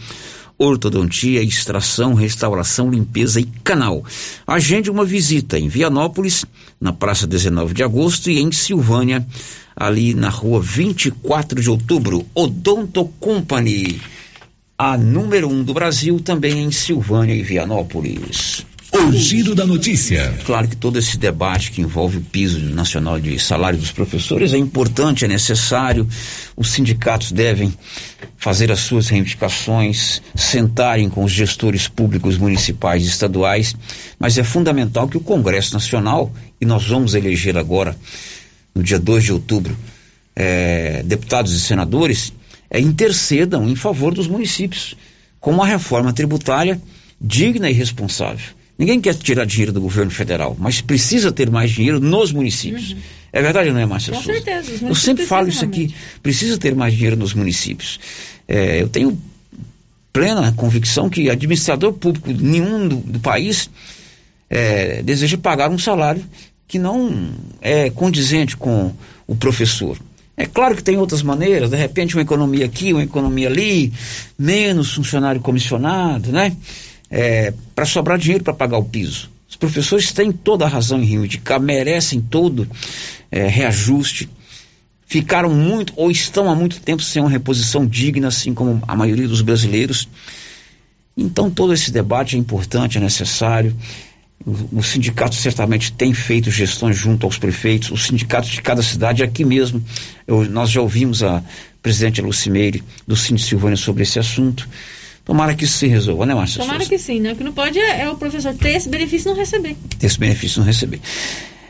ortodontia, 0.58 1.44
extração, 1.44 2.14
restauração, 2.14 2.90
limpeza 2.90 3.40
e 3.40 3.46
canal. 3.64 4.04
Agende 4.46 4.90
uma 4.90 5.06
visita 5.06 5.60
em 5.60 5.68
Vianópolis, 5.68 6.46
na 6.80 6.94
Praça 6.94 7.28
19 7.28 7.74
de 7.74 7.84
Agosto, 7.84 8.30
e 8.30 8.40
em 8.40 8.52
Silvânia, 8.52 9.26
ali 9.76 10.14
na 10.14 10.30
rua 10.30 10.62
24 10.62 11.62
de 11.62 11.70
outubro. 11.70 12.26
Odonto 12.34 13.06
Company, 13.20 14.00
a 14.78 14.98
número 14.98 15.50
um 15.50 15.64
do 15.64 15.74
Brasil, 15.74 16.20
também 16.20 16.64
em 16.64 16.72
Silvânia 16.72 17.34
e 17.34 17.44
Vianópolis. 17.44 18.66
O 18.98 19.12
giro 19.12 19.54
da 19.54 19.66
notícia. 19.66 20.34
Claro 20.46 20.70
que 20.70 20.76
todo 20.78 20.98
esse 20.98 21.18
debate 21.18 21.70
que 21.70 21.82
envolve 21.82 22.18
o 22.18 22.22
piso 22.22 22.62
nacional 22.62 23.20
de 23.20 23.38
salário 23.38 23.78
dos 23.78 23.92
professores 23.92 24.54
é 24.54 24.58
importante, 24.58 25.26
é 25.26 25.28
necessário. 25.28 26.08
Os 26.56 26.70
sindicatos 26.70 27.34
devem 27.34 27.74
fazer 28.38 28.72
as 28.72 28.80
suas 28.80 29.10
reivindicações, 29.10 30.22
sentarem 30.34 31.10
com 31.10 31.26
os 31.26 31.32
gestores 31.34 31.90
públicos 31.90 32.38
municipais 32.38 33.04
e 33.04 33.08
estaduais, 33.08 33.76
mas 34.18 34.38
é 34.38 34.46
fundamental 34.46 35.10
que 35.10 35.18
o 35.18 35.22
Congresso 35.22 35.74
Nacional, 35.74 36.32
e 36.60 36.66
nós 36.66 36.88
vamos 36.88 37.16
eleger 37.16 37.58
agora, 37.58 37.98
no 38.74 38.82
dia 38.82 38.98
2 38.98 39.26
de 39.26 39.34
outubro, 39.34 39.76
é, 40.34 41.04
deputados 41.04 41.52
e 41.52 41.60
senadores, 41.60 42.32
é, 42.70 42.80
intercedam 42.80 43.68
em 43.68 43.76
favor 43.76 44.14
dos 44.14 44.30
municípios, 44.30 44.96
com 45.42 45.52
uma 45.52 45.66
reforma 45.66 46.14
tributária 46.14 46.82
digna 47.20 47.70
e 47.70 47.74
responsável. 47.74 48.55
Ninguém 48.78 49.00
quer 49.00 49.16
tirar 49.16 49.46
dinheiro 49.46 49.72
do 49.72 49.80
governo 49.80 50.12
federal, 50.12 50.56
mas 50.60 50.82
precisa 50.82 51.32
ter 51.32 51.50
mais 51.50 51.72
dinheiro 51.72 52.00
nos 52.00 52.32
municípios. 52.32 52.92
Uhum. 52.92 52.98
É 53.32 53.42
verdade 53.42 53.70
ou 53.70 53.76
não 53.76 53.82
é, 53.82 53.86
Márcia 53.86 54.14
Com 54.14 54.22
Souza? 54.22 54.40
certeza. 54.40 54.86
Eu 54.86 54.96
sempre 54.96 55.26
falo 55.26 55.48
isso 55.48 55.64
aqui. 55.64 55.94
Precisa 56.22 56.58
ter 56.58 56.76
mais 56.76 56.94
dinheiro 56.94 57.16
nos 57.16 57.34
municípios. 57.34 58.00
É, 58.48 58.82
eu 58.82 58.90
tenho 58.90 59.18
plena 60.12 60.54
convicção 60.54 61.10
que 61.10 61.30
administrador 61.30 61.94
público 61.94 62.32
nenhum 62.32 62.88
do, 62.88 62.96
do 62.98 63.20
país 63.20 63.70
é, 64.50 65.02
deseja 65.04 65.38
pagar 65.38 65.70
um 65.70 65.78
salário 65.78 66.24
que 66.68 66.80
não 66.80 67.32
é 67.62 67.90
condizente 67.90 68.56
com 68.58 68.94
o 69.28 69.36
professor. 69.36 69.98
É 70.38 70.46
claro 70.46 70.76
que 70.76 70.84
tem 70.84 70.98
outras 70.98 71.22
maneiras, 71.22 71.70
de 71.70 71.78
repente 71.78 72.16
uma 72.16 72.22
economia 72.22 72.66
aqui, 72.66 72.92
uma 72.92 73.04
economia 73.04 73.48
ali, 73.48 73.94
menos 74.38 74.94
funcionário 74.94 75.40
comissionado, 75.40 76.32
né? 76.32 76.56
É, 77.10 77.54
para 77.74 77.86
sobrar 77.86 78.18
dinheiro 78.18 78.44
para 78.44 78.54
pagar 78.54 78.78
o 78.78 78.84
piso. 78.84 79.30
Os 79.50 79.56
professores 79.56 80.12
têm 80.12 80.32
toda 80.32 80.66
a 80.66 80.68
razão 80.68 81.02
em 81.02 81.06
reivindicar, 81.06 81.60
merecem 81.62 82.20
todo 82.20 82.68
é, 83.32 83.48
reajuste. 83.48 84.30
Ficaram 85.08 85.54
muito, 85.54 85.94
ou 85.96 86.10
estão 86.10 86.50
há 86.50 86.56
muito 86.56 86.82
tempo 86.82 87.02
sem 87.02 87.22
uma 87.22 87.30
reposição 87.30 87.86
digna, 87.86 88.28
assim 88.28 88.54
como 88.54 88.82
a 88.88 88.96
maioria 88.96 89.28
dos 89.28 89.42
brasileiros. 89.42 90.10
Então, 91.16 91.50
todo 91.50 91.74
esse 91.74 91.92
debate 91.92 92.36
é 92.36 92.40
importante, 92.40 92.98
é 92.98 93.02
necessário. 93.02 93.76
O, 94.44 94.80
o 94.80 94.84
sindicato 94.84 95.36
certamente 95.36 95.92
tem 95.92 96.14
feito 96.14 96.52
gestões 96.52 96.98
junto 96.98 97.26
aos 97.26 97.38
prefeitos, 97.38 97.92
os 97.92 98.06
sindicatos 98.06 98.50
de 98.50 98.62
cada 98.62 98.82
cidade, 98.82 99.24
aqui 99.24 99.46
mesmo. 99.46 99.82
Eu, 100.28 100.44
nós 100.50 100.70
já 100.70 100.82
ouvimos 100.82 101.24
a 101.24 101.42
presidente 101.82 102.22
Lucimeire 102.22 102.84
do 103.08 103.16
Cine 103.16 103.40
Silvânia 103.40 103.78
sobre 103.78 104.04
esse 104.04 104.20
assunto. 104.20 104.68
Tomara 105.26 105.56
que 105.56 105.66
isso 105.66 105.80
se 105.80 105.88
resolva, 105.88 106.26
né, 106.26 106.36
Márcia? 106.36 106.62
Tomara 106.62 106.86
que 106.86 107.00
sim, 107.00 107.20
né? 107.20 107.34
O 107.34 107.36
que 107.36 107.44
não 107.44 107.52
pode 107.52 107.80
é, 107.80 108.02
é 108.02 108.10
o 108.10 108.16
professor 108.16 108.54
ter 108.54 108.76
esse 108.76 108.88
benefício 108.88 109.28
e 109.28 109.32
não 109.32 109.38
receber. 109.38 109.76
Ter 109.98 110.06
esse 110.06 110.20
benefício 110.20 110.58
e 110.58 110.60
não 110.60 110.68
receber. 110.68 111.02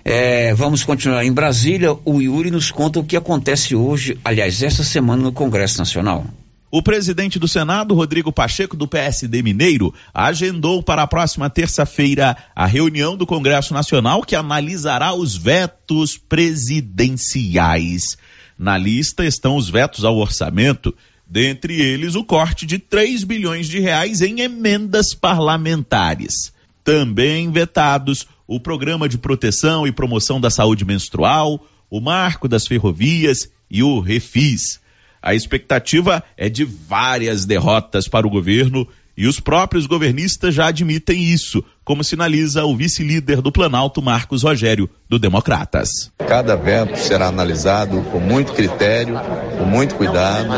É, 0.03 0.53
vamos 0.53 0.83
continuar 0.83 1.25
em 1.25 1.31
Brasília. 1.31 1.97
O 2.03 2.21
Yuri 2.21 2.51
nos 2.51 2.69
conta 2.69 2.99
o 2.99 3.03
que 3.03 3.15
acontece 3.15 3.73
hoje, 3.73 4.19
aliás, 4.25 4.61
essa 4.61 4.83
semana 4.83 5.23
no 5.23 5.31
Congresso 5.31 5.77
Nacional. 5.77 6.25
O 6.69 6.83
presidente 6.83 7.39
do 7.39 7.47
Senado, 7.47 7.95
Rodrigo 7.95 8.33
Pacheco, 8.33 8.75
do 8.75 8.85
PSD 8.85 9.41
Mineiro, 9.41 9.93
agendou 10.13 10.83
para 10.83 11.03
a 11.03 11.07
próxima 11.07 11.49
terça-feira 11.49 12.35
a 12.53 12.65
reunião 12.65 13.15
do 13.15 13.25
Congresso 13.25 13.73
Nacional 13.73 14.21
que 14.21 14.35
analisará 14.35 15.13
os 15.13 15.37
vetos 15.37 16.17
presidenciais. 16.17 18.17
Na 18.59 18.77
lista 18.77 19.25
estão 19.25 19.55
os 19.55 19.69
vetos 19.69 20.03
ao 20.03 20.17
orçamento, 20.17 20.93
dentre 21.27 21.81
eles 21.81 22.15
o 22.15 22.23
corte 22.23 22.65
de 22.65 22.79
3 22.79 23.23
bilhões 23.23 23.67
de 23.67 23.79
reais 23.79 24.21
em 24.21 24.41
emendas 24.41 25.13
parlamentares. 25.13 26.53
Também 26.83 27.51
vetados 27.51 28.27
o 28.47 28.59
programa 28.59 29.09
de 29.09 29.17
proteção 29.17 29.87
e 29.87 29.91
promoção 29.91 30.39
da 30.39 30.49
saúde 30.49 30.85
menstrual, 30.85 31.65
o 31.89 31.99
marco 31.99 32.47
das 32.47 32.67
ferrovias 32.67 33.49
e 33.69 33.81
o 33.81 33.99
refis. 33.99 34.79
A 35.21 35.33
expectativa 35.33 36.23
é 36.37 36.49
de 36.49 36.63
várias 36.63 37.45
derrotas 37.45 38.07
para 38.07 38.27
o 38.27 38.29
governo 38.29 38.87
e 39.17 39.27
os 39.27 39.39
próprios 39.39 39.87
governistas 39.87 40.53
já 40.53 40.67
admitem 40.67 41.23
isso, 41.23 41.63
como 41.85 42.03
sinaliza 42.03 42.65
o 42.65 42.75
vice-líder 42.75 43.41
do 43.41 43.51
Planalto, 43.51 44.01
Marcos 44.01 44.41
Rogério, 44.41 44.89
do 45.07 45.19
Democratas. 45.19 46.11
Cada 46.27 46.55
veto 46.55 46.97
será 46.97 47.27
analisado 47.27 48.01
com 48.11 48.19
muito 48.19 48.53
critério, 48.53 49.15
com 49.57 49.65
muito 49.65 49.93
cuidado 49.93 50.49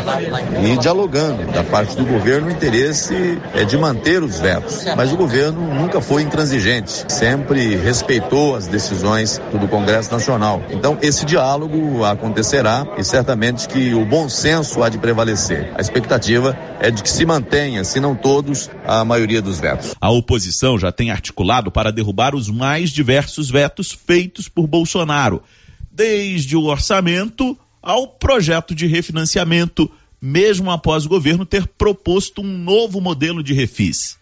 e 0.64 0.78
dialogando 0.78 1.52
da 1.52 1.66
parte 1.66 1.98
do 1.98 2.06
governo 2.06 2.48
o 2.48 2.52
interesse 2.52 3.38
é 3.54 3.66
de 3.66 3.78
manter 3.78 4.24
os 4.24 4.40
vetos. 4.40 4.86
Mas 4.96 5.12
o 5.12 5.18
governo 5.18 5.74
nunca 5.74 6.00
foi 6.00 6.22
intransigente, 6.22 7.06
sempre 7.10 7.76
respeitou 7.76 8.56
as 8.56 8.68
decisões 8.68 9.42
do 9.52 9.68
Congresso 9.68 10.12
Nacional. 10.12 10.64
Então 10.70 10.98
esse 11.02 11.26
diálogo 11.26 12.06
acontecerá 12.06 12.88
e 12.98 13.04
certamente 13.04 13.68
que 13.68 13.94
o 13.94 14.06
bom 14.06 14.30
senso 14.30 14.82
há 14.82 14.88
de 14.88 14.98
prevalecer. 14.98 15.74
A 15.76 15.82
expectativa 15.82 16.58
é 16.80 16.90
de 16.90 17.04
que 17.04 17.10
se 17.10 17.26
mantenha, 17.26 17.84
se 17.84 18.00
não 18.00 18.16
todos, 18.16 18.70
a 18.86 19.04
maioria 19.04 19.42
dos 19.42 19.60
vetos. 19.60 19.94
A 20.00 20.10
oposição 20.10 20.80
já 20.80 20.90
tem 20.90 21.12
articulado 21.18 21.72
para 21.72 21.92
derrubar 21.92 22.36
os 22.36 22.48
mais 22.50 22.92
diversos 22.92 23.50
vetos 23.50 23.92
feitos 23.92 24.48
por 24.48 24.68
Bolsonaro, 24.68 25.44
desde 25.92 26.56
o 26.56 26.64
orçamento 26.64 27.58
ao 27.82 28.08
projeto 28.08 28.76
de 28.76 28.86
refinanciamento, 28.86 29.92
mesmo 30.22 30.70
após 30.72 31.06
o 31.06 31.10
governo 31.10 31.46
ter 31.46 31.68
proposto 31.68 32.42
um 32.42 32.58
novo 32.58 33.02
modelo 33.02 33.44
de 33.44 33.54
refis. 33.54 34.18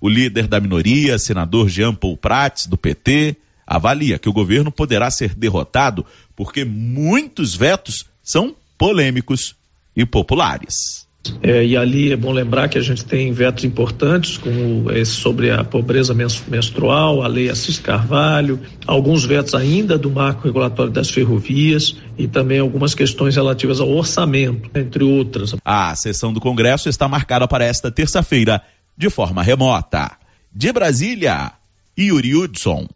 O 0.00 0.08
líder 0.08 0.46
da 0.46 0.60
minoria, 0.60 1.18
senador 1.18 1.68
Jean 1.68 1.94
Paul 1.94 2.16
Prats, 2.16 2.66
do 2.66 2.78
PT, 2.78 3.36
avalia 3.66 4.18
que 4.18 4.28
o 4.28 4.32
governo 4.32 4.70
poderá 4.70 5.10
ser 5.10 5.34
derrotado 5.34 6.06
porque 6.36 6.64
muitos 6.64 7.54
vetos 7.54 8.06
são 8.22 8.54
polêmicos 8.78 9.56
e 9.96 10.06
populares. 10.06 11.07
É, 11.42 11.64
e 11.64 11.76
ali 11.76 12.12
é 12.12 12.16
bom 12.16 12.32
lembrar 12.32 12.68
que 12.68 12.78
a 12.78 12.80
gente 12.80 13.04
tem 13.04 13.32
vetos 13.32 13.64
importantes, 13.64 14.36
como 14.36 14.90
esse 14.90 15.12
sobre 15.12 15.50
a 15.50 15.64
pobreza 15.64 16.14
menstrual, 16.14 17.22
a 17.22 17.26
lei 17.26 17.48
Assis 17.48 17.78
Carvalho, 17.78 18.60
alguns 18.86 19.24
vetos 19.24 19.54
ainda 19.54 19.98
do 19.98 20.10
marco 20.10 20.44
regulatório 20.44 20.92
das 20.92 21.10
ferrovias 21.10 21.96
e 22.16 22.26
também 22.26 22.58
algumas 22.58 22.94
questões 22.94 23.36
relativas 23.36 23.80
ao 23.80 23.90
orçamento, 23.90 24.70
entre 24.74 25.04
outras. 25.04 25.54
A 25.64 25.94
sessão 25.94 26.32
do 26.32 26.40
Congresso 26.40 26.88
está 26.88 27.08
marcada 27.08 27.46
para 27.46 27.64
esta 27.64 27.90
terça-feira, 27.90 28.62
de 28.96 29.08
forma 29.10 29.42
remota. 29.42 30.12
De 30.52 30.72
Brasília, 30.72 31.52
Yuri 31.98 32.34
Hudson. 32.34 32.86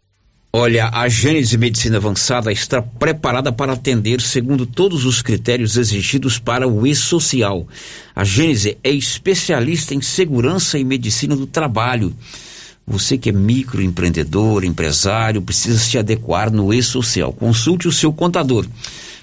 Olha, 0.55 0.87
a 0.93 1.09
Gênese 1.09 1.57
Medicina 1.57 1.97
Avançada 1.97 2.51
está 2.51 2.79
preparada 2.79 3.51
para 3.51 3.73
atender 3.73 4.21
segundo 4.21 4.67
todos 4.67 5.03
os 5.03 5.19
critérios 5.19 5.77
exigidos 5.77 6.37
para 6.37 6.67
o 6.67 6.85
e-social. 6.85 7.67
A 8.15 8.23
Gênese 8.23 8.77
é 8.83 8.91
especialista 8.91 9.95
em 9.95 10.01
segurança 10.01 10.77
e 10.77 10.83
medicina 10.83 11.35
do 11.35 11.47
trabalho. 11.47 12.15
Você 12.85 13.17
que 13.17 13.29
é 13.29 13.31
microempreendedor, 13.31 14.63
empresário, 14.63 15.41
precisa 15.41 15.79
se 15.79 15.97
adequar 15.97 16.51
no 16.51 16.71
e-social. 16.71 17.33
Consulte 17.33 17.87
o 17.87 17.91
seu 17.91 18.13
contador. 18.13 18.67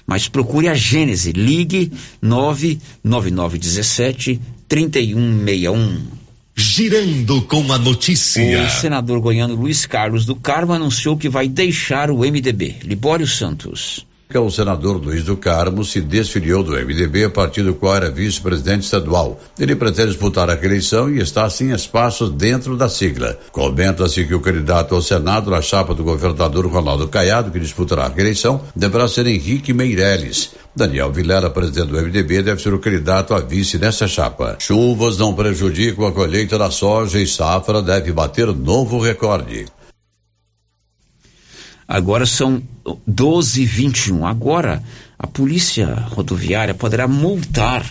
Mas 0.05 0.27
procure 0.27 0.67
a 0.67 0.73
Gênese. 0.73 1.31
Ligue 1.31 1.93
99917 2.21 4.37
3161. 4.67 6.20
Girando 6.55 7.41
com 7.43 7.71
a 7.71 7.77
notícia. 7.77 8.63
O 8.63 8.69
senador 8.69 9.19
goiano 9.19 9.55
Luiz 9.55 9.85
Carlos 9.85 10.25
do 10.25 10.35
Carmo 10.35 10.73
anunciou 10.73 11.17
que 11.17 11.29
vai 11.29 11.47
deixar 11.47 12.11
o 12.11 12.19
MDB. 12.19 12.77
Libório 12.83 13.25
Santos. 13.25 14.05
O 14.39 14.49
senador 14.49 14.97
Luiz 14.97 15.23
do 15.23 15.35
Carmo 15.35 15.83
se 15.83 15.99
desfiliou 15.99 16.63
do 16.63 16.71
MDB, 16.71 17.29
partido 17.29 17.73
qual 17.73 17.95
era 17.95 18.09
vice-presidente 18.09 18.83
estadual. 18.83 19.39
Ele 19.59 19.75
pretende 19.75 20.09
disputar 20.09 20.49
a 20.49 20.53
eleição 20.53 21.09
e 21.09 21.19
está 21.19 21.49
sem 21.49 21.71
espaços 21.71 22.29
dentro 22.29 22.77
da 22.77 22.87
sigla. 22.87 23.37
Comenta-se 23.51 24.25
que 24.25 24.33
o 24.33 24.39
candidato 24.39 24.95
ao 24.95 25.01
Senado 25.01 25.51
na 25.51 25.61
chapa 25.61 25.93
do 25.93 26.03
governador 26.03 26.65
Ronaldo 26.67 27.07
Caiado, 27.07 27.51
que 27.51 27.59
disputará 27.59 28.07
a 28.07 28.19
eleição, 28.19 28.61
deverá 28.75 29.07
ser 29.07 29.27
Henrique 29.27 29.73
Meirelles. 29.73 30.51
Daniel 30.75 31.11
Vilela, 31.11 31.49
presidente 31.49 31.87
do 31.87 32.01
MDB, 32.01 32.43
deve 32.43 32.61
ser 32.61 32.73
o 32.73 32.79
candidato 32.79 33.33
a 33.33 33.39
vice 33.39 33.77
nessa 33.77 34.07
chapa. 34.07 34.55
Chuvas 34.59 35.17
não 35.17 35.33
prejudicam 35.33 36.07
a 36.07 36.11
colheita 36.11 36.57
da 36.57 36.71
soja 36.71 37.19
e 37.19 37.27
safra 37.27 37.81
deve 37.81 38.11
bater 38.11 38.47
novo 38.47 38.99
recorde. 38.99 39.65
Agora 41.93 42.25
são 42.25 42.63
12 43.05 43.63
e 43.63 43.65
21. 43.65 44.25
Agora 44.25 44.81
a 45.19 45.27
polícia 45.27 45.87
rodoviária 45.87 46.73
poderá 46.73 47.05
multar 47.05 47.85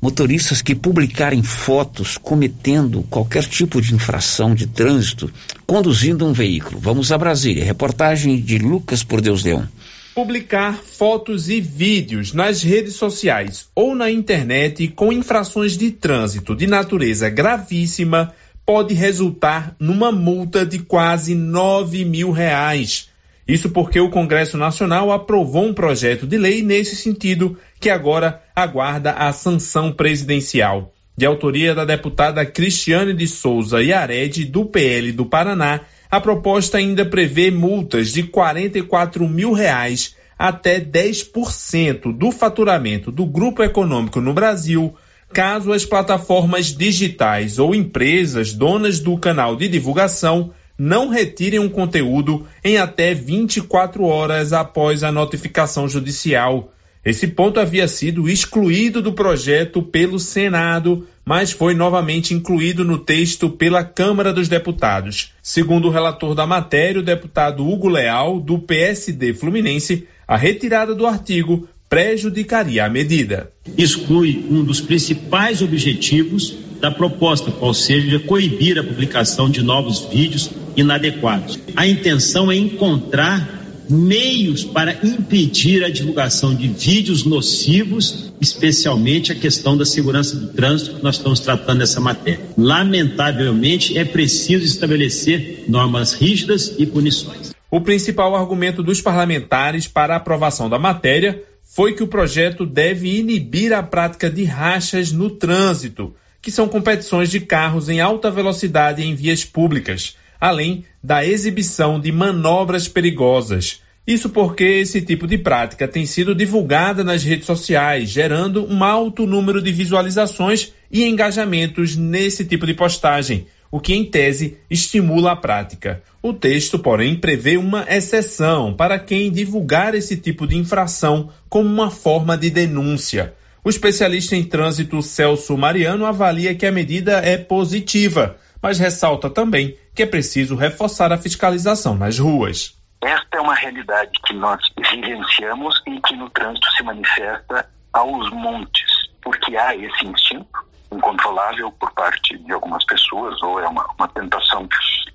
motoristas 0.00 0.62
que 0.62 0.74
publicarem 0.74 1.42
fotos 1.42 2.16
cometendo 2.16 3.02
qualquer 3.10 3.44
tipo 3.44 3.78
de 3.82 3.94
infração 3.94 4.54
de 4.54 4.66
trânsito 4.66 5.30
conduzindo 5.66 6.24
um 6.26 6.32
veículo. 6.32 6.80
Vamos 6.80 7.12
a 7.12 7.18
Brasília. 7.18 7.62
Reportagem 7.62 8.40
de 8.40 8.56
Lucas 8.56 9.04
por 9.04 9.20
Deus 9.20 9.44
Leão. 9.44 9.68
Publicar 10.14 10.78
fotos 10.78 11.50
e 11.50 11.60
vídeos 11.60 12.32
nas 12.32 12.62
redes 12.62 12.94
sociais 12.94 13.66
ou 13.74 13.94
na 13.94 14.10
internet 14.10 14.88
com 14.88 15.12
infrações 15.12 15.76
de 15.76 15.90
trânsito 15.90 16.56
de 16.56 16.66
natureza 16.66 17.28
gravíssima 17.28 18.32
pode 18.64 18.94
resultar 18.94 19.76
numa 19.78 20.10
multa 20.10 20.64
de 20.64 20.78
quase 20.78 21.34
9 21.34 22.02
mil 22.06 22.30
reais. 22.30 23.14
Isso 23.46 23.70
porque 23.70 24.00
o 24.00 24.10
Congresso 24.10 24.58
Nacional 24.58 25.12
aprovou 25.12 25.64
um 25.64 25.74
projeto 25.74 26.26
de 26.26 26.36
lei 26.36 26.62
nesse 26.62 26.96
sentido, 26.96 27.56
que 27.78 27.88
agora 27.88 28.42
aguarda 28.54 29.12
a 29.12 29.32
sanção 29.32 29.92
presidencial. 29.92 30.92
De 31.16 31.24
autoria 31.24 31.74
da 31.74 31.84
deputada 31.84 32.44
Cristiane 32.44 33.14
de 33.14 33.26
Souza 33.28 33.82
Yared, 33.82 34.44
do 34.46 34.66
PL 34.66 35.12
do 35.12 35.24
Paraná, 35.24 35.80
a 36.10 36.20
proposta 36.20 36.78
ainda 36.78 37.04
prevê 37.04 37.50
multas 37.50 38.12
de 38.12 38.24
44 38.24 39.28
mil 39.28 39.52
reais 39.52 40.16
até 40.38 40.80
10% 40.80 42.16
do 42.16 42.30
faturamento 42.30 43.10
do 43.10 43.24
grupo 43.24 43.62
econômico 43.62 44.20
no 44.20 44.34
Brasil, 44.34 44.94
caso 45.32 45.72
as 45.72 45.84
plataformas 45.84 46.66
digitais 46.66 47.58
ou 47.58 47.74
empresas 47.74 48.52
donas 48.52 49.00
do 49.00 49.16
canal 49.16 49.56
de 49.56 49.68
divulgação 49.68 50.52
não 50.78 51.08
retirem 51.08 51.58
um 51.58 51.68
conteúdo 51.68 52.46
em 52.62 52.76
até 52.76 53.14
24 53.14 54.04
horas 54.04 54.52
após 54.52 55.02
a 55.02 55.10
notificação 55.10 55.88
judicial. 55.88 56.72
Esse 57.04 57.28
ponto 57.28 57.60
havia 57.60 57.86
sido 57.86 58.28
excluído 58.28 59.00
do 59.00 59.12
projeto 59.12 59.80
pelo 59.80 60.18
Senado, 60.18 61.06
mas 61.24 61.52
foi 61.52 61.72
novamente 61.72 62.34
incluído 62.34 62.84
no 62.84 62.98
texto 62.98 63.48
pela 63.48 63.84
Câmara 63.84 64.32
dos 64.32 64.48
Deputados. 64.48 65.32
Segundo 65.40 65.86
o 65.86 65.90
relator 65.90 66.34
da 66.34 66.46
matéria, 66.46 67.00
o 67.00 67.04
deputado 67.04 67.64
Hugo 67.64 67.88
Leal, 67.88 68.40
do 68.40 68.58
PSD 68.58 69.34
Fluminense, 69.34 70.06
a 70.26 70.36
retirada 70.36 70.94
do 70.96 71.06
artigo 71.06 71.68
prejudicaria 71.88 72.84
a 72.84 72.88
medida. 72.88 73.50
Exclui 73.76 74.44
um 74.50 74.64
dos 74.64 74.80
principais 74.80 75.62
objetivos 75.62 76.56
da 76.80 76.90
proposta, 76.90 77.50
qual 77.50 77.72
seja 77.72 78.18
coibir 78.20 78.78
a 78.78 78.84
publicação 78.84 79.48
de 79.48 79.62
novos 79.62 80.06
vídeos 80.12 80.50
inadequados. 80.76 81.58
A 81.74 81.86
intenção 81.86 82.52
é 82.52 82.56
encontrar 82.56 83.56
meios 83.88 84.64
para 84.64 84.98
impedir 85.04 85.84
a 85.84 85.88
divulgação 85.88 86.54
de 86.54 86.68
vídeos 86.68 87.24
nocivos, 87.24 88.32
especialmente 88.40 89.32
a 89.32 89.34
questão 89.34 89.76
da 89.76 89.84
segurança 89.84 90.36
do 90.36 90.48
trânsito, 90.48 90.96
que 90.96 91.04
nós 91.04 91.16
estamos 91.16 91.40
tratando 91.40 91.78
nessa 91.78 92.00
matéria. 92.00 92.40
Lamentavelmente, 92.58 93.96
é 93.96 94.04
preciso 94.04 94.64
estabelecer 94.64 95.64
normas 95.68 96.12
rígidas 96.12 96.74
e 96.78 96.84
punições. 96.84 97.54
O 97.70 97.80
principal 97.80 98.34
argumento 98.34 98.82
dos 98.82 99.00
parlamentares 99.00 99.86
para 99.86 100.14
a 100.14 100.16
aprovação 100.16 100.68
da 100.68 100.78
matéria 100.78 101.42
foi 101.76 101.92
que 101.92 102.02
o 102.02 102.08
projeto 102.08 102.64
deve 102.64 103.18
inibir 103.18 103.70
a 103.74 103.82
prática 103.82 104.30
de 104.30 104.44
rachas 104.44 105.12
no 105.12 105.28
trânsito, 105.28 106.14
que 106.40 106.50
são 106.50 106.68
competições 106.68 107.30
de 107.30 107.38
carros 107.38 107.90
em 107.90 108.00
alta 108.00 108.30
velocidade 108.30 109.04
em 109.04 109.14
vias 109.14 109.44
públicas, 109.44 110.16
além 110.40 110.86
da 111.04 111.22
exibição 111.22 112.00
de 112.00 112.10
manobras 112.10 112.88
perigosas. 112.88 113.82
Isso 114.06 114.30
porque 114.30 114.64
esse 114.64 115.02
tipo 115.02 115.26
de 115.26 115.36
prática 115.36 115.86
tem 115.86 116.06
sido 116.06 116.34
divulgada 116.34 117.04
nas 117.04 117.22
redes 117.22 117.44
sociais, 117.44 118.08
gerando 118.08 118.66
um 118.66 118.82
alto 118.82 119.26
número 119.26 119.60
de 119.60 119.70
visualizações 119.70 120.72
e 120.90 121.04
engajamentos 121.04 121.94
nesse 121.94 122.46
tipo 122.46 122.66
de 122.66 122.72
postagem, 122.72 123.48
o 123.70 123.80
que, 123.80 123.94
em 123.94 124.04
tese, 124.04 124.58
estimula 124.70 125.32
a 125.32 125.36
prática. 125.36 126.02
O 126.22 126.32
texto, 126.32 126.78
porém, 126.78 127.16
prevê 127.16 127.56
uma 127.56 127.84
exceção 127.88 128.74
para 128.74 128.98
quem 128.98 129.30
divulgar 129.30 129.94
esse 129.94 130.16
tipo 130.16 130.46
de 130.46 130.56
infração 130.56 131.30
como 131.48 131.68
uma 131.68 131.90
forma 131.90 132.36
de 132.36 132.50
denúncia. 132.50 133.34
O 133.64 133.68
especialista 133.68 134.36
em 134.36 134.44
trânsito 134.44 135.02
Celso 135.02 135.56
Mariano 135.56 136.06
avalia 136.06 136.54
que 136.54 136.66
a 136.66 136.72
medida 136.72 137.18
é 137.18 137.36
positiva, 137.36 138.36
mas 138.62 138.78
ressalta 138.78 139.28
também 139.28 139.76
que 139.94 140.02
é 140.02 140.06
preciso 140.06 140.54
reforçar 140.54 141.12
a 141.12 141.18
fiscalização 141.18 141.96
nas 141.96 142.18
ruas. 142.18 142.76
Esta 143.02 143.38
é 143.38 143.40
uma 143.40 143.54
realidade 143.54 144.12
que 144.24 144.34
nós 144.34 144.60
vivenciamos 144.76 145.82
e 145.86 146.00
que 146.00 146.16
no 146.16 146.30
trânsito 146.30 146.66
se 146.76 146.82
manifesta 146.82 147.68
aos 147.92 148.30
montes, 148.30 149.10
porque 149.22 149.56
há 149.56 149.74
esse 149.74 150.06
instinto 150.06 150.66
incontrolável 150.92 151.72
por 151.72 151.90
parte 151.92 152.36
de 152.38 152.52
algumas 152.52 152.84
pessoas, 152.84 153.40
ou 153.42 153.60
é 153.60 153.68
uma, 153.68 153.86
uma 153.98 154.08
tentação 154.08 154.68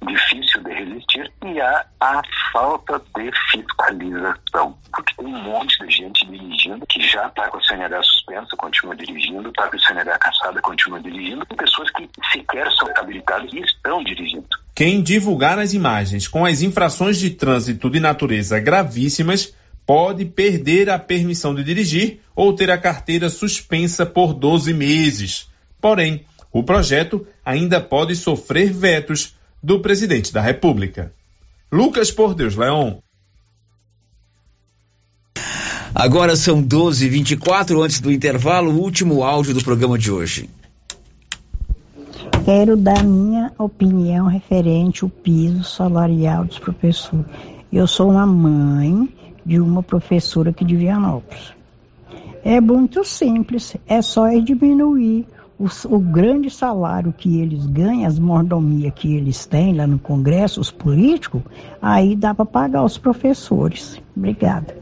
difícil 0.06 0.64
de 0.64 0.74
resistir, 0.74 1.32
e 1.46 1.62
há 1.62 1.86
a 2.00 2.22
falta 2.52 3.02
de 3.16 3.32
fiscalização, 3.52 4.78
porque 4.92 5.14
tem 5.16 5.26
um 5.26 5.42
monte 5.44 5.78
de 5.86 5.92
gente 5.92 6.26
dirigindo 6.28 6.86
que 6.88 7.02
já 7.02 7.28
está 7.28 7.50
com 7.50 7.58
a 7.58 7.64
CNH 7.64 8.04
suspensa, 8.04 8.56
continua 8.58 8.96
dirigindo, 8.96 9.50
está 9.50 9.68
com 9.68 9.76
a 9.76 9.80
CNH 9.80 10.18
caçada, 10.18 10.62
continua 10.62 11.00
dirigindo, 11.00 11.46
tem 11.46 11.58
pessoas 11.58 11.90
que 11.92 12.10
sequer 12.32 12.72
são 12.74 12.88
habilitadas 12.98 13.52
e 13.54 13.60
estão 13.60 14.04
dirigindo. 14.04 14.48
Quem 14.76 15.02
divulgar 15.02 15.60
as 15.60 15.74
imagens 15.74 16.28
com 16.28 16.46
as 16.46 16.62
infrações 16.62 17.20
de 17.20 17.30
trânsito 17.30 17.90
de 17.90 18.00
natureza 18.00 18.60
gravíssimas 18.60 19.54
pode 19.86 20.26
perder 20.26 20.90
a 20.90 20.98
permissão 20.98 21.54
de 21.54 21.64
dirigir 21.64 22.20
ou 22.36 22.56
ter 22.56 22.72
a 22.72 22.78
carteira 22.78 23.30
suspensa 23.30 24.06
por 24.06 24.34
12 24.34 24.74
meses. 24.74 25.51
Porém, 25.82 26.24
o 26.54 26.64
projeto 26.64 27.26
ainda 27.44 27.82
pode 27.82 28.16
sofrer 28.16 28.72
vetos 28.72 29.36
do 29.64 29.80
presidente 29.80 30.32
da 30.32 30.42
República. 30.42 31.12
Lucas 31.72 32.12
Por 32.12 32.36
Deus 32.36 32.56
Leão. 32.56 33.02
Agora 35.94 36.36
são 36.36 36.64
12h24, 36.64 37.84
antes 37.84 38.00
do 38.00 38.12
intervalo, 38.12 38.72
o 38.72 38.80
último 38.80 39.24
áudio 39.24 39.54
do 39.54 39.64
programa 39.64 39.98
de 39.98 40.12
hoje. 40.12 40.50
Quero 42.46 42.76
dar 42.76 43.04
minha 43.04 43.52
opinião 43.58 44.28
referente 44.28 45.04
ao 45.04 45.10
piso 45.10 45.64
salarial 45.64 46.46
dos 46.46 46.60
professores. 46.60 47.26
Eu 47.72 47.86
sou 47.88 48.12
uma 48.12 48.26
mãe 48.26 49.08
de 49.46 49.60
uma 49.60 49.84
professora 49.84 50.50
aqui 50.50 50.66
de 50.66 50.76
Vianópolis. 50.76 51.54
É 52.44 52.60
muito 52.60 53.04
simples, 53.04 53.76
é 53.88 54.02
só 54.02 54.28
diminuir 54.40 55.28
o, 55.62 55.96
o, 55.96 56.00
grande 56.00 56.50
salário 56.50 57.14
que 57.16 57.40
eles 57.40 57.66
ganham, 57.68 58.08
as 58.08 58.18
mordomias 58.18 58.94
que 58.96 59.16
eles 59.16 59.46
têm 59.46 59.76
lá 59.76 59.86
no 59.86 60.00
Congresso, 60.00 60.60
os 60.60 60.72
políticos, 60.72 61.42
aí 61.80 62.16
dá 62.16 62.34
para 62.34 62.46
pagar 62.46 62.84
os 62.84 62.98
professores. 62.98 64.02
Obrigada. 64.16 64.82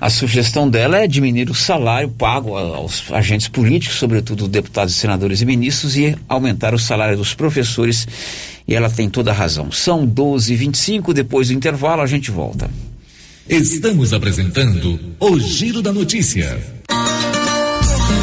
A 0.00 0.08
sugestão 0.08 0.68
dela 0.68 0.98
é 0.98 1.06
diminuir 1.06 1.50
o 1.50 1.54
salário 1.54 2.08
pago 2.08 2.56
aos 2.56 3.12
agentes 3.12 3.48
políticos, 3.48 3.98
sobretudo 3.98 4.48
deputados, 4.48 4.94
senadores 4.94 5.42
e 5.42 5.46
ministros, 5.46 5.96
e 5.96 6.16
aumentar 6.26 6.74
o 6.74 6.78
salário 6.78 7.18
dos 7.18 7.34
professores. 7.34 8.08
E 8.66 8.74
ela 8.74 8.88
tem 8.88 9.10
toda 9.10 9.30
a 9.30 9.34
razão. 9.34 9.70
São 9.70 10.08
12h25, 10.08 11.12
depois 11.12 11.48
do 11.48 11.54
intervalo 11.54 12.00
a 12.00 12.06
gente 12.06 12.30
volta. 12.30 12.70
Estamos 13.46 14.14
apresentando 14.14 14.98
o 15.20 15.38
Giro 15.38 15.82
da 15.82 15.92
Notícia. 15.92 16.58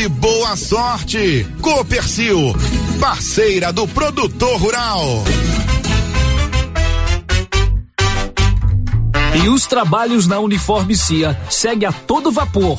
e 0.00 0.08
boa 0.08 0.56
sorte. 0.56 1.46
Copercil, 1.60 2.54
parceira 2.98 3.70
do 3.70 3.86
produtor 3.86 4.56
rural. 4.58 5.22
E 9.44 9.48
os 9.48 9.66
trabalhos 9.66 10.26
na 10.26 10.38
Uniforme 10.38 10.96
CIA 10.96 11.38
segue 11.50 11.84
a 11.84 11.92
todo 11.92 12.32
vapor 12.32 12.78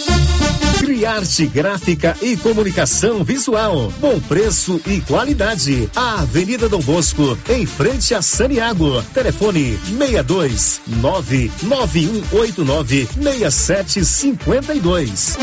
Criarte 0.91 1.47
Gráfica 1.47 2.17
e 2.21 2.35
Comunicação 2.35 3.23
Visual. 3.23 3.89
Bom 4.01 4.19
preço 4.19 4.81
e 4.85 4.99
qualidade. 4.99 5.89
A 5.95 6.19
Avenida 6.19 6.67
Dom 6.67 6.81
Bosco, 6.81 7.37
em 7.49 7.65
frente 7.65 8.13
a 8.13 8.21
Saniago. 8.21 9.01
Telefone 9.13 9.79
62 9.87 10.81
99189 10.87 13.07
6752. 13.07 15.37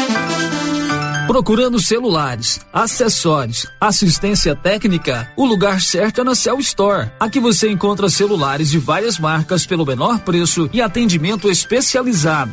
Procurando 1.27 1.81
celulares, 1.81 2.61
acessórios, 2.71 3.67
assistência 3.81 4.55
técnica, 4.55 5.33
o 5.35 5.47
lugar 5.47 5.81
certo 5.81 6.21
é 6.21 6.25
na 6.25 6.35
Cell 6.35 6.59
Store. 6.59 7.11
Aqui 7.19 7.41
você 7.41 7.71
encontra 7.71 8.11
celulares 8.11 8.69
de 8.69 8.79
várias 8.79 9.19
marcas 9.19 9.65
pelo 9.65 9.87
menor 9.87 10.19
preço 10.19 10.69
e 10.75 10.83
atendimento 10.83 11.51
especializado. 11.51 12.53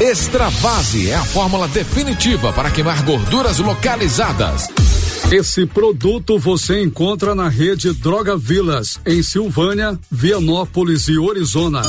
Extravase 0.00 1.10
é 1.10 1.16
a 1.16 1.24
fórmula 1.24 1.66
definitiva 1.66 2.52
para 2.52 2.70
queimar 2.70 3.02
gorduras 3.02 3.58
localizadas. 3.58 4.68
Esse 5.32 5.66
produto 5.66 6.38
você 6.38 6.80
encontra 6.80 7.34
na 7.34 7.48
rede 7.48 7.92
Droga 7.92 8.36
Vilas, 8.36 9.00
em 9.04 9.22
Silvânia, 9.24 9.98
Vianópolis 10.08 11.08
e 11.08 11.18
Orizona. 11.18 11.82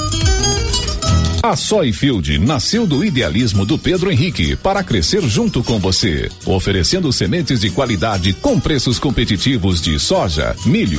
A 1.41 1.55
Soyfield 1.55 2.37
nasceu 2.39 2.85
do 2.85 3.03
idealismo 3.03 3.65
do 3.65 3.77
Pedro 3.77 4.11
Henrique 4.11 4.57
para 4.57 4.83
crescer 4.83 5.21
junto 5.21 5.63
com 5.63 5.79
você, 5.79 6.29
oferecendo 6.45 7.13
sementes 7.13 7.61
de 7.61 7.69
qualidade 7.69 8.33
com 8.33 8.59
preços 8.59 8.99
competitivos 8.99 9.81
de 9.81 9.97
soja, 9.97 10.53
milho, 10.65 10.97